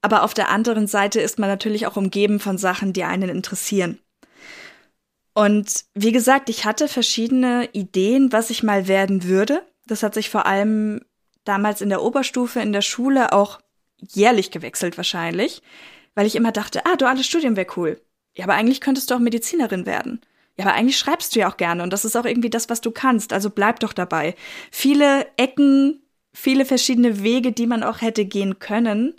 Aber 0.02 0.22
auf 0.22 0.34
der 0.34 0.50
anderen 0.50 0.86
Seite 0.86 1.20
ist 1.20 1.38
man 1.38 1.48
natürlich 1.48 1.86
auch 1.86 1.96
umgeben 1.96 2.38
von 2.38 2.58
Sachen, 2.58 2.92
die 2.92 3.04
einen 3.04 3.28
interessieren. 3.28 3.98
Und 5.34 5.84
wie 5.94 6.12
gesagt, 6.12 6.48
ich 6.48 6.64
hatte 6.64 6.88
verschiedene 6.88 7.68
Ideen, 7.72 8.32
was 8.32 8.50
ich 8.50 8.62
mal 8.62 8.88
werden 8.88 9.24
würde. 9.24 9.62
Das 9.86 10.02
hat 10.02 10.14
sich 10.14 10.30
vor 10.30 10.46
allem 10.46 11.02
damals 11.44 11.80
in 11.80 11.88
der 11.88 12.02
Oberstufe, 12.02 12.60
in 12.60 12.72
der 12.72 12.82
Schule 12.82 13.32
auch 13.32 13.60
jährlich 13.98 14.50
gewechselt 14.50 14.96
wahrscheinlich, 14.96 15.62
weil 16.14 16.26
ich 16.26 16.36
immer 16.36 16.52
dachte, 16.52 16.86
ah, 16.86 16.96
duales 16.96 17.26
Studium 17.26 17.56
wäre 17.56 17.66
cool. 17.76 18.00
Ja, 18.34 18.44
aber 18.44 18.54
eigentlich 18.54 18.80
könntest 18.80 19.10
du 19.10 19.14
auch 19.14 19.18
Medizinerin 19.18 19.86
werden. 19.86 20.20
Ja, 20.58 20.64
aber 20.64 20.74
eigentlich 20.74 20.98
schreibst 20.98 21.34
du 21.34 21.40
ja 21.40 21.50
auch 21.50 21.56
gerne 21.56 21.82
und 21.82 21.92
das 21.92 22.04
ist 22.04 22.16
auch 22.16 22.24
irgendwie 22.24 22.50
das, 22.50 22.70
was 22.70 22.80
du 22.80 22.90
kannst. 22.90 23.32
Also 23.32 23.50
bleib 23.50 23.80
doch 23.80 23.92
dabei. 23.92 24.34
Viele 24.70 25.26
Ecken, 25.36 26.02
viele 26.34 26.64
verschiedene 26.64 27.22
Wege, 27.22 27.52
die 27.52 27.66
man 27.66 27.82
auch 27.82 28.00
hätte 28.00 28.24
gehen 28.24 28.58
können. 28.58 29.14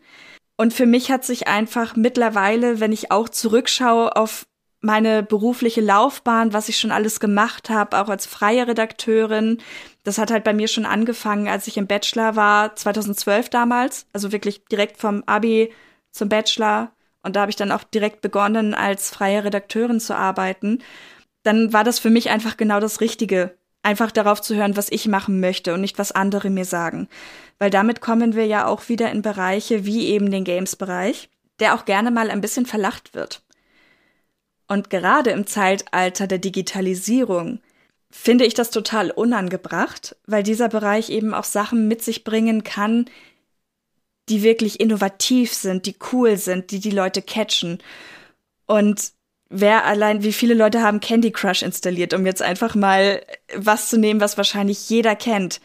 Und 0.57 0.73
für 0.73 0.87
mich 0.87 1.11
hat 1.11 1.23
sich 1.23 1.47
einfach 1.47 1.95
mittlerweile, 1.95 2.79
wenn 2.79 2.91
ich 2.91 3.11
auch 3.11 3.29
zurückschaue 3.29 4.15
auf 4.15 4.47
meine 4.79 5.21
berufliche 5.23 5.81
Laufbahn, 5.81 6.53
was 6.53 6.69
ich 6.69 6.77
schon 6.77 6.91
alles 6.91 7.19
gemacht 7.19 7.69
habe, 7.69 7.99
auch 7.99 8.09
als 8.09 8.25
freie 8.25 8.67
Redakteurin. 8.67 9.59
Das 10.03 10.17
hat 10.17 10.31
halt 10.31 10.43
bei 10.43 10.53
mir 10.53 10.67
schon 10.67 10.85
angefangen, 10.85 11.47
als 11.47 11.67
ich 11.67 11.77
im 11.77 11.87
Bachelor 11.87 12.35
war, 12.35 12.75
2012 12.75 13.49
damals, 13.49 14.07
also 14.13 14.31
wirklich 14.31 14.65
direkt 14.65 14.97
vom 14.97 15.23
Abi 15.25 15.71
zum 16.11 16.29
Bachelor 16.29 16.91
und 17.27 17.35
da 17.35 17.41
habe 17.41 17.49
ich 17.49 17.57
dann 17.57 17.73
auch 17.73 17.83
direkt 17.83 18.21
begonnen, 18.21 18.73
als 18.73 19.09
freie 19.09 19.43
Redakteurin 19.43 19.99
zu 19.99 20.15
arbeiten, 20.15 20.79
dann 21.47 21.73
war 21.73 21.83
das 21.83 21.97
für 21.97 22.09
mich 22.09 22.29
einfach 22.29 22.57
genau 22.57 22.79
das 22.79 23.01
Richtige, 23.01 23.57
einfach 23.81 24.11
darauf 24.11 24.41
zu 24.41 24.55
hören, 24.55 24.75
was 24.75 24.91
ich 24.91 25.07
machen 25.07 25.39
möchte 25.39 25.73
und 25.73 25.81
nicht 25.81 25.97
was 25.97 26.11
andere 26.11 26.49
mir 26.49 26.65
sagen. 26.65 27.07
Weil 27.57 27.69
damit 27.69 28.01
kommen 28.01 28.35
wir 28.35 28.45
ja 28.45 28.67
auch 28.67 28.89
wieder 28.89 29.11
in 29.11 29.21
Bereiche 29.21 29.85
wie 29.85 30.07
eben 30.07 30.29
den 30.29 30.43
Games-Bereich, 30.43 31.29
der 31.59 31.73
auch 31.73 31.85
gerne 31.85 32.11
mal 32.11 32.29
ein 32.29 32.41
bisschen 32.41 32.65
verlacht 32.65 33.15
wird. 33.15 33.41
Und 34.67 34.89
gerade 34.89 35.31
im 35.31 35.47
Zeitalter 35.47 36.27
der 36.27 36.39
Digitalisierung 36.39 37.61
finde 38.11 38.45
ich 38.45 38.53
das 38.53 38.69
total 38.69 39.09
unangebracht, 39.09 40.17
weil 40.25 40.43
dieser 40.43 40.67
Bereich 40.67 41.09
eben 41.09 41.33
auch 41.33 41.45
Sachen 41.45 41.87
mit 41.87 42.03
sich 42.03 42.25
bringen 42.25 42.65
kann, 42.65 43.05
die 44.27 44.43
wirklich 44.43 44.81
innovativ 44.81 45.53
sind, 45.53 45.85
die 45.85 45.95
cool 46.11 46.35
sind, 46.35 46.71
die 46.71 46.79
die 46.79 46.91
Leute 46.91 47.21
catchen. 47.21 47.77
Und 48.65 49.13
wer 49.49 49.85
allein, 49.85 50.23
wie 50.23 50.33
viele 50.33 50.53
Leute 50.53 50.81
haben 50.81 50.99
Candy 50.99 51.31
Crush 51.31 51.61
installiert, 51.61 52.13
um 52.13 52.25
jetzt 52.25 52.41
einfach 52.41 52.75
mal 52.75 53.21
was 53.55 53.89
zu 53.89 53.97
nehmen, 53.97 54.21
was 54.21 54.37
wahrscheinlich 54.37 54.89
jeder 54.89 55.15
kennt. 55.15 55.59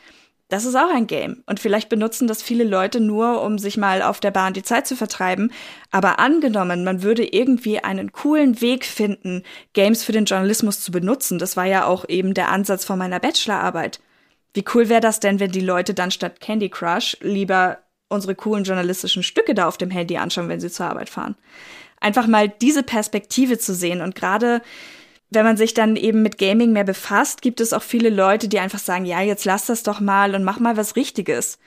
Das 0.53 0.67
ist 0.67 0.75
auch 0.75 0.91
ein 0.95 1.07
Game. 1.07 1.43
Und 1.47 1.61
vielleicht 1.61 1.89
benutzen 1.89 2.29
das 2.29 2.43
viele 2.43 2.65
Leute 2.65 3.01
nur, 3.01 3.43
um 3.43 3.59
sich 3.59 3.79
mal 3.79 4.03
auf 4.03 4.21
der 4.21 4.33
Bahn 4.33 4.53
die 4.53 4.63
Zeit 4.63 4.87
zu 4.87 4.97
vertreiben. 4.97 5.51
Aber 5.91 6.19
angenommen, 6.19 6.85
man 6.85 7.03
würde 7.03 7.25
irgendwie 7.25 7.79
einen 7.79 8.13
coolen 8.13 8.61
Weg 8.61 8.85
finden, 8.85 9.45
Games 9.73 10.05
für 10.05 10.13
den 10.13 10.27
Journalismus 10.27 10.81
zu 10.81 10.93
benutzen. 10.93 11.39
Das 11.39 11.57
war 11.57 11.65
ja 11.65 11.87
auch 11.87 12.07
eben 12.07 12.35
der 12.35 12.51
Ansatz 12.51 12.85
von 12.85 12.99
meiner 12.99 13.19
Bachelorarbeit. 13.19 14.01
Wie 14.53 14.65
cool 14.75 14.91
wäre 14.91 15.01
das 15.01 15.21
denn, 15.21 15.41
wenn 15.41 15.53
die 15.53 15.61
Leute 15.61 15.95
dann 15.95 16.11
statt 16.11 16.41
Candy 16.41 16.69
Crush 16.69 17.17
lieber 17.23 17.79
unsere 18.13 18.35
coolen 18.35 18.65
journalistischen 18.65 19.23
Stücke 19.23 19.55
da 19.55 19.67
auf 19.67 19.79
dem 19.79 19.91
Handy 19.91 20.17
anschauen, 20.17 20.49
wenn 20.49 20.61
sie 20.61 20.71
zur 20.71 20.87
Arbeit 20.87 21.09
fahren. 21.09 21.37
Einfach 22.01 22.27
mal 22.27 22.49
diese 22.49 22.83
Perspektive 22.83 23.59
zu 23.59 23.75
sehen 23.75 24.01
und 24.01 24.15
gerade 24.15 24.63
wenn 25.35 25.47
man 25.47 25.57
sich 25.57 25.73
dann 25.73 25.97
eben 25.97 26.23
mit 26.23 26.37
Gaming 26.37 26.73
mehr 26.73 26.85
befasst, 26.85 27.41
gibt 27.41 27.61
es 27.61 27.73
auch 27.73 27.83
viele 27.83 28.11
Leute, 28.11 28.49
die 28.49 28.59
einfach 28.59 28.79
sagen, 28.79 29.07
ja, 29.07 29.23
jetzt 29.23 29.47
lass 29.47 29.65
das 29.65 29.83
doch 29.83 29.99
mal 29.99 30.35
und 30.35 30.45
mach 30.45 30.61
mal 30.61 30.77
was 30.77 30.95
Richtiges. 30.95 31.59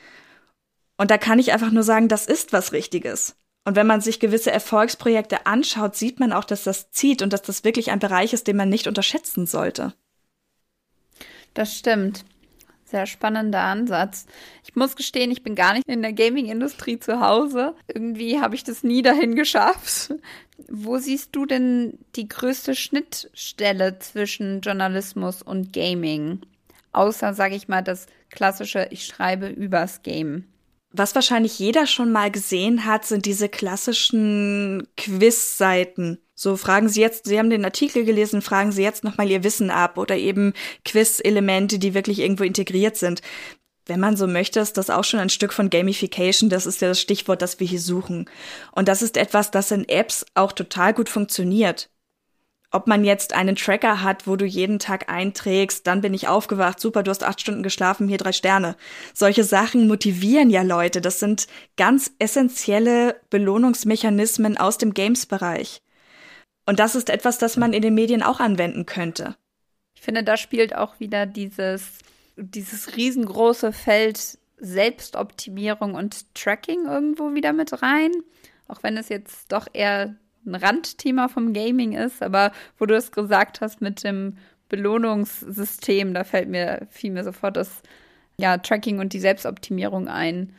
Und 0.98 1.10
da 1.10 1.18
kann 1.18 1.40
ich 1.40 1.52
einfach 1.52 1.72
nur 1.72 1.82
sagen, 1.82 2.08
das 2.08 2.28
ist 2.28 2.54
was 2.54 2.74
Richtiges. 2.74 3.36
Und 3.64 3.76
wenn 3.76 3.88
man 3.88 4.02
sich 4.02 4.20
gewisse 4.20 4.52
Erfolgsprojekte 4.52 5.48
anschaut, 5.48 5.96
sieht 5.96 6.20
man 6.20 6.32
auch, 6.32 6.44
dass 6.44 6.64
das 6.64 6.92
zieht 6.92 7.24
und 7.24 7.34
dass 7.34 7.42
das 7.42 7.64
wirklich 7.64 7.90
ein 7.90 8.00
Bereich 8.00 8.34
ist, 8.34 8.46
den 8.46 8.56
man 8.56 8.70
nicht 8.70 8.86
unterschätzen 8.86 9.48
sollte. 9.48 9.94
Das 11.56 11.76
stimmt. 11.76 12.24
Sehr 12.86 13.08
spannender 13.08 13.62
Ansatz. 13.62 14.28
Ich 14.64 14.76
muss 14.76 14.96
gestehen, 14.96 15.32
ich 15.32 15.42
bin 15.42 15.56
gar 15.56 15.74
nicht 15.74 15.88
in 15.88 16.04
der 16.04 16.14
Gaming-Industrie 16.14 17.00
zu 17.00 17.20
Hause. 17.20 17.76
Irgendwie 17.88 18.40
habe 18.40 18.54
ich 18.54 18.64
das 18.64 18.84
nie 18.84 19.02
dahin 19.02 19.36
geschafft. 19.36 20.14
Wo 20.70 21.00
siehst 21.00 21.36
du 21.36 21.48
denn 21.48 21.98
die 22.16 22.28
größte 22.28 22.76
Schnittstelle 22.76 23.98
zwischen 23.98 24.62
Journalismus 24.62 25.42
und 25.42 25.74
Gaming? 25.74 26.42
Außer, 26.92 27.34
sage 27.34 27.56
ich 27.56 27.68
mal, 27.68 27.82
das 27.82 28.06
klassische, 28.30 28.88
ich 28.92 29.06
schreibe 29.06 29.48
übers 29.48 30.04
Game. 30.04 30.46
Was 30.98 31.14
wahrscheinlich 31.14 31.60
jeder 31.60 31.88
schon 31.88 32.14
mal 32.14 32.32
gesehen 32.32 32.86
hat, 32.86 33.06
sind 33.06 33.26
diese 33.26 33.50
klassischen 33.50 34.88
Quiz-Seiten. 34.96 36.20
So 36.36 36.56
fragen 36.56 36.88
Sie 36.88 37.02
jetzt, 37.02 37.26
Sie 37.26 37.38
haben 37.38 37.50
den 37.50 37.66
Artikel 37.66 38.06
gelesen, 38.06 38.42
fragen 38.42 38.72
Sie 38.72 38.82
jetzt 38.82 39.04
nochmal 39.04 39.30
Ihr 39.30 39.44
Wissen 39.44 39.70
ab 39.70 39.98
oder 39.98 40.16
eben 40.16 40.54
Quiz-Elemente, 40.86 41.80
die 41.80 41.94
wirklich 41.94 42.20
irgendwo 42.20 42.46
integriert 42.46 42.96
sind. 42.96 43.22
Wenn 43.86 44.00
man 44.00 44.16
so 44.16 44.26
möchte, 44.26 44.62
ist 44.62 44.78
das 44.78 44.90
auch 44.90 45.04
schon 45.04 45.20
ein 45.20 45.30
Stück 45.30 45.52
von 45.52 45.70
Gamification. 45.70 46.50
Das 46.50 46.66
ist 46.66 46.80
ja 46.82 46.88
das 46.88 47.02
Stichwort, 47.02 47.42
das 47.42 47.60
wir 47.60 47.68
hier 47.68 47.82
suchen. 47.82 48.30
Und 48.72 48.88
das 48.88 49.02
ist 49.02 49.18
etwas, 49.18 49.52
das 49.52 49.72
in 49.72 49.88
Apps 49.90 50.26
auch 50.34 50.54
total 50.54 50.94
gut 50.94 51.10
funktioniert 51.10 51.90
ob 52.76 52.88
man 52.88 53.04
jetzt 53.04 53.34
einen 53.34 53.56
Tracker 53.56 54.04
hat, 54.04 54.28
wo 54.28 54.36
du 54.36 54.46
jeden 54.46 54.80
Tag 54.80 55.10
einträgst, 55.10 55.88
dann 55.88 56.02
bin 56.02 56.14
ich 56.14 56.28
aufgewacht, 56.28 56.80
super, 56.80 57.04
du 57.04 57.12
hast 57.12 57.24
acht 57.24 57.42
Stunden 57.42 57.64
geschlafen, 57.64 58.08
hier 58.08 58.18
drei 58.18 58.34
Sterne. 58.34 58.76
Solche 59.14 59.44
Sachen 59.44 59.88
motivieren 59.88 60.50
ja 60.50 60.62
Leute. 60.62 61.02
Das 61.02 61.20
sind 61.20 61.48
ganz 61.78 62.12
essentielle 62.20 63.20
Belohnungsmechanismen 63.30 64.58
aus 64.58 64.78
dem 64.78 64.94
Games-Bereich. 64.94 65.82
Und 66.66 66.80
das 66.80 66.96
ist 66.96 67.10
etwas, 67.10 67.38
das 67.38 67.58
man 67.58 67.74
in 67.74 67.82
den 67.82 67.94
Medien 67.94 68.22
auch 68.22 68.40
anwenden 68.40 68.86
könnte. 68.86 69.36
Ich 69.96 70.02
finde, 70.02 70.24
da 70.24 70.36
spielt 70.36 70.76
auch 70.76 71.00
wieder 71.00 71.26
dieses, 71.26 72.00
dieses 72.36 72.98
riesengroße 72.98 73.72
Feld 73.72 74.38
Selbstoptimierung 74.58 75.96
und 75.96 76.34
Tracking 76.34 76.86
irgendwo 76.86 77.34
wieder 77.34 77.54
mit 77.54 77.82
rein 77.82 78.12
auch 78.68 78.84
wenn 78.84 78.98
es 78.98 79.10
jetzt 79.10 79.52
doch 79.52 79.68
eher 79.74 80.16
ein 80.46 80.56
Randthema 80.56 81.28
vom 81.28 81.54
Gaming 81.54 81.94
ist, 81.94 82.22
aber 82.22 82.52
wo 82.78 82.86
du 82.86 82.96
es 82.96 83.12
gesagt 83.12 83.62
hast 83.62 83.82
mit 83.82 84.04
dem 84.04 84.38
Belohnungssystem, 84.70 86.14
da 86.14 86.24
fällt 86.24 86.50
mir, 86.50 86.88
fiel 86.90 87.12
mir 87.12 87.24
sofort 87.24 87.58
das 87.58 87.82
ja, 88.38 88.58
Tracking 88.58 89.00
und 89.00 89.14
die 89.14 89.20
Selbstoptimierung 89.20 90.08
ein. 90.08 90.54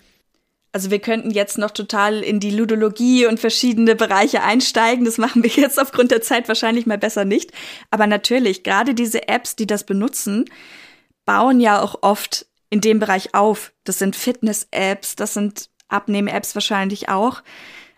Also 0.72 0.90
wir 0.90 0.98
könnten 0.98 1.30
jetzt 1.30 1.56
noch 1.56 1.70
total 1.70 2.22
in 2.22 2.38
die 2.38 2.50
Ludologie 2.50 3.26
und 3.26 3.40
verschiedene 3.40 3.94
Bereiche 3.94 4.42
einsteigen. 4.42 5.04
Das 5.04 5.16
machen 5.16 5.42
wir 5.42 5.50
jetzt 5.50 5.80
aufgrund 5.80 6.10
der 6.10 6.20
Zeit 6.20 6.48
wahrscheinlich 6.48 6.86
mal 6.86 6.98
besser 6.98 7.24
nicht. 7.24 7.52
Aber 7.90 8.06
natürlich, 8.06 8.62
gerade 8.62 8.94
diese 8.94 9.28
Apps, 9.28 9.56
die 9.56 9.66
das 9.66 9.84
benutzen, 9.84 10.44
bauen 11.24 11.60
ja 11.60 11.80
auch 11.80 12.02
oft 12.02 12.46
in 12.68 12.80
dem 12.80 12.98
Bereich 12.98 13.34
auf. 13.34 13.72
Das 13.84 13.98
sind 13.98 14.16
Fitness-Apps, 14.16 15.16
das 15.16 15.34
sind 15.34 15.70
Abnehm-Apps 15.88 16.54
wahrscheinlich 16.54 17.08
auch. 17.08 17.42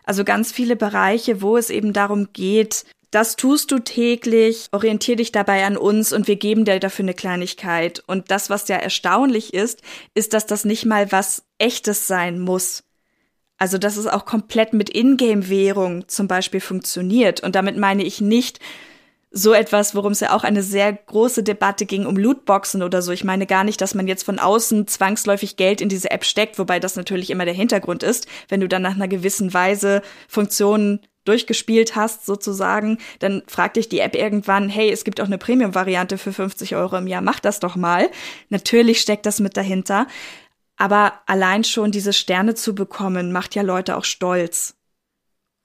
Also 0.08 0.24
ganz 0.24 0.52
viele 0.52 0.74
Bereiche, 0.74 1.42
wo 1.42 1.58
es 1.58 1.68
eben 1.68 1.92
darum 1.92 2.32
geht, 2.32 2.86
das 3.10 3.36
tust 3.36 3.70
du 3.70 3.78
täglich, 3.78 4.68
orientier 4.72 5.16
dich 5.16 5.32
dabei 5.32 5.66
an 5.66 5.76
uns 5.76 6.14
und 6.14 6.26
wir 6.26 6.36
geben 6.36 6.64
dir 6.64 6.80
dafür 6.80 7.04
eine 7.04 7.12
Kleinigkeit. 7.12 8.02
Und 8.06 8.30
das, 8.30 8.48
was 8.48 8.68
ja 8.68 8.76
erstaunlich 8.76 9.52
ist, 9.52 9.82
ist, 10.14 10.32
dass 10.32 10.46
das 10.46 10.64
nicht 10.64 10.86
mal 10.86 11.12
was 11.12 11.44
echtes 11.58 12.06
sein 12.06 12.38
muss. 12.38 12.84
Also, 13.58 13.76
dass 13.76 13.98
es 13.98 14.06
auch 14.06 14.24
komplett 14.24 14.72
mit 14.72 14.88
Ingame-Währung 14.88 16.08
zum 16.08 16.26
Beispiel 16.26 16.60
funktioniert. 16.60 17.42
Und 17.42 17.54
damit 17.54 17.76
meine 17.76 18.02
ich 18.02 18.22
nicht 18.22 18.60
so 19.30 19.52
etwas, 19.52 19.94
worum 19.94 20.12
es 20.12 20.20
ja 20.20 20.34
auch 20.34 20.44
eine 20.44 20.62
sehr 20.62 20.92
große 20.92 21.42
Debatte 21.42 21.84
ging, 21.84 22.06
um 22.06 22.16
Lootboxen 22.16 22.82
oder 22.82 23.02
so. 23.02 23.12
Ich 23.12 23.24
meine 23.24 23.46
gar 23.46 23.64
nicht, 23.64 23.80
dass 23.80 23.94
man 23.94 24.08
jetzt 24.08 24.22
von 24.22 24.38
außen 24.38 24.86
zwangsläufig 24.86 25.56
Geld 25.56 25.80
in 25.80 25.88
diese 25.88 26.10
App 26.10 26.24
steckt, 26.24 26.58
wobei 26.58 26.80
das 26.80 26.96
natürlich 26.96 27.30
immer 27.30 27.44
der 27.44 27.54
Hintergrund 27.54 28.02
ist. 28.02 28.26
Wenn 28.48 28.60
du 28.60 28.68
dann 28.68 28.82
nach 28.82 28.94
einer 28.94 29.08
gewissen 29.08 29.52
Weise 29.52 30.02
Funktionen 30.28 31.00
durchgespielt 31.24 31.94
hast, 31.94 32.24
sozusagen, 32.24 32.98
dann 33.18 33.42
fragt 33.46 33.76
dich 33.76 33.90
die 33.90 34.00
App 34.00 34.14
irgendwann, 34.14 34.70
hey, 34.70 34.90
es 34.90 35.04
gibt 35.04 35.20
auch 35.20 35.26
eine 35.26 35.36
Premium-Variante 35.36 36.16
für 36.16 36.32
50 36.32 36.74
Euro 36.74 36.96
im 36.96 37.06
Jahr, 37.06 37.20
mach 37.20 37.38
das 37.38 37.60
doch 37.60 37.76
mal. 37.76 38.08
Natürlich 38.48 39.00
steckt 39.02 39.26
das 39.26 39.38
mit 39.38 39.56
dahinter. 39.56 40.06
Aber 40.78 41.20
allein 41.26 41.64
schon 41.64 41.90
diese 41.90 42.14
Sterne 42.14 42.54
zu 42.54 42.74
bekommen, 42.74 43.32
macht 43.32 43.54
ja 43.54 43.62
Leute 43.62 43.96
auch 43.96 44.04
stolz. 44.04 44.77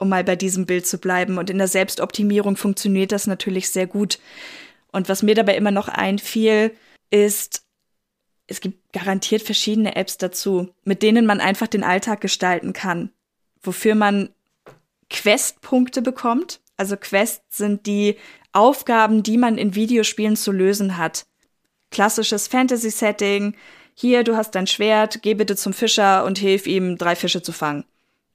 Um 0.03 0.09
mal 0.09 0.25
bei 0.25 0.35
diesem 0.35 0.65
Bild 0.65 0.85
zu 0.85 0.97
bleiben. 0.97 1.37
Und 1.37 1.49
in 1.49 1.57
der 1.57 1.69
Selbstoptimierung 1.69 2.57
funktioniert 2.57 3.13
das 3.13 3.25
natürlich 3.25 3.69
sehr 3.69 3.87
gut. 3.87 4.19
Und 4.91 5.07
was 5.07 5.23
mir 5.23 5.33
dabei 5.33 5.55
immer 5.55 5.71
noch 5.71 5.87
einfiel, 5.87 6.75
ist, 7.09 7.63
es 8.47 8.59
gibt 8.59 8.91
garantiert 8.91 9.43
verschiedene 9.43 9.95
Apps 9.95 10.17
dazu, 10.17 10.73
mit 10.83 11.03
denen 11.03 11.25
man 11.25 11.39
einfach 11.39 11.67
den 11.67 11.85
Alltag 11.85 12.19
gestalten 12.19 12.73
kann, 12.73 13.11
wofür 13.61 13.95
man 13.95 14.29
Questpunkte 15.09 16.01
bekommt. 16.01 16.59
Also 16.75 16.97
Quests 16.97 17.57
sind 17.57 17.85
die 17.85 18.17
Aufgaben, 18.51 19.23
die 19.23 19.37
man 19.37 19.57
in 19.57 19.73
Videospielen 19.73 20.35
zu 20.35 20.51
lösen 20.51 20.97
hat. 20.97 21.25
Klassisches 21.91 22.49
Fantasy-Setting. 22.49 23.55
Hier, 23.93 24.25
du 24.25 24.35
hast 24.35 24.53
dein 24.55 24.67
Schwert, 24.67 25.21
geh 25.21 25.33
bitte 25.33 25.55
zum 25.55 25.71
Fischer 25.71 26.25
und 26.25 26.39
hilf 26.39 26.67
ihm, 26.67 26.97
drei 26.97 27.15
Fische 27.15 27.41
zu 27.41 27.53
fangen. 27.53 27.85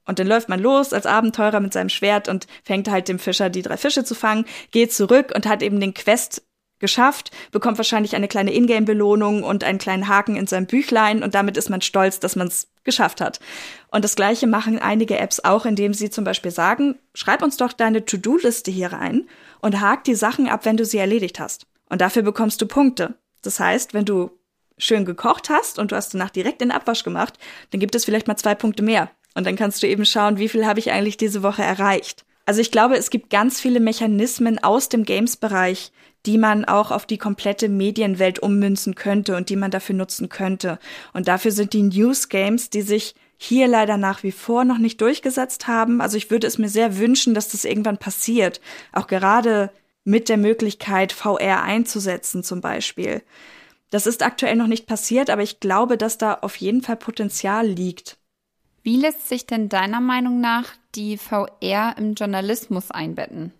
Und 0.09 0.17
dann 0.17 0.25
läuft 0.25 0.49
man 0.49 0.59
los 0.59 0.91
als 0.91 1.05
Abenteurer 1.05 1.59
mit 1.59 1.71
seinem 1.71 1.89
Schwert 1.89 2.27
und 2.27 2.47
fängt 2.63 2.89
halt 2.89 3.07
dem 3.07 3.19
Fischer 3.19 3.51
die 3.51 3.61
drei 3.61 3.77
Fische 3.77 4.03
zu 4.03 4.15
fangen, 4.15 4.45
geht 4.71 4.91
zurück 4.91 5.31
und 5.35 5.45
hat 5.45 5.61
eben 5.61 5.79
den 5.79 5.93
Quest 5.93 6.41
geschafft, 6.79 7.29
bekommt 7.51 7.77
wahrscheinlich 7.77 8.15
eine 8.15 8.27
kleine 8.27 8.51
Ingame-Belohnung 8.51 9.43
und 9.43 9.63
einen 9.63 9.77
kleinen 9.77 10.07
Haken 10.07 10.35
in 10.35 10.47
seinem 10.47 10.65
Büchlein 10.65 11.21
und 11.21 11.35
damit 11.35 11.57
ist 11.57 11.69
man 11.69 11.81
stolz, 11.81 12.19
dass 12.19 12.35
man 12.35 12.47
es 12.47 12.69
geschafft 12.83 13.21
hat. 13.21 13.39
Und 13.91 14.03
das 14.03 14.15
gleiche 14.15 14.47
machen 14.47 14.79
einige 14.79 15.15
Apps 15.19 15.41
auch, 15.41 15.67
indem 15.67 15.93
sie 15.93 16.09
zum 16.09 16.23
Beispiel 16.23 16.49
sagen, 16.49 16.97
schreib 17.13 17.43
uns 17.43 17.57
doch 17.57 17.71
deine 17.71 18.03
To-Do-Liste 18.03 18.71
hier 18.71 18.91
rein 18.91 19.27
und 19.61 19.79
hak 19.79 20.05
die 20.05 20.15
Sachen 20.15 20.49
ab, 20.49 20.65
wenn 20.65 20.77
du 20.77 20.85
sie 20.85 20.97
erledigt 20.97 21.39
hast. 21.39 21.67
Und 21.87 22.01
dafür 22.01 22.23
bekommst 22.23 22.59
du 22.63 22.65
Punkte. 22.65 23.13
Das 23.43 23.59
heißt, 23.59 23.93
wenn 23.93 24.05
du 24.05 24.31
schön 24.79 25.05
gekocht 25.05 25.51
hast 25.51 25.77
und 25.77 25.91
du 25.91 25.95
hast 25.95 26.15
danach 26.15 26.31
direkt 26.31 26.61
den 26.61 26.71
Abwasch 26.71 27.03
gemacht, 27.03 27.37
dann 27.69 27.79
gibt 27.79 27.93
es 27.93 28.05
vielleicht 28.05 28.27
mal 28.27 28.37
zwei 28.37 28.55
Punkte 28.55 28.81
mehr. 28.81 29.11
Und 29.39 29.45
dann 29.45 29.55
kannst 29.55 29.81
du 29.81 29.87
eben 29.87 30.03
schauen, 30.03 30.37
wie 30.37 30.49
viel 30.49 30.65
habe 30.65 30.79
ich 30.79 30.91
eigentlich 30.91 31.15
diese 31.15 31.43
Woche 31.43 31.63
erreicht. 31.63 32.25
Also 32.45 32.59
ich 32.59 32.71
glaube, 32.71 32.97
es 32.97 33.09
gibt 33.09 33.29
ganz 33.29 33.61
viele 33.61 33.79
Mechanismen 33.79 34.61
aus 34.61 34.89
dem 34.89 35.05
Games-Bereich, 35.05 35.93
die 36.25 36.37
man 36.37 36.65
auch 36.65 36.91
auf 36.91 37.05
die 37.05 37.17
komplette 37.17 37.69
Medienwelt 37.69 38.39
ummünzen 38.39 38.95
könnte 38.95 39.37
und 39.37 39.47
die 39.47 39.55
man 39.55 39.71
dafür 39.71 39.95
nutzen 39.95 40.27
könnte. 40.27 40.77
Und 41.13 41.29
dafür 41.29 41.51
sind 41.51 41.71
die 41.71 41.83
News 41.83 42.27
Games, 42.27 42.69
die 42.69 42.81
sich 42.81 43.15
hier 43.37 43.69
leider 43.69 43.95
nach 43.95 44.23
wie 44.23 44.33
vor 44.33 44.65
noch 44.65 44.77
nicht 44.77 44.99
durchgesetzt 44.99 45.67
haben. 45.67 46.01
Also 46.01 46.17
ich 46.17 46.29
würde 46.29 46.45
es 46.45 46.57
mir 46.57 46.67
sehr 46.67 46.97
wünschen, 46.97 47.33
dass 47.33 47.47
das 47.47 47.63
irgendwann 47.63 47.97
passiert. 47.97 48.59
Auch 48.91 49.07
gerade 49.07 49.71
mit 50.03 50.27
der 50.27 50.35
Möglichkeit, 50.35 51.13
VR 51.13 51.63
einzusetzen 51.63 52.43
zum 52.43 52.59
Beispiel. 52.59 53.21
Das 53.89 54.05
ist 54.05 54.21
aktuell 54.21 54.57
noch 54.57 54.67
nicht 54.67 54.85
passiert, 54.85 55.29
aber 55.29 55.43
ich 55.43 55.61
glaube, 55.61 55.95
dass 55.95 56.17
da 56.17 56.33
auf 56.41 56.57
jeden 56.57 56.81
Fall 56.81 56.97
Potenzial 56.97 57.65
liegt. 57.65 58.18
Wie 58.83 58.97
lässt 58.97 59.27
sich 59.27 59.45
denn 59.45 59.69
deiner 59.69 60.01
Meinung 60.01 60.39
nach 60.39 60.65
die 60.95 61.17
VR 61.17 61.95
im 61.97 62.13
Journalismus 62.13 62.91
einbetten? 62.91 63.53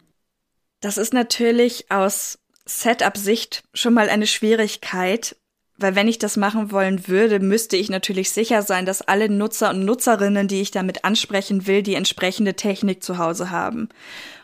Das 0.81 0.97
ist 0.97 1.13
natürlich 1.13 1.91
aus 1.91 2.39
Setup-Sicht 2.65 3.63
schon 3.73 3.93
mal 3.93 4.09
eine 4.09 4.27
Schwierigkeit, 4.27 5.35
weil 5.77 5.95
wenn 5.95 6.07
ich 6.09 6.19
das 6.19 6.35
machen 6.35 6.71
wollen 6.71 7.07
würde, 7.07 7.39
müsste 7.39 7.77
ich 7.77 7.89
natürlich 7.89 8.31
sicher 8.31 8.61
sein, 8.61 8.85
dass 8.85 9.01
alle 9.01 9.29
Nutzer 9.29 9.69
und 9.69 9.85
Nutzerinnen, 9.85 10.47
die 10.47 10.61
ich 10.61 10.71
damit 10.71 11.05
ansprechen 11.05 11.67
will, 11.67 11.83
die 11.83 11.95
entsprechende 11.95 12.55
Technik 12.55 13.01
zu 13.01 13.17
Hause 13.17 13.49
haben. 13.49 13.87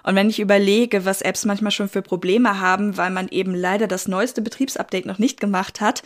Und 0.03 0.15
wenn 0.15 0.30
ich 0.30 0.39
überlege, 0.39 1.03
was 1.03 1.21
Apps 1.21 1.45
manchmal 1.45 1.71
schon 1.71 1.89
für 1.89 2.01
Probleme 2.01 2.59
haben, 2.59 2.95
weil 2.95 3.11
man 3.11 3.28
eben 3.28 3.53
leider 3.53 3.88
das 3.88 4.07
neueste 4.07 4.41
Betriebsupdate 4.41 5.05
noch 5.05 5.19
nicht 5.19 5.39
gemacht 5.39 5.82
hat, 5.82 6.03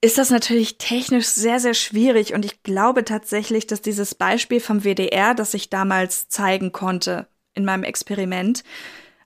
ist 0.00 0.18
das 0.18 0.30
natürlich 0.30 0.78
technisch 0.78 1.26
sehr, 1.26 1.60
sehr 1.60 1.74
schwierig. 1.74 2.32
Und 2.34 2.44
ich 2.44 2.62
glaube 2.62 3.04
tatsächlich, 3.04 3.66
dass 3.66 3.82
dieses 3.82 4.14
Beispiel 4.14 4.60
vom 4.60 4.84
WDR, 4.84 5.34
das 5.34 5.54
ich 5.54 5.70
damals 5.70 6.28
zeigen 6.28 6.72
konnte 6.72 7.26
in 7.54 7.64
meinem 7.64 7.84
Experiment, 7.84 8.64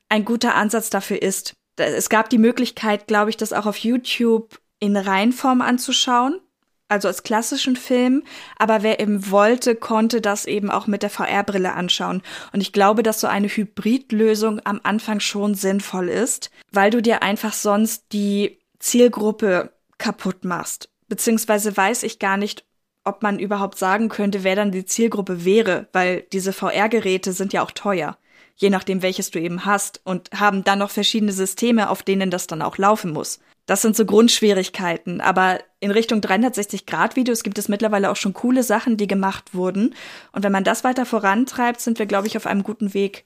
ein 0.08 0.24
guter 0.24 0.54
Ansatz 0.54 0.90
dafür 0.90 1.22
ist 1.22 1.54
es 1.76 2.08
gab 2.08 2.30
die 2.30 2.38
Möglichkeit, 2.38 3.06
glaube 3.06 3.30
ich, 3.30 3.36
das 3.36 3.52
auch 3.52 3.66
auf 3.66 3.76
YouTube 3.78 4.58
in 4.78 4.96
Reinform 4.96 5.60
anzuschauen, 5.60 6.40
also 6.88 7.08
als 7.08 7.22
klassischen 7.22 7.76
Film, 7.76 8.22
aber 8.58 8.82
wer 8.82 9.00
eben 9.00 9.30
wollte, 9.30 9.74
konnte 9.74 10.20
das 10.20 10.44
eben 10.44 10.70
auch 10.70 10.86
mit 10.86 11.02
der 11.02 11.10
VR-Brille 11.10 11.72
anschauen. 11.72 12.22
Und 12.52 12.60
ich 12.60 12.72
glaube, 12.72 13.02
dass 13.02 13.20
so 13.20 13.26
eine 13.26 13.48
Hybridlösung 13.48 14.60
am 14.64 14.80
Anfang 14.82 15.20
schon 15.20 15.54
sinnvoll 15.54 16.08
ist, 16.08 16.50
weil 16.70 16.90
du 16.90 17.00
dir 17.00 17.22
einfach 17.22 17.54
sonst 17.54 18.04
die 18.12 18.58
Zielgruppe 18.78 19.72
kaputt 20.04 20.44
machst. 20.44 20.88
Beziehungsweise 21.08 21.76
weiß 21.76 22.02
ich 22.02 22.18
gar 22.18 22.36
nicht, 22.36 22.64
ob 23.04 23.22
man 23.22 23.38
überhaupt 23.38 23.78
sagen 23.78 24.08
könnte, 24.08 24.44
wer 24.44 24.56
dann 24.56 24.72
die 24.72 24.86
Zielgruppe 24.86 25.44
wäre, 25.44 25.88
weil 25.92 26.22
diese 26.32 26.52
VR-Geräte 26.52 27.32
sind 27.32 27.52
ja 27.52 27.62
auch 27.62 27.70
teuer 27.70 28.16
je 28.56 28.70
nachdem 28.70 29.02
welches 29.02 29.30
du 29.30 29.40
eben 29.40 29.64
hast 29.64 30.00
und 30.04 30.30
haben 30.32 30.64
dann 30.64 30.78
noch 30.78 30.90
verschiedene 30.90 31.32
Systeme, 31.32 31.90
auf 31.90 32.02
denen 32.02 32.30
das 32.30 32.46
dann 32.46 32.62
auch 32.62 32.78
laufen 32.78 33.12
muss. 33.12 33.40
Das 33.66 33.82
sind 33.82 33.96
so 33.96 34.04
Grundschwierigkeiten, 34.04 35.20
aber 35.20 35.60
in 35.80 35.90
Richtung 35.90 36.20
360-Grad-Videos 36.20 37.42
gibt 37.42 37.58
es 37.58 37.68
mittlerweile 37.68 38.10
auch 38.10 38.16
schon 38.16 38.34
coole 38.34 38.62
Sachen, 38.62 38.96
die 38.96 39.06
gemacht 39.06 39.54
wurden. 39.54 39.94
Und 40.32 40.42
wenn 40.42 40.52
man 40.52 40.64
das 40.64 40.84
weiter 40.84 41.06
vorantreibt, 41.06 41.80
sind 41.80 41.98
wir, 41.98 42.06
glaube 42.06 42.26
ich, 42.26 42.36
auf 42.36 42.46
einem 42.46 42.62
guten 42.62 42.92
Weg. 42.92 43.24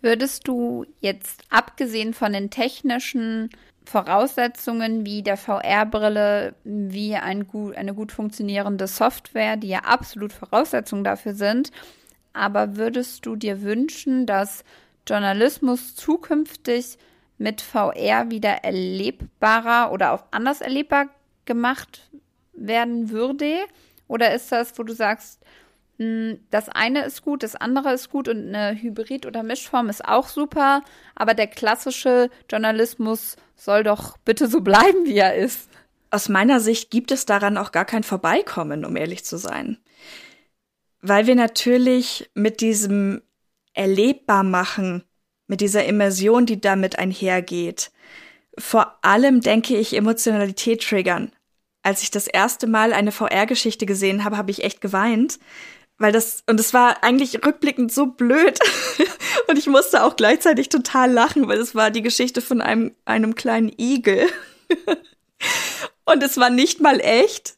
Würdest 0.00 0.46
du 0.46 0.86
jetzt 1.00 1.42
abgesehen 1.50 2.14
von 2.14 2.32
den 2.32 2.50
technischen 2.50 3.50
Voraussetzungen 3.88 5.06
wie 5.06 5.22
der 5.22 5.38
VR-Brille, 5.38 6.54
wie 6.64 7.16
ein 7.16 7.46
gut, 7.46 7.74
eine 7.74 7.94
gut 7.94 8.12
funktionierende 8.12 8.86
Software, 8.86 9.56
die 9.56 9.68
ja 9.68 9.80
absolut 9.80 10.32
Voraussetzungen 10.32 11.04
dafür 11.04 11.32
sind, 11.32 11.70
aber 12.34 12.76
würdest 12.76 13.24
du 13.24 13.34
dir 13.34 13.62
wünschen, 13.62 14.26
dass 14.26 14.62
Journalismus 15.08 15.96
zukünftig 15.96 16.98
mit 17.38 17.62
VR 17.62 18.30
wieder 18.30 18.62
erlebbarer 18.62 19.90
oder 19.90 20.12
auch 20.12 20.24
anders 20.32 20.60
erlebbar 20.60 21.06
gemacht 21.46 22.10
werden 22.52 23.08
würde? 23.08 23.56
Oder 24.06 24.34
ist 24.34 24.52
das, 24.52 24.78
wo 24.78 24.82
du 24.82 24.92
sagst, 24.92 25.40
das 25.98 26.68
eine 26.68 27.04
ist 27.04 27.22
gut, 27.22 27.42
das 27.42 27.56
andere 27.56 27.92
ist 27.92 28.10
gut 28.10 28.28
und 28.28 28.54
eine 28.54 28.80
Hybrid- 28.80 29.26
oder 29.26 29.42
Mischform 29.42 29.88
ist 29.88 30.04
auch 30.04 30.28
super, 30.28 30.82
aber 31.16 31.34
der 31.34 31.48
klassische 31.48 32.30
Journalismus 32.48 33.36
soll 33.56 33.82
doch 33.82 34.16
bitte 34.18 34.46
so 34.46 34.60
bleiben, 34.60 35.04
wie 35.04 35.18
er 35.18 35.34
ist. 35.34 35.68
Aus 36.10 36.28
meiner 36.28 36.60
Sicht 36.60 36.90
gibt 36.90 37.10
es 37.10 37.26
daran 37.26 37.58
auch 37.58 37.72
gar 37.72 37.84
kein 37.84 38.04
Vorbeikommen, 38.04 38.84
um 38.84 38.96
ehrlich 38.96 39.24
zu 39.24 39.36
sein 39.36 39.78
weil 41.00 41.26
wir 41.26 41.34
natürlich 41.34 42.30
mit 42.34 42.60
diesem 42.60 43.22
erlebbar 43.74 44.42
machen, 44.42 45.04
mit 45.46 45.60
dieser 45.60 45.84
Immersion, 45.84 46.46
die 46.46 46.60
damit 46.60 46.98
einhergeht, 46.98 47.90
vor 48.58 48.98
allem 49.02 49.40
denke 49.40 49.76
ich 49.76 49.94
Emotionalität 49.94 50.82
triggern. 50.82 51.32
Als 51.82 52.02
ich 52.02 52.10
das 52.10 52.26
erste 52.26 52.66
Mal 52.66 52.92
eine 52.92 53.12
VR-Geschichte 53.12 53.86
gesehen 53.86 54.24
habe, 54.24 54.36
habe 54.36 54.50
ich 54.50 54.64
echt 54.64 54.80
geweint, 54.80 55.38
weil 55.98 56.12
das, 56.12 56.42
und 56.46 56.58
es 56.60 56.72
war 56.72 57.02
eigentlich 57.02 57.44
rückblickend 57.44 57.92
so 57.92 58.06
blöd. 58.06 58.58
und 59.48 59.58
ich 59.58 59.66
musste 59.66 60.04
auch 60.04 60.16
gleichzeitig 60.16 60.68
total 60.68 61.10
lachen, 61.10 61.48
weil 61.48 61.58
es 61.58 61.74
war 61.74 61.90
die 61.90 62.02
Geschichte 62.02 62.40
von 62.40 62.60
einem, 62.60 62.94
einem 63.04 63.34
kleinen 63.34 63.72
Igel. 63.76 64.26
und 66.04 66.22
es 66.22 66.36
war 66.36 66.50
nicht 66.50 66.80
mal 66.80 67.00
echt. 67.00 67.56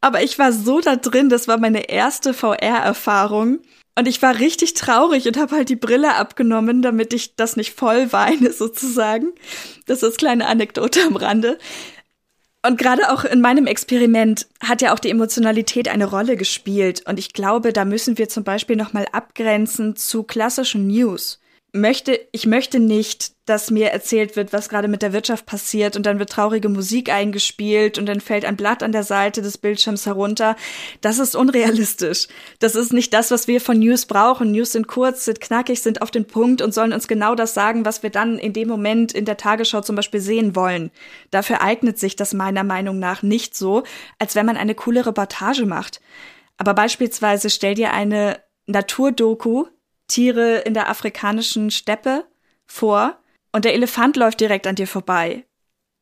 Aber 0.00 0.22
ich 0.22 0.38
war 0.38 0.52
so 0.52 0.80
da 0.80 0.96
drin, 0.96 1.28
das 1.28 1.48
war 1.48 1.58
meine 1.58 1.88
erste 1.88 2.34
VR-Erfahrung. 2.34 3.60
Und 3.94 4.08
ich 4.08 4.22
war 4.22 4.38
richtig 4.38 4.74
traurig 4.74 5.26
und 5.26 5.36
habe 5.36 5.56
halt 5.56 5.68
die 5.68 5.76
Brille 5.76 6.14
abgenommen, 6.14 6.80
damit 6.80 7.12
ich 7.12 7.36
das 7.36 7.56
nicht 7.56 7.74
voll 7.74 8.12
weine, 8.12 8.52
sozusagen. 8.52 9.32
Das 9.86 10.02
ist 10.02 10.18
kleine 10.18 10.46
Anekdote 10.46 11.00
am 11.06 11.16
Rande. 11.16 11.58
Und 12.64 12.78
gerade 12.78 13.10
auch 13.10 13.24
in 13.24 13.40
meinem 13.40 13.66
Experiment 13.66 14.46
hat 14.60 14.82
ja 14.82 14.94
auch 14.94 15.00
die 15.00 15.10
Emotionalität 15.10 15.88
eine 15.88 16.04
Rolle 16.04 16.36
gespielt. 16.36 17.02
Und 17.06 17.18
ich 17.18 17.32
glaube, 17.32 17.72
da 17.72 17.84
müssen 17.84 18.18
wir 18.18 18.28
zum 18.28 18.44
Beispiel 18.44 18.76
nochmal 18.76 19.06
abgrenzen 19.10 19.96
zu 19.96 20.22
klassischen 20.22 20.86
News 20.86 21.41
möchte, 21.72 22.20
ich 22.32 22.46
möchte 22.46 22.78
nicht, 22.78 23.32
dass 23.46 23.70
mir 23.70 23.90
erzählt 23.90 24.36
wird, 24.36 24.52
was 24.52 24.68
gerade 24.68 24.88
mit 24.88 25.00
der 25.00 25.14
Wirtschaft 25.14 25.46
passiert 25.46 25.96
und 25.96 26.04
dann 26.04 26.18
wird 26.18 26.30
traurige 26.30 26.68
Musik 26.68 27.10
eingespielt 27.10 27.98
und 27.98 28.06
dann 28.06 28.20
fällt 28.20 28.44
ein 28.44 28.56
Blatt 28.56 28.82
an 28.82 28.92
der 28.92 29.04
Seite 29.04 29.40
des 29.40 29.56
Bildschirms 29.56 30.04
herunter. 30.04 30.54
Das 31.00 31.18
ist 31.18 31.34
unrealistisch. 31.34 32.28
Das 32.58 32.74
ist 32.74 32.92
nicht 32.92 33.14
das, 33.14 33.30
was 33.30 33.48
wir 33.48 33.60
von 33.60 33.78
News 33.78 34.04
brauchen. 34.04 34.52
News 34.52 34.72
sind 34.72 34.86
kurz, 34.86 35.24
sind 35.24 35.40
knackig, 35.40 35.82
sind 35.82 36.02
auf 36.02 36.10
den 36.10 36.26
Punkt 36.26 36.60
und 36.60 36.74
sollen 36.74 36.92
uns 36.92 37.08
genau 37.08 37.34
das 37.34 37.54
sagen, 37.54 37.86
was 37.86 38.02
wir 38.02 38.10
dann 38.10 38.38
in 38.38 38.52
dem 38.52 38.68
Moment 38.68 39.12
in 39.12 39.24
der 39.24 39.38
Tagesschau 39.38 39.80
zum 39.80 39.96
Beispiel 39.96 40.20
sehen 40.20 40.54
wollen. 40.54 40.90
Dafür 41.30 41.62
eignet 41.62 41.98
sich 41.98 42.16
das 42.16 42.34
meiner 42.34 42.64
Meinung 42.64 42.98
nach 42.98 43.22
nicht 43.22 43.56
so, 43.56 43.82
als 44.18 44.34
wenn 44.34 44.46
man 44.46 44.58
eine 44.58 44.74
coole 44.74 45.06
Reportage 45.06 45.64
macht. 45.64 46.02
Aber 46.58 46.74
beispielsweise 46.74 47.48
stell 47.48 47.74
dir 47.74 47.92
eine 47.92 48.40
Naturdoku 48.66 49.66
Tiere 50.12 50.58
in 50.58 50.74
der 50.74 50.90
afrikanischen 50.90 51.70
Steppe 51.70 52.26
vor 52.66 53.16
und 53.50 53.64
der 53.64 53.72
Elefant 53.72 54.16
läuft 54.16 54.40
direkt 54.40 54.66
an 54.66 54.74
dir 54.74 54.86
vorbei. 54.86 55.46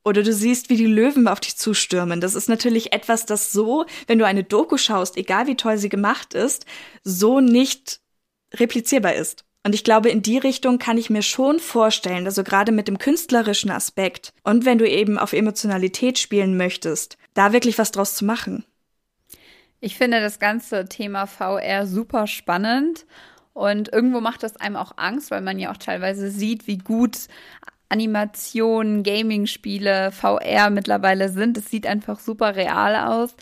Oder 0.03 0.21
du 0.21 0.33
siehst, 0.33 0.69
wie 0.69 0.75
die 0.75 0.85
Löwen 0.85 1.29
auf 1.29 1.39
dich 1.39 1.55
zustürmen. 1.55 2.19
Das 2.19 2.35
ist 2.35 2.49
natürlich 2.49 2.91
etwas, 2.91 3.25
das 3.25 3.53
so, 3.53 3.85
wenn 4.07 4.19
du 4.19 4.25
eine 4.25 4.43
Doku 4.43 4.75
schaust, 4.75 5.15
egal 5.15 5.47
wie 5.47 5.55
toll 5.55 5.77
sie 5.77 5.87
gemacht 5.87 6.33
ist, 6.33 6.65
so 7.05 7.39
nicht 7.39 8.01
replizierbar 8.53 9.13
ist. 9.13 9.45
Und 9.63 9.75
ich 9.75 9.85
glaube, 9.85 10.09
in 10.09 10.21
die 10.21 10.39
Richtung 10.39 10.77
kann 10.77 10.97
ich 10.97 11.09
mir 11.09 11.21
schon 11.21 11.59
vorstellen, 11.59 12.25
also 12.25 12.43
gerade 12.43 12.73
mit 12.73 12.89
dem 12.89 12.97
künstlerischen 12.97 13.71
Aspekt 13.71 14.33
und 14.43 14.65
wenn 14.65 14.77
du 14.77 14.89
eben 14.89 15.17
auf 15.17 15.31
Emotionalität 15.31 16.19
spielen 16.19 16.57
möchtest, 16.57 17.17
da 17.33 17.53
wirklich 17.53 17.77
was 17.77 17.91
draus 17.91 18.15
zu 18.15 18.25
machen. 18.25 18.65
Ich 19.79 19.97
finde 19.97 20.19
das 20.19 20.39
ganze 20.39 20.85
Thema 20.85 21.27
VR 21.27 21.87
super 21.87 22.27
spannend 22.27 23.05
und 23.53 23.91
irgendwo 23.91 24.21
macht 24.21 24.43
das 24.43 24.55
einem 24.57 24.75
auch 24.75 24.93
Angst, 24.97 25.31
weil 25.31 25.41
man 25.41 25.59
ja 25.59 25.71
auch 25.71 25.77
teilweise 25.77 26.31
sieht, 26.31 26.67
wie 26.67 26.77
gut 26.77 27.27
Animationen, 27.89 29.03
Gaming-Spiele, 29.03 30.11
VR 30.11 30.69
mittlerweile 30.69 31.29
sind. 31.29 31.57
Es 31.57 31.69
sieht 31.69 31.85
einfach 31.85 32.19
super 32.19 32.55
real 32.55 32.95
aus. 32.95 33.35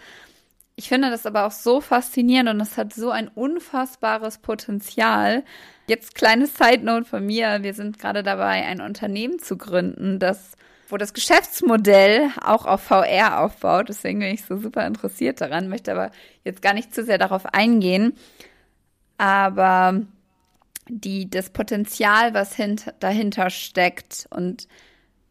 Ich 0.76 0.88
finde 0.88 1.12
das 1.12 1.26
aber 1.26 1.46
auch 1.46 1.52
so 1.52 1.82
faszinierend 1.82 2.50
und 2.50 2.62
es 2.62 2.78
hat 2.78 2.94
so 2.94 3.12
ein 3.12 3.28
unfassbares 3.28 4.40
Potenzial. 4.40 5.44
Jetzt 5.88 6.16
kleines 6.16 6.56
Side 6.56 6.84
Note 6.84 7.06
von 7.06 7.26
mir. 7.26 7.62
Wir 7.62 7.74
sind 7.74 8.00
gerade 8.00 8.24
dabei, 8.24 8.66
ein 8.66 8.82
Unternehmen 8.82 9.40
zu 9.40 9.58
gründen, 9.58 10.20
das 10.20 10.54
wo 10.92 10.98
das 10.98 11.14
Geschäftsmodell 11.14 12.32
auch 12.42 12.66
auf 12.66 12.82
VR 12.82 13.42
aufbaut. 13.42 13.90
Deswegen 13.90 14.20
bin 14.20 14.34
ich 14.34 14.44
so 14.46 14.58
super 14.58 14.88
interessiert 14.88 15.40
daran, 15.40 15.70
möchte 15.70 15.92
aber 15.92 16.10
jetzt 16.44 16.64
gar 16.64 16.74
nicht 16.74 16.96
zu 16.96 17.04
sehr 17.04 17.20
darauf 17.20 17.46
eingehen 17.54 18.14
aber 19.20 20.02
die, 20.88 21.30
das 21.30 21.52
Potenzial, 21.52 22.34
was 22.34 22.56
hint, 22.56 22.94
dahinter 23.00 23.50
steckt 23.52 24.28
und 24.32 24.68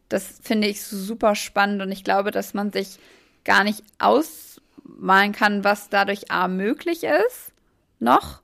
das 0.09 0.39
finde 0.43 0.69
ich 0.69 0.83
super 0.83 1.35
spannend 1.35 1.83
und 1.83 1.91
ich 1.91 2.05
glaube, 2.05 2.31
dass 2.31 2.55
man 2.55 2.71
sich 2.71 2.99
gar 3.45 3.65
nicht 3.65 3.83
ausmalen 3.99 5.33
kann, 5.33 5.65
was 5.65 5.89
dadurch 5.89 6.31
A 6.31 6.49
möglich 6.49 7.03
ist, 7.03 7.53
noch, 7.99 8.43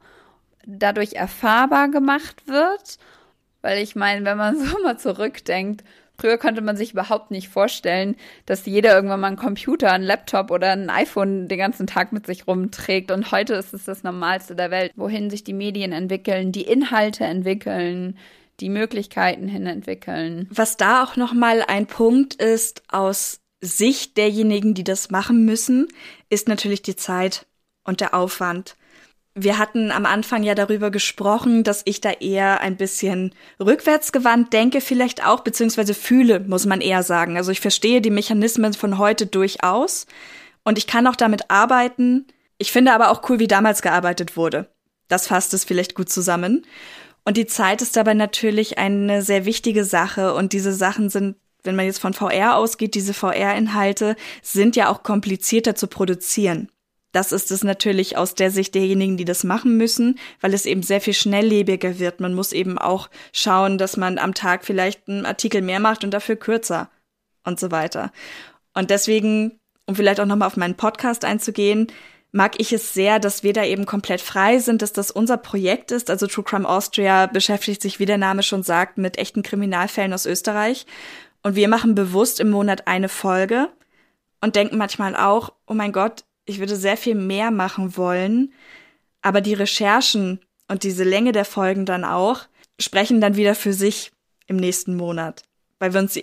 dadurch 0.67 1.13
erfahrbar 1.13 1.89
gemacht 1.89 2.49
wird, 2.49 2.99
weil 3.61 3.83
ich 3.83 3.95
meine, 3.95 4.25
wenn 4.25 4.39
man 4.39 4.59
so 4.67 4.83
mal 4.83 4.99
zurückdenkt, 4.99 5.85
Früher 6.17 6.39
konnte 6.39 6.61
man 6.61 6.77
sich 6.77 6.93
überhaupt 6.93 7.31
nicht 7.31 7.49
vorstellen, 7.49 8.17
dass 8.47 8.67
jeder 8.67 8.95
irgendwann 8.95 9.21
mal 9.21 9.27
einen 9.29 9.37
Computer, 9.37 9.93
einen 9.93 10.05
Laptop 10.05 10.51
oder 10.51 10.71
ein 10.73 10.89
iPhone 10.89 11.49
den 11.49 11.59
ganzen 11.59 11.87
Tag 11.87 12.13
mit 12.13 12.27
sich 12.27 12.47
rumträgt. 12.47 13.11
Und 13.11 13.33
heute 13.33 13.55
ist 13.55 13.75
es 13.75 13.85
das 13.85 14.05
Normalste 14.05 14.55
der 14.55 14.71
Welt, 14.71 14.93
wohin 14.95 15.29
sich 15.29 15.43
die 15.43 15.53
Medien 15.53 15.93
entwickeln, 15.93 16.53
die 16.53 16.63
Inhalte 16.63 17.25
entwickeln, 17.25 18.17
die 18.61 18.69
Möglichkeiten 18.69 19.49
hin 19.49 19.67
entwickeln. 19.67 20.49
Was 20.51 20.77
da 20.77 21.03
auch 21.03 21.17
nochmal 21.17 21.65
ein 21.67 21.87
Punkt 21.87 22.35
ist 22.35 22.83
aus 22.89 23.41
Sicht 23.61 24.17
derjenigen, 24.17 24.75
die 24.75 24.85
das 24.85 25.11
machen 25.11 25.45
müssen, 25.45 25.89
ist 26.29 26.49
natürlich 26.49 26.83
die 26.83 26.97
Zeit 26.97 27.47
und 27.83 28.01
der 28.01 28.15
Aufwand. 28.15 28.77
Wir 29.37 29.59
hatten 29.59 29.91
am 29.91 30.07
Anfang 30.07 30.45
ja 30.45 30.55
darüber 30.55 30.93
gesprochen, 30.93 31.65
dass 31.65 31.83
ich 31.87 32.01
da 32.01 32.13
eher 32.13 32.61
ein 32.61 32.77
bisschen 32.77 33.35
rückwärtsgewandt 33.59 34.53
denke, 34.53 34.81
vielleicht 34.81 35.27
auch, 35.27 35.41
beziehungsweise 35.41 35.93
fühle, 35.93 36.39
muss 36.39 36.67
man 36.67 36.81
eher 36.81 37.03
sagen. 37.03 37.37
Also 37.37 37.51
ich 37.51 37.61
verstehe 37.61 38.01
die 38.01 38.11
Mechanismen 38.11 38.75
von 38.75 38.99
heute 38.99 39.27
durchaus 39.27 40.07
und 40.63 40.79
ich 40.79 40.87
kann 40.87 41.09
auch 41.09 41.17
damit 41.17 41.51
arbeiten. 41.51 42.27
Ich 42.59 42.71
finde 42.71 42.93
aber 42.93 43.11
auch 43.11 43.29
cool, 43.29 43.41
wie 43.41 43.49
damals 43.49 43.83
gearbeitet 43.83 44.37
wurde. 44.37 44.69
Das 45.09 45.27
fasst 45.27 45.53
es 45.53 45.65
vielleicht 45.65 45.97
gut 45.97 46.11
zusammen. 46.11 46.65
Und 47.25 47.37
die 47.37 47.47
Zeit 47.47 47.83
ist 47.83 47.97
dabei 47.97 48.15
natürlich 48.15 48.79
eine 48.79 49.23
sehr 49.23 49.47
wichtige 49.47 49.85
Sache 49.85 50.35
und 50.35 50.53
diese 50.53 50.73
Sachen 50.73 51.11
sind 51.11 51.37
wenn 51.65 51.77
man 51.77 51.87
jetzt 51.87 51.99
von 51.99 52.13
VR 52.13 52.57
ausgeht, 52.57 52.95
diese 52.95 53.15
VR-Inhalte 53.15 54.17
sind 54.43 54.77
ja 54.77 54.91
auch 54.91 55.03
komplizierter 55.03 55.75
zu 55.75 55.87
produzieren. 55.87 56.69
Das 57.15 57.31
ist 57.31 57.53
es 57.53 57.63
natürlich 57.63 58.17
aus 58.17 58.35
der 58.35 58.51
Sicht 58.51 58.75
derjenigen, 58.75 59.17
die 59.17 59.25
das 59.25 59.45
machen 59.45 59.77
müssen, 59.77 60.19
weil 60.41 60.53
es 60.53 60.67
eben 60.67 60.83
sehr 60.83 61.01
viel 61.01 61.15
schnelllebiger 61.15 62.01
wird. 62.01 62.19
Man 62.19 62.35
muss 62.35 62.53
eben 62.53 62.77
auch 62.77 63.09
schauen, 63.33 63.79
dass 63.79 63.97
man 63.97 64.19
am 64.19 64.35
Tag 64.35 64.65
vielleicht 64.65 65.09
einen 65.09 65.25
Artikel 65.25 65.63
mehr 65.63 65.79
macht 65.79 66.03
und 66.03 66.11
dafür 66.11 66.35
kürzer 66.35 66.91
und 67.45 67.61
so 67.61 67.71
weiter. 67.71 68.11
Und 68.75 68.91
deswegen, 68.91 69.61
um 69.87 69.95
vielleicht 69.95 70.19
auch 70.19 70.27
nochmal 70.27 70.49
auf 70.49 70.57
meinen 70.57 70.75
Podcast 70.75 71.25
einzugehen, 71.25 71.87
mag 72.33 72.59
ich 72.59 72.73
es 72.73 72.95
sehr, 72.95 73.21
dass 73.21 73.45
wir 73.45 73.53
da 73.53 73.65
eben 73.65 73.87
komplett 73.87 74.21
frei 74.21 74.59
sind, 74.59 74.83
dass 74.83 74.93
das 74.93 75.13
unser 75.13 75.37
Projekt 75.37 75.93
ist. 75.93 76.11
Also 76.11 76.27
True 76.27 76.43
Crime 76.43 76.69
Austria 76.69 77.27
beschäftigt 77.27 77.81
sich, 77.81 78.01
wie 78.01 78.07
der 78.07 78.19
Name 78.19 78.43
schon 78.43 78.65
sagt, 78.65 78.99
mit 78.99 79.19
echten 79.19 79.45
Kriminalfällen 79.45 80.13
aus 80.13 80.27
Österreich. 80.27 80.85
Und 81.45 81.55
wir 81.55 81.69
machen 81.69 81.95
bewusst 81.95 82.41
im 82.41 82.51
Monat 82.51 82.89
eine 82.89 83.09
Folge 83.09 83.69
und 84.41 84.57
denken 84.57 84.79
manchmal 84.79 85.15
auch, 85.15 85.53
oh 85.69 85.75
mein 85.75 85.93
Gott, 85.93 86.25
ich 86.45 86.59
würde 86.59 86.77
sehr 86.77 86.97
viel 86.97 87.15
mehr 87.15 87.51
machen 87.51 87.97
wollen, 87.97 88.53
aber 89.23 89.41
die 89.41 89.55
Recherchen 89.55 90.41
und 90.69 90.83
diese 90.83 91.05
Länge 91.05 91.33
der 91.33 91.45
Folgen 91.45 91.87
dann 91.87 92.05
auch 92.05 92.43
sprechen 92.81 93.21
dann 93.21 93.37
wieder 93.37 93.55
für 93.55 93.73
sich 93.73 94.13
im 94.47 94.57
nächsten 94.57 94.97
Monat, 94.97 95.43
weil 95.79 95.93
wir 95.93 96.01
uns 96.01 96.19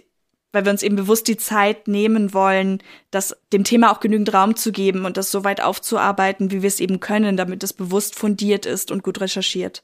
weil 0.54 0.66
wir 0.66 0.72
uns 0.72 0.84
eben 0.84 0.96
bewusst 0.98 1.28
die 1.28 1.38
Zeit 1.38 1.88
nehmen 1.88 2.34
wollen, 2.34 2.84
das 3.10 3.38
dem 3.54 3.64
Thema 3.64 3.92
auch 3.92 4.00
genügend 4.00 4.34
Raum 4.34 4.56
zu 4.56 4.72
geben 4.72 5.06
und 5.06 5.18
das 5.18 5.32
so 5.32 5.44
weit 5.44 5.62
aufzuarbeiten, 5.62 6.52
wie 6.52 6.62
wir 6.62 6.68
es 6.68 6.80
eben 6.80 7.00
können, 7.00 7.38
damit 7.38 7.64
es 7.64 7.74
bewusst 7.74 8.16
fundiert 8.16 8.66
ist 8.66 8.92
und 8.92 9.04
gut 9.04 9.22
recherchiert. 9.22 9.84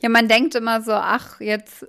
Ja, 0.00 0.08
man 0.08 0.28
denkt 0.28 0.54
immer 0.54 0.82
so, 0.82 0.92
ach, 0.92 1.40
jetzt 1.40 1.86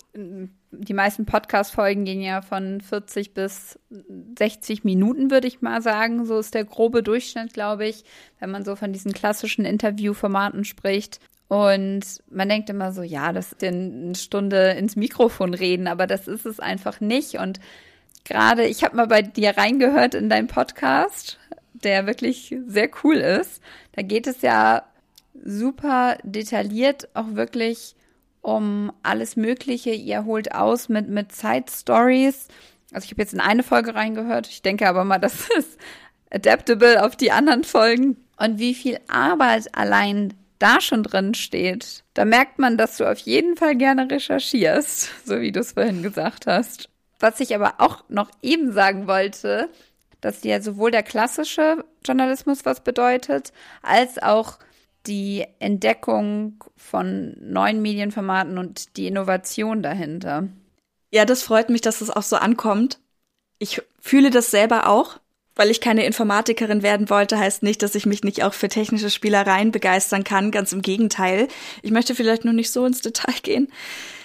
die 0.80 0.94
meisten 0.94 1.26
Podcast-Folgen 1.26 2.06
gehen 2.06 2.22
ja 2.22 2.42
von 2.42 2.82
40 2.82 3.34
bis 3.34 3.80
60 4.38 4.84
Minuten, 4.84 5.32
würde 5.32 5.48
ich 5.48 5.62
mal 5.62 5.82
sagen. 5.82 6.26
So 6.26 6.40
ist 6.40 6.54
der 6.54 6.66
grobe 6.66 7.04
Durchschnitt, 7.04 7.54
glaube 7.54 7.88
ich, 7.88 8.04
wenn 8.40 8.52
man 8.52 8.66
so 8.66 8.76
von 8.76 8.94
diesen 8.94 9.14
klassischen 9.14 9.66
Interviewformaten 9.66 10.64
spricht. 10.64 11.20
Und 11.48 12.04
man 12.30 12.50
denkt 12.50 12.70
immer 12.70 12.92
so, 12.92 13.02
ja, 13.02 13.32
das 13.32 13.54
ist 13.54 13.64
eine 13.64 14.16
Stunde 14.16 14.72
ins 14.72 14.96
Mikrofon 14.96 15.54
reden, 15.54 15.88
aber 15.88 16.06
das 16.06 16.28
ist 16.28 16.46
es 16.46 16.60
einfach 16.60 17.00
nicht. 17.00 17.36
Und 17.36 17.60
gerade, 18.26 18.66
ich 18.66 18.84
habe 18.84 18.98
mal 18.98 19.08
bei 19.08 19.22
dir 19.22 19.58
reingehört 19.58 20.14
in 20.14 20.30
deinen 20.30 20.48
Podcast, 20.48 21.40
der 21.74 22.06
wirklich 22.06 22.56
sehr 22.68 22.90
cool 23.04 23.16
ist. 23.16 23.62
Da 23.94 24.02
geht 24.02 24.28
es 24.28 24.42
ja 24.42 24.84
super 25.44 26.18
detailliert 26.24 27.10
auch 27.14 27.36
wirklich 27.36 27.96
um 28.48 28.94
alles 29.04 29.36
Mögliche. 29.36 29.90
Ihr 29.90 30.24
holt 30.24 30.56
aus 30.56 30.88
mit, 30.88 31.10
mit 31.10 31.34
Side-Stories. 31.34 32.48
Also 32.94 33.04
ich 33.04 33.12
habe 33.12 33.22
jetzt 33.22 33.34
in 33.34 33.42
eine 33.42 33.62
Folge 33.62 33.94
reingehört. 33.94 34.48
Ich 34.48 34.62
denke 34.62 34.88
aber 34.88 35.04
mal, 35.04 35.18
das 35.20 35.50
ist 35.58 35.78
adaptable 36.32 37.04
auf 37.04 37.18
die 37.18 37.34
anderen 37.34 37.66
Folgen. 37.66 38.16
Und 38.38 38.58
wie 38.58 38.74
viel 38.74 39.02
Arbeit 39.10 39.76
allein 39.76 40.34
da 40.60 40.80
schon 40.80 41.04
drin 41.04 41.34
steht, 41.34 42.06
da 42.14 42.24
merkt 42.24 42.58
man, 42.58 42.78
dass 42.78 42.96
du 42.96 43.12
auf 43.12 43.20
jeden 43.20 43.58
Fall 43.58 43.76
gerne 43.76 44.10
recherchierst, 44.10 45.12
so 45.26 45.42
wie 45.42 45.52
du 45.52 45.60
es 45.60 45.74
vorhin 45.74 46.02
gesagt 46.02 46.48
hast. 46.48 46.88
Was 47.20 47.42
ich 47.42 47.54
aber 47.54 47.76
auch 47.80 48.06
noch 48.08 48.32
eben 48.42 48.72
sagen 48.72 49.08
wollte, 49.08 49.68
dass 50.22 50.40
dir 50.40 50.62
sowohl 50.62 50.92
der 50.92 51.04
klassische 51.04 51.84
Journalismus 52.06 52.64
was 52.64 52.80
bedeutet, 52.80 53.52
als 53.82 54.24
auch 54.24 54.58
die 55.08 55.46
Entdeckung 55.60 56.64
von 56.76 57.36
neuen 57.40 57.82
Medienformaten 57.82 58.58
und 58.58 58.98
die 58.98 59.08
Innovation 59.08 59.82
dahinter. 59.82 60.48
Ja, 61.12 61.26
das 61.26 61.44
freut 61.44 61.70
mich, 61.70 61.82
dass 61.82 62.02
es 62.02 62.10
auch 62.10 62.24
so 62.24 62.36
ankommt. 62.36 63.00
Ich 63.60 63.82
fühle 64.00 64.30
das 64.30 64.52
selber 64.52 64.88
auch. 64.88 65.20
Weil 65.58 65.72
ich 65.72 65.82
keine 65.82 66.06
Informatikerin 66.06 66.84
werden 66.84 67.10
wollte, 67.10 67.40
heißt 67.40 67.64
nicht, 67.64 67.82
dass 67.82 67.96
ich 67.96 68.06
mich 68.06 68.24
nicht 68.24 68.44
auch 68.44 68.54
für 68.54 68.68
technische 68.68 69.10
Spielereien 69.10 69.72
begeistern 69.72 70.24
kann. 70.24 70.52
Ganz 70.52 70.72
im 70.72 70.84
Gegenteil. 70.84 71.48
Ich 71.82 71.90
möchte 71.90 72.14
vielleicht 72.14 72.46
nur 72.46 72.54
nicht 72.54 72.70
so 72.70 72.86
ins 72.86 73.02
Detail 73.02 73.34
gehen. 73.42 73.68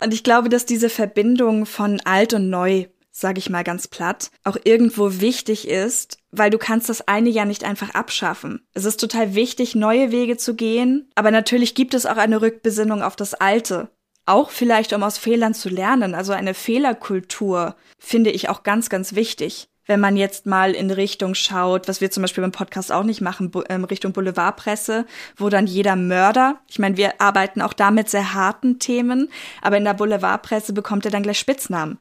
Und 0.04 0.12
ich 0.12 0.24
glaube, 0.24 0.50
dass 0.50 0.66
diese 0.66 0.90
Verbindung 0.90 1.64
von 1.64 2.00
alt 2.04 2.34
und 2.34 2.50
neu, 2.50 2.84
sage 3.12 3.38
ich 3.38 3.50
mal 3.50 3.62
ganz 3.62 3.86
platt, 3.86 4.30
auch 4.42 4.56
irgendwo 4.64 5.20
wichtig 5.20 5.68
ist, 5.68 6.18
weil 6.30 6.50
du 6.50 6.58
kannst 6.58 6.88
das 6.88 7.06
eine 7.06 7.28
ja 7.28 7.44
nicht 7.44 7.62
einfach 7.62 7.90
abschaffen. 7.90 8.66
Es 8.74 8.84
ist 8.84 8.98
total 8.98 9.34
wichtig, 9.34 9.74
neue 9.74 10.10
Wege 10.10 10.36
zu 10.36 10.54
gehen, 10.54 11.10
aber 11.14 11.30
natürlich 11.30 11.74
gibt 11.74 11.94
es 11.94 12.06
auch 12.06 12.16
eine 12.16 12.40
Rückbesinnung 12.40 13.02
auf 13.02 13.14
das 13.14 13.34
Alte. 13.34 13.90
Auch 14.24 14.50
vielleicht, 14.50 14.92
um 14.92 15.02
aus 15.02 15.18
Fehlern 15.18 15.52
zu 15.52 15.68
lernen. 15.68 16.14
Also 16.14 16.32
eine 16.32 16.54
Fehlerkultur 16.54 17.76
finde 17.98 18.30
ich 18.30 18.48
auch 18.48 18.62
ganz, 18.62 18.88
ganz 18.88 19.14
wichtig 19.14 19.68
wenn 19.86 20.00
man 20.00 20.16
jetzt 20.16 20.46
mal 20.46 20.72
in 20.72 20.90
Richtung 20.90 21.34
schaut, 21.34 21.88
was 21.88 22.00
wir 22.00 22.10
zum 22.10 22.22
Beispiel 22.22 22.42
beim 22.42 22.52
Podcast 22.52 22.92
auch 22.92 23.02
nicht 23.02 23.20
machen, 23.20 23.50
ähm, 23.68 23.84
Richtung 23.84 24.12
Boulevardpresse, 24.12 25.06
wo 25.36 25.48
dann 25.48 25.66
jeder 25.66 25.96
Mörder, 25.96 26.60
ich 26.68 26.78
meine, 26.78 26.96
wir 26.96 27.20
arbeiten 27.20 27.60
auch 27.60 27.72
da 27.72 27.90
mit 27.90 28.08
sehr 28.08 28.34
harten 28.34 28.78
Themen, 28.78 29.28
aber 29.60 29.76
in 29.76 29.84
der 29.84 29.94
Boulevardpresse 29.94 30.72
bekommt 30.72 31.04
er 31.04 31.10
dann 31.10 31.22
gleich 31.22 31.38
Spitznamen. 31.38 31.98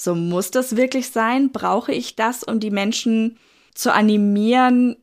So 0.00 0.14
muss 0.14 0.52
das 0.52 0.76
wirklich 0.76 1.10
sein? 1.10 1.50
Brauche 1.50 1.90
ich 1.90 2.14
das, 2.14 2.44
um 2.44 2.60
die 2.60 2.70
Menschen 2.70 3.36
zu 3.74 3.92
animieren, 3.92 4.96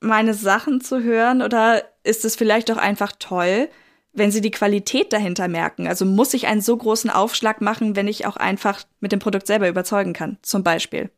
meine 0.00 0.34
Sachen 0.34 0.80
zu 0.80 1.00
hören? 1.00 1.42
Oder 1.42 1.84
ist 2.02 2.24
es 2.24 2.34
vielleicht 2.34 2.68
auch 2.72 2.76
einfach 2.76 3.12
toll, 3.20 3.68
wenn 4.12 4.32
sie 4.32 4.40
die 4.40 4.50
Qualität 4.50 5.12
dahinter 5.12 5.46
merken? 5.46 5.86
Also 5.86 6.04
muss 6.04 6.34
ich 6.34 6.48
einen 6.48 6.60
so 6.60 6.76
großen 6.76 7.08
Aufschlag 7.08 7.60
machen, 7.60 7.94
wenn 7.94 8.08
ich 8.08 8.26
auch 8.26 8.36
einfach 8.36 8.82
mit 8.98 9.12
dem 9.12 9.20
Produkt 9.20 9.46
selber 9.46 9.68
überzeugen 9.68 10.12
kann, 10.12 10.38
zum 10.42 10.64
Beispiel? 10.64 11.10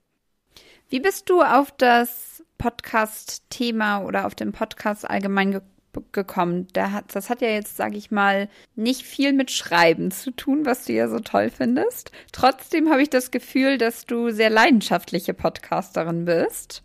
Wie 0.91 1.01
bist 1.01 1.31
du 1.31 1.41
auf 1.41 1.73
das 1.79 2.45
Podcast-Thema 2.59 4.03
oder 4.03 4.27
auf 4.27 4.35
den 4.35 4.53
Podcast 4.53 5.09
allgemein 5.09 5.53
ge 5.53 5.61
gekommen? 6.13 6.67
Hat, 6.77 7.15
das 7.15 7.31
hat 7.31 7.41
ja 7.41 7.49
jetzt, 7.49 7.77
sage 7.77 7.97
ich 7.97 8.11
mal, 8.11 8.49
nicht 8.77 9.03
viel 9.03 9.33
mit 9.33 9.51
Schreiben 9.51 10.11
zu 10.11 10.31
tun, 10.31 10.67
was 10.67 10.85
du 10.85 10.93
ja 10.93 11.09
so 11.09 11.21
toll 11.21 11.51
findest. 11.51 12.11
Trotzdem 12.33 12.91
habe 12.91 13.03
ich 13.03 13.11
das 13.11 13.31
Gefühl, 13.31 13.79
dass 13.79 14.07
du 14.07 14.31
sehr 14.31 14.51
leidenschaftliche 14.51 15.35
Podcasterin 15.35 16.25
bist. 16.25 16.83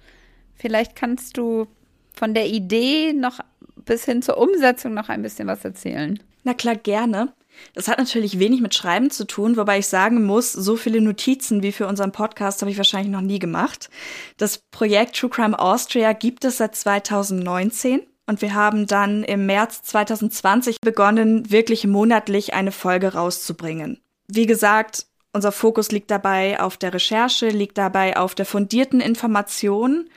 Vielleicht 0.56 0.96
kannst 0.96 1.38
du 1.38 1.68
von 2.14 2.34
der 2.34 2.48
Idee 2.48 3.14
noch 3.14 3.40
bis 3.76 4.06
hin 4.06 4.22
zur 4.22 4.38
Umsetzung 4.38 4.94
noch 4.94 5.10
ein 5.10 5.22
bisschen 5.22 5.48
was 5.48 5.64
erzählen. 5.64 6.20
Na 6.44 6.54
klar, 6.54 6.76
gerne. 6.76 7.34
Das 7.74 7.88
hat 7.88 7.98
natürlich 7.98 8.40
wenig 8.40 8.62
mit 8.62 8.74
Schreiben 8.74 9.10
zu 9.10 9.26
tun, 9.26 9.58
wobei 9.58 9.80
ich 9.80 9.88
sagen 9.88 10.24
muss, 10.26 10.52
so 10.52 10.76
viele 10.76 11.02
Notizen 11.02 11.64
wie 11.64 11.72
für 11.72 11.88
unseren 11.88 12.12
Podcast 12.12 12.62
habe 12.62 12.72
ich 12.72 12.78
wahrscheinlich 12.78 13.12
noch 13.12 13.22
nie 13.22 13.40
gemacht. 13.40 13.90
Das 14.38 14.60
Projekt 14.72 15.18
True 15.18 15.30
Crime 15.30 15.58
Austria 15.58 16.14
gibt 16.14 16.46
es 16.46 16.58
seit 16.58 16.76
2019 16.76 18.02
und 18.30 18.44
wir 18.44 18.54
haben 18.54 18.86
dann 18.86 19.24
im 19.24 19.48
März 19.48 19.82
2020 19.82 20.82
begonnen, 20.82 21.50
wirklich 21.50 21.88
monatlich 21.88 22.54
eine 22.54 22.72
Folge 22.72 23.14
rauszubringen. 23.14 24.00
Wie 24.28 24.46
gesagt, 24.46 25.08
unser 25.34 25.52
Fokus 25.52 25.92
liegt 25.92 26.12
dabei 26.12 26.60
auf 26.60 26.78
der 26.78 26.94
Recherche, 26.94 27.50
liegt 27.50 27.80
dabei 27.80 28.18
auf 28.18 28.36
der 28.36 28.46
fundierten 28.46 29.02
Information, 29.02 30.10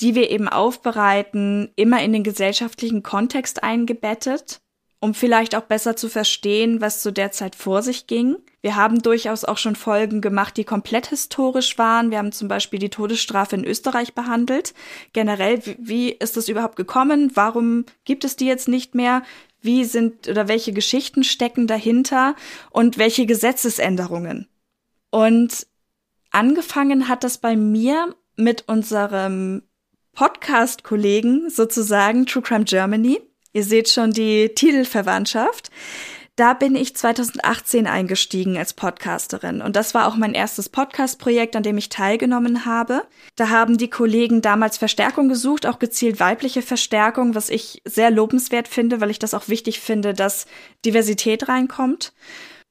die 0.00 0.14
wir 0.14 0.30
eben 0.30 0.48
aufbereiten, 0.48 1.70
immer 1.76 2.02
in 2.02 2.14
den 2.14 2.24
gesellschaftlichen 2.24 3.02
Kontext 3.02 3.62
eingebettet 3.62 4.60
um 5.00 5.14
vielleicht 5.14 5.54
auch 5.54 5.62
besser 5.62 5.96
zu 5.96 6.08
verstehen, 6.08 6.80
was 6.80 7.02
zu 7.02 7.12
der 7.12 7.30
Zeit 7.30 7.54
vor 7.54 7.82
sich 7.82 8.06
ging. 8.06 8.36
Wir 8.62 8.76
haben 8.76 9.02
durchaus 9.02 9.44
auch 9.44 9.58
schon 9.58 9.76
Folgen 9.76 10.20
gemacht, 10.20 10.56
die 10.56 10.64
komplett 10.64 11.08
historisch 11.08 11.78
waren. 11.78 12.10
Wir 12.10 12.18
haben 12.18 12.32
zum 12.32 12.48
Beispiel 12.48 12.78
die 12.78 12.88
Todesstrafe 12.88 13.56
in 13.56 13.64
Österreich 13.64 14.14
behandelt. 14.14 14.74
Generell, 15.12 15.62
wie 15.78 16.10
ist 16.10 16.36
das 16.36 16.48
überhaupt 16.48 16.76
gekommen? 16.76 17.30
Warum 17.34 17.84
gibt 18.04 18.24
es 18.24 18.36
die 18.36 18.46
jetzt 18.46 18.68
nicht 18.68 18.94
mehr? 18.94 19.22
Wie 19.60 19.84
sind 19.84 20.28
oder 20.28 20.48
welche 20.48 20.72
Geschichten 20.72 21.24
stecken 21.24 21.66
dahinter 21.66 22.34
und 22.70 22.98
welche 22.98 23.26
Gesetzesänderungen? 23.26 24.48
Und 25.10 25.66
angefangen 26.30 27.08
hat 27.08 27.22
das 27.22 27.38
bei 27.38 27.56
mir 27.56 28.14
mit 28.36 28.68
unserem 28.68 29.62
Podcast-Kollegen 30.14 31.50
sozusagen 31.50 32.26
True 32.26 32.42
Crime 32.42 32.64
Germany. 32.64 33.20
Ihr 33.56 33.64
seht 33.64 33.88
schon 33.88 34.12
die 34.12 34.50
Titelverwandtschaft. 34.54 35.70
Da 36.36 36.52
bin 36.52 36.76
ich 36.76 36.94
2018 36.94 37.86
eingestiegen 37.86 38.58
als 38.58 38.74
Podcasterin 38.74 39.62
und 39.62 39.76
das 39.76 39.94
war 39.94 40.06
auch 40.06 40.16
mein 40.16 40.34
erstes 40.34 40.68
Podcast-Projekt, 40.68 41.56
an 41.56 41.62
dem 41.62 41.78
ich 41.78 41.88
teilgenommen 41.88 42.66
habe. 42.66 43.04
Da 43.34 43.48
haben 43.48 43.78
die 43.78 43.88
Kollegen 43.88 44.42
damals 44.42 44.76
Verstärkung 44.76 45.30
gesucht, 45.30 45.64
auch 45.64 45.78
gezielt 45.78 46.20
weibliche 46.20 46.60
Verstärkung, 46.60 47.34
was 47.34 47.48
ich 47.48 47.80
sehr 47.86 48.10
lobenswert 48.10 48.68
finde, 48.68 49.00
weil 49.00 49.08
ich 49.08 49.18
das 49.18 49.32
auch 49.32 49.48
wichtig 49.48 49.80
finde, 49.80 50.12
dass 50.12 50.44
Diversität 50.84 51.48
reinkommt. 51.48 52.12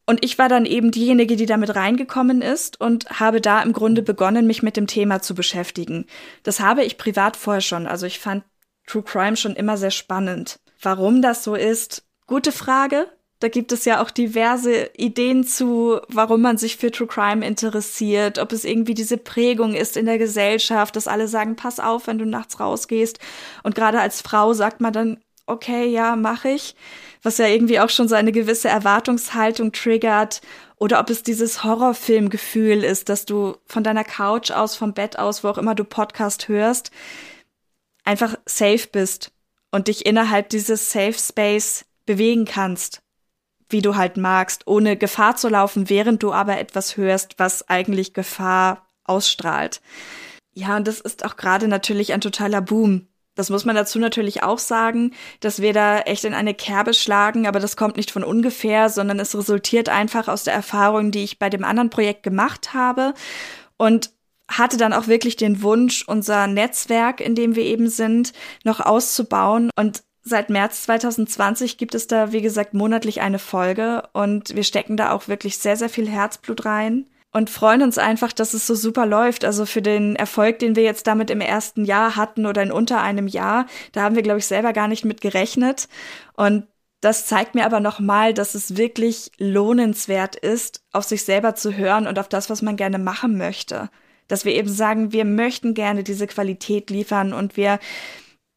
Und 0.06 0.24
ich 0.24 0.38
war 0.38 0.50
dann 0.50 0.68
eben 0.68 0.92
diejenige, 0.92 1.36
die 1.36 1.48
damit 1.48 1.76
reingekommen 1.76 2.44
ist 2.44 2.80
und 2.80 3.10
habe 3.10 3.42
da 3.42 3.64
im 3.64 3.74
Grunde 3.74 4.04
begonnen, 4.04 4.46
mich 4.46 4.62
mit 4.62 4.78
dem 4.78 4.86
Thema 4.86 5.20
zu 5.20 5.34
beschäftigen. 5.34 6.06
Das 6.44 6.60
habe 6.60 6.84
ich 6.84 7.00
privat 7.00 7.38
vorher 7.38 7.62
schon. 7.62 7.88
Also 7.88 8.06
ich 8.06 8.20
fand 8.20 8.44
True 8.86 9.02
Crime 9.02 9.36
schon 9.36 9.56
immer 9.56 9.78
sehr 9.78 9.90
spannend. 9.90 10.60
Warum 10.86 11.24
das 11.24 11.44
so 11.44 11.56
ist, 11.56 12.04
gute 12.28 12.52
Frage. 12.52 13.08
Da 13.40 13.48
gibt 13.48 13.72
es 13.72 13.86
ja 13.86 14.04
auch 14.04 14.12
diverse 14.12 14.92
Ideen 14.96 15.44
zu, 15.44 16.00
warum 16.10 16.42
man 16.42 16.60
sich 16.60 16.78
für 16.78 16.92
True 16.92 17.08
Crime 17.08 17.46
interessiert, 17.46 18.38
ob 18.38 18.52
es 18.52 18.64
irgendwie 18.64 18.94
diese 18.94 19.18
Prägung 19.18 19.74
ist 19.74 19.98
in 19.98 20.06
der 20.06 20.20
Gesellschaft, 20.20 20.96
dass 20.96 21.08
alle 21.08 21.28
sagen, 21.28 21.56
pass 21.56 21.80
auf, 21.80 22.06
wenn 22.06 22.20
du 22.20 22.26
nachts 22.26 22.60
rausgehst. 22.60 23.18
Und 23.64 23.74
gerade 23.74 24.00
als 24.00 24.22
Frau 24.22 24.54
sagt 24.54 24.80
man 24.80 24.94
dann, 24.94 25.18
okay, 25.48 25.88
ja, 25.88 26.16
mach 26.16 26.46
ich, 26.46 26.76
was 27.24 27.40
ja 27.40 27.48
irgendwie 27.48 27.80
auch 27.80 27.90
schon 27.90 28.08
so 28.08 28.14
eine 28.14 28.32
gewisse 28.32 28.70
Erwartungshaltung 28.70 29.72
triggert. 29.72 30.42
Oder 30.78 31.00
ob 31.00 31.10
es 31.10 31.24
dieses 31.24 31.64
Horrorfilmgefühl 31.64 32.84
ist, 32.84 33.10
dass 33.10 33.26
du 33.26 33.58
von 33.66 33.84
deiner 33.84 34.04
Couch 34.04 34.52
aus, 34.52 34.76
vom 34.76 34.94
Bett 34.94 35.18
aus, 35.18 35.44
wo 35.44 35.48
auch 35.48 35.58
immer 35.58 35.74
du 35.74 35.84
Podcast 35.84 36.48
hörst, 36.48 36.92
einfach 38.04 38.36
safe 38.46 38.88
bist 38.92 39.32
und 39.76 39.90
dich 39.90 40.06
innerhalb 40.06 40.48
dieses 40.48 40.90
Safe 40.90 41.14
Space 41.14 41.84
bewegen 42.06 42.46
kannst, 42.46 43.02
wie 43.68 43.82
du 43.82 43.98
halt 43.98 44.16
magst, 44.16 44.68
ohne 44.68 44.96
Gefahr 44.96 45.36
zu 45.36 45.50
laufen, 45.50 45.90
während 45.90 46.24
du 46.24 46.32
aber 46.32 46.58
etwas 46.58 46.96
hörst, 46.96 47.40
was 47.40 47.68
eigentlich 47.68 48.14
Gefahr 48.14 48.88
ausstrahlt. 49.04 49.82
Ja, 50.54 50.78
und 50.78 50.88
das 50.88 51.02
ist 51.02 51.26
auch 51.26 51.36
gerade 51.36 51.68
natürlich 51.68 52.14
ein 52.14 52.22
totaler 52.22 52.62
Boom. 52.62 53.10
Das 53.36 53.50
muss 53.50 53.66
man 53.66 53.76
dazu 53.76 54.00
natürlich 54.00 54.44
auch 54.44 54.60
sagen, 54.60 55.12
dass 55.42 55.62
wir 55.62 55.74
da 55.74 56.00
echt 56.00 56.24
in 56.24 56.34
eine 56.34 56.54
Kerbe 56.54 56.94
schlagen, 56.94 57.46
aber 57.46 57.60
das 57.60 57.76
kommt 57.76 57.98
nicht 57.98 58.12
von 58.12 58.24
ungefähr, 58.24 58.88
sondern 58.88 59.20
es 59.20 59.38
resultiert 59.38 59.90
einfach 59.90 60.30
aus 60.30 60.46
der 60.46 60.54
Erfahrung, 60.54 61.12
die 61.12 61.26
ich 61.26 61.38
bei 61.38 61.50
dem 61.50 61.66
anderen 61.66 61.90
Projekt 61.90 62.24
gemacht 62.24 62.74
habe. 62.74 63.14
Und 63.76 64.12
hatte 64.50 64.78
dann 64.78 64.94
auch 64.94 65.08
wirklich 65.08 65.36
den 65.36 65.62
Wunsch, 65.62 66.04
unser 66.08 66.48
Netzwerk, 66.48 67.20
in 67.20 67.36
dem 67.36 67.56
wir 67.56 67.64
eben 67.64 67.90
sind, 67.90 68.34
noch 68.64 68.80
auszubauen. 68.80 69.72
Und 69.76 70.04
seit 70.22 70.50
März 70.50 70.84
2020 70.84 71.78
gibt 71.78 71.96
es 71.96 72.08
da, 72.08 72.32
wie 72.32 72.42
gesagt, 72.42 72.74
monatlich 72.74 73.22
eine 73.22 73.40
Folge 73.40 74.04
und 74.14 74.56
wir 74.56 74.64
stecken 74.64 74.98
da 74.98 75.12
auch 75.12 75.28
wirklich 75.28 75.58
sehr, 75.58 75.78
sehr 75.78 75.90
viel 75.90 76.08
Herzblut 76.08 76.66
rein 76.66 77.06
und 77.32 77.50
freuen 77.50 77.84
uns 77.84 77.98
einfach, 77.98 78.34
dass 78.34 78.54
es 78.54 78.66
so 78.66 78.76
super 78.76 79.06
läuft. 79.06 79.46
Also 79.46 79.66
für 79.66 79.82
den 79.82 80.16
Erfolg, 80.16 80.60
den 80.60 80.76
wir 80.76 80.84
jetzt 80.84 81.06
damit 81.08 81.30
im 81.30 81.42
ersten 81.42 81.86
Jahr 81.86 82.16
hatten 82.16 82.46
oder 82.46 82.64
in 82.64 82.72
unter 82.72 83.02
einem 83.02 83.28
Jahr, 83.28 83.66
da 83.92 84.04
haben 84.04 84.16
wir, 84.16 84.24
glaube 84.24 84.40
ich, 84.40 84.48
selber 84.48 84.74
gar 84.74 84.88
nicht 84.88 85.06
mit 85.06 85.22
gerechnet. 85.22 85.88
Und 86.34 86.68
das 87.02 87.28
zeigt 87.28 87.54
mir 87.54 87.66
aber 87.66 87.80
nochmal, 87.80 88.34
dass 88.34 88.56
es 88.56 88.78
wirklich 88.78 89.32
lohnenswert 89.38 90.36
ist, 90.36 90.82
auf 90.92 91.04
sich 91.04 91.24
selber 91.24 91.56
zu 91.56 91.76
hören 91.76 92.08
und 92.08 92.18
auf 92.18 92.30
das, 92.30 92.50
was 92.50 92.62
man 92.62 92.78
gerne 92.78 93.00
machen 93.00 93.38
möchte 93.38 93.90
dass 94.28 94.46
wir 94.46 94.54
eben 94.54 94.70
sagen, 94.70 95.12
wir 95.12 95.26
möchten 95.26 95.74
gerne 95.74 96.04
diese 96.04 96.28
Qualität 96.28 96.90
liefern 96.90 97.34
und 97.34 97.58
wir, 97.58 97.80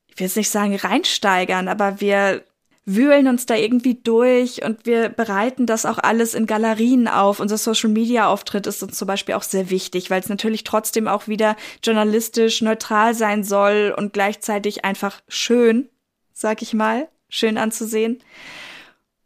ich 0.08 0.18
will 0.18 0.26
jetzt 0.26 0.36
nicht 0.36 0.50
sagen 0.50 0.74
reinsteigern, 0.74 1.68
aber 1.68 2.00
wir 2.00 2.42
wühlen 2.90 3.28
uns 3.28 3.44
da 3.44 3.54
irgendwie 3.54 3.96
durch 3.96 4.64
und 4.64 4.86
wir 4.86 5.10
bereiten 5.10 5.66
das 5.66 5.84
auch 5.84 5.98
alles 5.98 6.32
in 6.32 6.46
Galerien 6.46 7.06
auf. 7.06 7.38
Unser 7.38 7.58
Social 7.58 7.90
Media 7.90 8.28
Auftritt 8.28 8.66
ist 8.66 8.82
uns 8.82 8.96
zum 8.96 9.06
Beispiel 9.06 9.34
auch 9.34 9.42
sehr 9.42 9.68
wichtig, 9.68 10.08
weil 10.08 10.20
es 10.20 10.30
natürlich 10.30 10.64
trotzdem 10.64 11.06
auch 11.06 11.28
wieder 11.28 11.54
journalistisch 11.84 12.62
neutral 12.62 13.14
sein 13.14 13.44
soll 13.44 13.94
und 13.94 14.14
gleichzeitig 14.14 14.86
einfach 14.86 15.20
schön, 15.28 15.90
sag 16.32 16.62
ich 16.62 16.72
mal, 16.72 17.08
schön 17.28 17.58
anzusehen. 17.58 18.22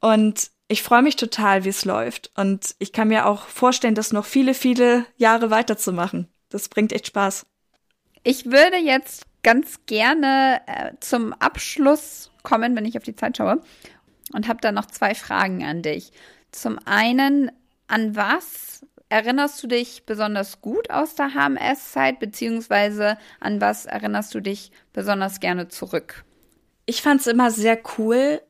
Und 0.01 0.51
ich 0.73 0.83
freue 0.83 1.03
mich 1.03 1.17
total, 1.17 1.65
wie 1.65 1.69
es 1.69 1.85
läuft. 1.85 2.31
Und 2.35 2.75
ich 2.79 2.93
kann 2.93 3.09
mir 3.09 3.27
auch 3.27 3.47
vorstellen, 3.47 3.95
das 3.95 4.13
noch 4.13 4.25
viele, 4.25 4.55
viele 4.55 5.05
Jahre 5.17 5.51
weiterzumachen. 5.51 6.29
Das 6.49 6.71
bringt 6.71 6.93
echt 6.93 7.09
Spaß. 7.09 7.45
Ich 8.23 8.47
würde 8.47 8.79
jetzt 8.79 9.27
ganz 9.43 9.81
gerne 9.85 10.63
äh, 10.67 10.93
zum 11.01 11.35
Abschluss 11.35 12.31
kommen, 12.43 12.75
wenn 12.75 12.87
ich 12.87 12.97
auf 12.97 13.03
die 13.03 13.15
Zeit 13.15 13.37
schaue. 13.37 13.61
Und 14.33 14.49
habe 14.49 14.61
da 14.63 14.73
noch 14.73 14.87
zwei 14.87 15.15
Fragen 15.15 15.63
an 15.63 15.83
dich. 15.83 16.11
Zum 16.53 16.79
einen, 16.87 17.53
an 17.87 18.17
was 18.17 18.87
erinnerst 19.11 19.63
du 19.63 19.67
dich 19.67 20.07
besonders 20.07 20.63
gut 20.63 20.89
aus 20.89 21.15
der 21.17 21.35
HMS-Zeit, 21.35 22.19
beziehungsweise 22.19 23.19
an 23.41 23.61
was 23.61 23.85
erinnerst 23.85 24.35
du 24.35 24.41
dich 24.41 24.73
besonders 24.95 25.39
gerne 25.39 25.69
zurück? 25.69 26.25
Ich 26.87 27.03
fand 27.03 27.21
es 27.21 27.27
immer 27.27 27.51
sehr 27.51 27.79
cool, 27.99 28.41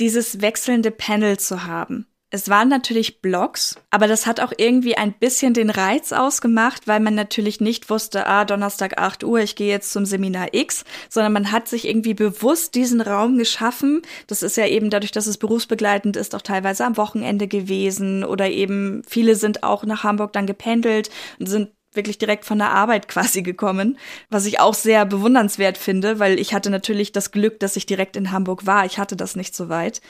dieses 0.00 0.40
wechselnde 0.40 0.90
Panel 0.90 1.38
zu 1.38 1.64
haben. 1.64 2.06
Es 2.32 2.48
waren 2.48 2.68
natürlich 2.68 3.20
Blogs, 3.20 3.74
aber 3.90 4.06
das 4.06 4.24
hat 4.24 4.38
auch 4.38 4.52
irgendwie 4.56 4.96
ein 4.96 5.12
bisschen 5.12 5.52
den 5.52 5.68
Reiz 5.68 6.12
ausgemacht, 6.12 6.86
weil 6.86 7.00
man 7.00 7.16
natürlich 7.16 7.60
nicht 7.60 7.90
wusste, 7.90 8.28
ah, 8.28 8.44
Donnerstag 8.44 8.98
8 8.98 9.24
Uhr, 9.24 9.40
ich 9.40 9.56
gehe 9.56 9.68
jetzt 9.68 9.90
zum 9.92 10.06
Seminar 10.06 10.54
X, 10.54 10.84
sondern 11.08 11.32
man 11.32 11.50
hat 11.50 11.66
sich 11.66 11.88
irgendwie 11.88 12.14
bewusst 12.14 12.76
diesen 12.76 13.00
Raum 13.00 13.36
geschaffen. 13.36 14.02
Das 14.28 14.44
ist 14.44 14.56
ja 14.56 14.66
eben 14.68 14.90
dadurch, 14.90 15.10
dass 15.10 15.26
es 15.26 15.38
berufsbegleitend 15.38 16.16
ist, 16.16 16.36
auch 16.36 16.42
teilweise 16.42 16.84
am 16.84 16.96
Wochenende 16.96 17.48
gewesen 17.48 18.22
oder 18.22 18.48
eben 18.48 19.02
viele 19.08 19.34
sind 19.34 19.64
auch 19.64 19.84
nach 19.84 20.04
Hamburg 20.04 20.32
dann 20.32 20.46
gependelt 20.46 21.10
und 21.40 21.46
sind 21.46 21.70
wirklich 21.92 22.18
direkt 22.18 22.44
von 22.44 22.58
der 22.58 22.70
Arbeit 22.70 23.08
quasi 23.08 23.42
gekommen, 23.42 23.98
was 24.28 24.46
ich 24.46 24.60
auch 24.60 24.74
sehr 24.74 25.04
bewundernswert 25.06 25.78
finde, 25.78 26.18
weil 26.18 26.38
ich 26.38 26.54
hatte 26.54 26.70
natürlich 26.70 27.12
das 27.12 27.30
Glück, 27.32 27.60
dass 27.60 27.76
ich 27.76 27.86
direkt 27.86 28.16
in 28.16 28.32
Hamburg 28.32 28.66
war. 28.66 28.86
Ich 28.86 28.98
hatte 28.98 29.16
das 29.16 29.36
nicht 29.36 29.54
so 29.54 29.68
weit 29.68 30.00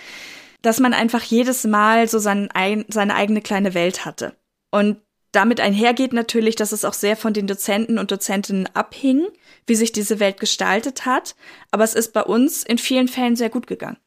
dass 0.63 0.81
man 0.81 0.95
einfach 0.95 1.23
jedes 1.23 1.65
Mal 1.65 2.09
so 2.09 2.19
sein, 2.19 2.49
seine 2.89 3.15
eigene 3.15 3.41
kleine 3.41 3.75
Welt 3.75 4.05
hatte. 4.05 4.37
Und 4.71 4.99
damit 5.33 5.61
einhergeht 5.61 6.13
natürlich, 6.13 6.57
dass 6.57 6.73
es 6.73 6.85
auch 6.85 6.93
sehr 6.93 7.17
von 7.17 7.33
den 7.33 7.47
Dozenten 7.47 7.99
und 7.99 8.11
Dozentinnen 8.11 8.69
abhing, 8.75 9.27
wie 9.67 9.77
sich 9.77 9.93
diese 9.93 10.19
Welt 10.19 10.41
gestaltet 10.41 11.07
hat. 11.07 11.37
Aber 11.71 11.85
es 11.85 11.95
ist 11.95 12.13
bei 12.13 12.23
uns 12.23 12.65
in 12.65 12.79
vielen 12.79 13.09
Fällen 13.09 13.37
sehr 13.37 13.51
gut 13.51 13.67
gegangen. 13.67 13.99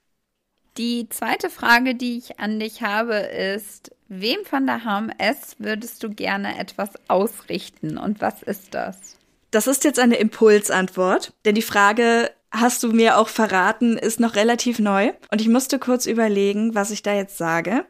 Die 0.78 1.08
zweite 1.10 1.50
Frage, 1.50 1.96
die 1.96 2.18
ich 2.18 2.40
an 2.40 2.60
dich 2.60 2.82
habe, 2.82 3.16
ist, 3.16 3.93
wem 4.22 4.46
von 4.46 4.66
der 4.66 4.84
HMS 4.84 5.56
würdest 5.60 6.04
du 6.04 6.10
gerne 6.10 6.60
etwas 6.60 6.90
ausrichten 7.08 7.98
und 7.98 8.22
was 8.22 8.44
ist 8.44 8.74
das? 8.74 9.18
Das 9.52 9.68
ist 9.68 9.84
jetzt 9.84 10.00
eine 10.00 10.16
Impulsantwort, 10.16 11.34
denn 11.46 11.56
die 11.56 11.62
Frage 11.62 12.32
hast 12.52 12.84
du 12.84 12.92
mir 12.92 13.18
auch 13.18 13.28
verraten, 13.28 13.98
ist 13.98 14.20
noch 14.20 14.36
relativ 14.36 14.80
neu. 14.80 15.12
Und 15.32 15.42
ich 15.42 15.50
musste 15.50 15.80
kurz 15.80 16.06
überlegen, 16.06 16.76
was 16.76 16.92
ich 16.92 17.02
da 17.02 17.14
jetzt 17.14 17.38
sage. 17.38 17.86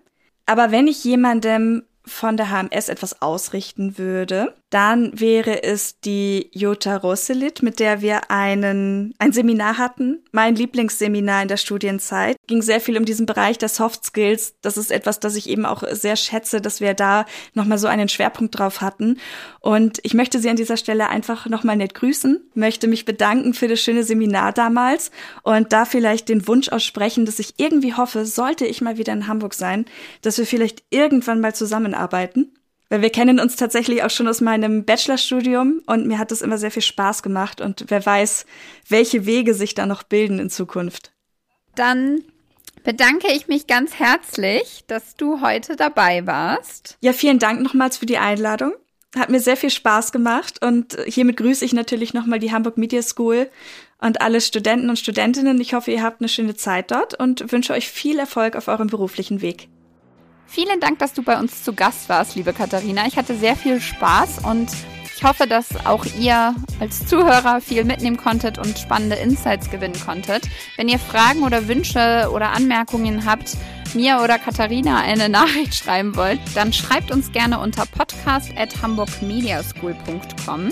Aber 0.45 0.71
wenn 0.71 0.87
ich 0.87 1.03
jemandem 1.03 1.83
von 2.05 2.37
der 2.37 2.49
HMS 2.49 2.89
etwas 2.89 3.21
ausrichten 3.21 3.97
würde, 3.97 4.55
dann 4.73 5.19
wäre 5.19 5.61
es 5.61 5.99
die 5.99 6.49
Jutta 6.51 6.97
Rosselit, 6.97 7.61
mit 7.61 7.79
der 7.79 8.01
wir 8.01 8.31
einen, 8.31 9.13
ein 9.19 9.31
Seminar 9.31 9.77
hatten. 9.77 10.23
Mein 10.31 10.55
Lieblingsseminar 10.55 11.43
in 11.43 11.47
der 11.47 11.57
Studienzeit. 11.57 12.37
Ging 12.47 12.63
sehr 12.63 12.81
viel 12.81 12.97
um 12.97 13.05
diesen 13.05 13.27
Bereich 13.27 13.59
der 13.59 13.69
Soft 13.69 14.03
Skills. 14.03 14.55
Das 14.61 14.77
ist 14.77 14.91
etwas, 14.91 15.19
das 15.19 15.35
ich 15.35 15.47
eben 15.47 15.67
auch 15.67 15.83
sehr 15.91 16.15
schätze, 16.15 16.59
dass 16.59 16.81
wir 16.81 16.95
da 16.95 17.25
nochmal 17.53 17.77
so 17.77 17.85
einen 17.85 18.09
Schwerpunkt 18.09 18.57
drauf 18.57 18.81
hatten. 18.81 19.19
Und 19.59 19.99
ich 20.01 20.15
möchte 20.15 20.39
Sie 20.39 20.49
an 20.49 20.55
dieser 20.55 20.77
Stelle 20.77 21.07
einfach 21.07 21.47
nochmal 21.47 21.77
nett 21.77 21.93
grüßen, 21.93 22.41
möchte 22.55 22.87
mich 22.87 23.05
bedanken 23.05 23.53
für 23.53 23.67
das 23.67 23.79
schöne 23.79 24.03
Seminar 24.03 24.53
damals 24.53 25.11
und 25.43 25.71
da 25.71 25.85
vielleicht 25.85 26.29
den 26.29 26.47
Wunsch 26.47 26.69
aussprechen, 26.69 27.25
dass 27.25 27.37
ich 27.37 27.53
irgendwie 27.57 27.93
hoffe, 27.93 28.25
sollte 28.25 28.65
ich 28.65 28.81
mal 28.81 28.97
wieder 28.97 29.13
in 29.13 29.27
Hamburg 29.27 29.53
sein, 29.53 29.85
dass 30.23 30.39
wir 30.39 30.47
vielleicht 30.47 30.83
irgendwann 30.89 31.41
mal 31.41 31.53
zusammenarbeiten 31.53 32.51
weil 32.93 33.01
wir 33.01 33.09
kennen 33.09 33.39
uns 33.39 33.55
tatsächlich 33.55 34.03
auch 34.03 34.11
schon 34.11 34.27
aus 34.27 34.39
meinem 34.39 34.85
Bachelorstudium 34.85 35.81
und 35.87 36.05
mir 36.05 36.19
hat 36.19 36.31
es 36.31 36.43
immer 36.43 36.59
sehr 36.59 36.69
viel 36.69 36.83
Spaß 36.83 37.23
gemacht 37.23 37.59
und 37.59 37.85
wer 37.87 38.05
weiß, 38.05 38.45
welche 38.87 39.25
Wege 39.25 39.55
sich 39.55 39.73
da 39.73 39.87
noch 39.87 40.03
bilden 40.03 40.37
in 40.37 40.51
Zukunft. 40.51 41.11
Dann 41.73 42.21
bedanke 42.83 43.31
ich 43.33 43.47
mich 43.47 43.65
ganz 43.65 43.95
herzlich, 43.95 44.83
dass 44.85 45.15
du 45.15 45.41
heute 45.41 45.75
dabei 45.75 46.27
warst. 46.27 46.99
Ja, 47.01 47.13
vielen 47.13 47.39
Dank 47.39 47.63
nochmals 47.63 47.97
für 47.97 48.05
die 48.05 48.19
Einladung. 48.19 48.73
Hat 49.15 49.31
mir 49.31 49.39
sehr 49.39 49.57
viel 49.57 49.71
Spaß 49.71 50.11
gemacht 50.11 50.63
und 50.63 50.95
hiermit 51.07 51.37
grüße 51.37 51.65
ich 51.65 51.73
natürlich 51.73 52.13
nochmal 52.13 52.37
die 52.37 52.51
Hamburg 52.51 52.77
Media 52.77 53.01
School 53.01 53.49
und 54.01 54.21
alle 54.21 54.39
Studenten 54.39 54.91
und 54.91 54.99
Studentinnen. 54.99 55.59
Ich 55.59 55.73
hoffe, 55.73 55.89
ihr 55.89 56.03
habt 56.03 56.21
eine 56.21 56.29
schöne 56.29 56.55
Zeit 56.55 56.91
dort 56.91 57.19
und 57.19 57.51
wünsche 57.51 57.73
euch 57.73 57.89
viel 57.89 58.19
Erfolg 58.19 58.55
auf 58.55 58.67
eurem 58.67 58.85
beruflichen 58.85 59.41
Weg. 59.41 59.67
Vielen 60.53 60.79
Dank, 60.79 60.99
dass 60.99 61.13
du 61.13 61.23
bei 61.23 61.39
uns 61.39 61.63
zu 61.63 61.73
Gast 61.73 62.09
warst, 62.09 62.35
liebe 62.35 62.53
Katharina. 62.53 63.07
Ich 63.07 63.17
hatte 63.17 63.35
sehr 63.35 63.55
viel 63.55 63.81
Spaß 63.81 64.45
und 64.45 64.69
ich 65.15 65.23
hoffe, 65.23 65.47
dass 65.47 65.83
auch 65.83 66.05
ihr 66.19 66.53
als 66.79 67.07
Zuhörer 67.07 67.59
viel 67.59 67.83
mitnehmen 67.85 68.17
konntet 68.17 68.59
und 68.59 68.77
spannende 68.77 69.15
Insights 69.15 69.71
gewinnen 69.71 69.99
konntet. 70.05 70.47
Wenn 70.77 70.89
ihr 70.89 70.99
Fragen 70.99 71.41
oder 71.41 71.67
Wünsche 71.67 72.29
oder 72.31 72.51
Anmerkungen 72.51 73.25
habt, 73.25 73.57
mir 73.95 74.19
oder 74.23 74.37
Katharina 74.37 74.99
eine 74.99 75.27
Nachricht 75.39 75.73
schreiben 75.73 76.15
wollt, 76.15 76.39
dann 76.53 76.71
schreibt 76.71 77.09
uns 77.09 77.31
gerne 77.31 77.59
unter 77.59 77.87
podcast 77.87 78.51
at 78.55 78.79
hamburgmediaschool.com. 78.79 80.71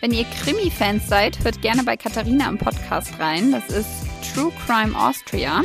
Wenn 0.00 0.12
ihr 0.12 0.24
Krimi-Fans 0.24 1.06
seid, 1.06 1.44
hört 1.44 1.60
gerne 1.60 1.82
bei 1.82 1.98
Katharina 1.98 2.48
im 2.48 2.56
Podcast 2.56 3.20
rein. 3.20 3.52
Das 3.52 3.68
ist 3.68 3.90
True 4.32 4.52
Crime 4.66 4.98
Austria 4.98 5.62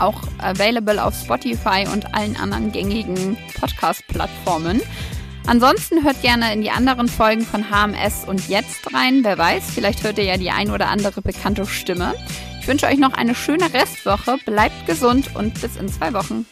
auch 0.00 0.22
available 0.38 1.02
auf 1.02 1.14
Spotify 1.14 1.86
und 1.92 2.14
allen 2.14 2.36
anderen 2.36 2.72
gängigen 2.72 3.36
Podcast-Plattformen. 3.60 4.82
Ansonsten 5.46 6.04
hört 6.04 6.20
gerne 6.20 6.52
in 6.52 6.60
die 6.60 6.70
anderen 6.70 7.08
Folgen 7.08 7.42
von 7.42 7.70
HMS 7.70 8.24
und 8.26 8.48
Jetzt 8.48 8.92
rein. 8.92 9.24
Wer 9.24 9.38
weiß, 9.38 9.70
vielleicht 9.74 10.02
hört 10.04 10.18
ihr 10.18 10.24
ja 10.24 10.36
die 10.36 10.50
ein 10.50 10.70
oder 10.70 10.88
andere 10.88 11.22
bekannte 11.22 11.64
Stimme. 11.66 12.14
Ich 12.60 12.68
wünsche 12.68 12.86
euch 12.86 12.98
noch 12.98 13.14
eine 13.14 13.34
schöne 13.34 13.72
Restwoche, 13.72 14.36
bleibt 14.44 14.86
gesund 14.86 15.34
und 15.34 15.58
bis 15.60 15.76
in 15.76 15.88
zwei 15.88 16.12
Wochen. 16.12 16.44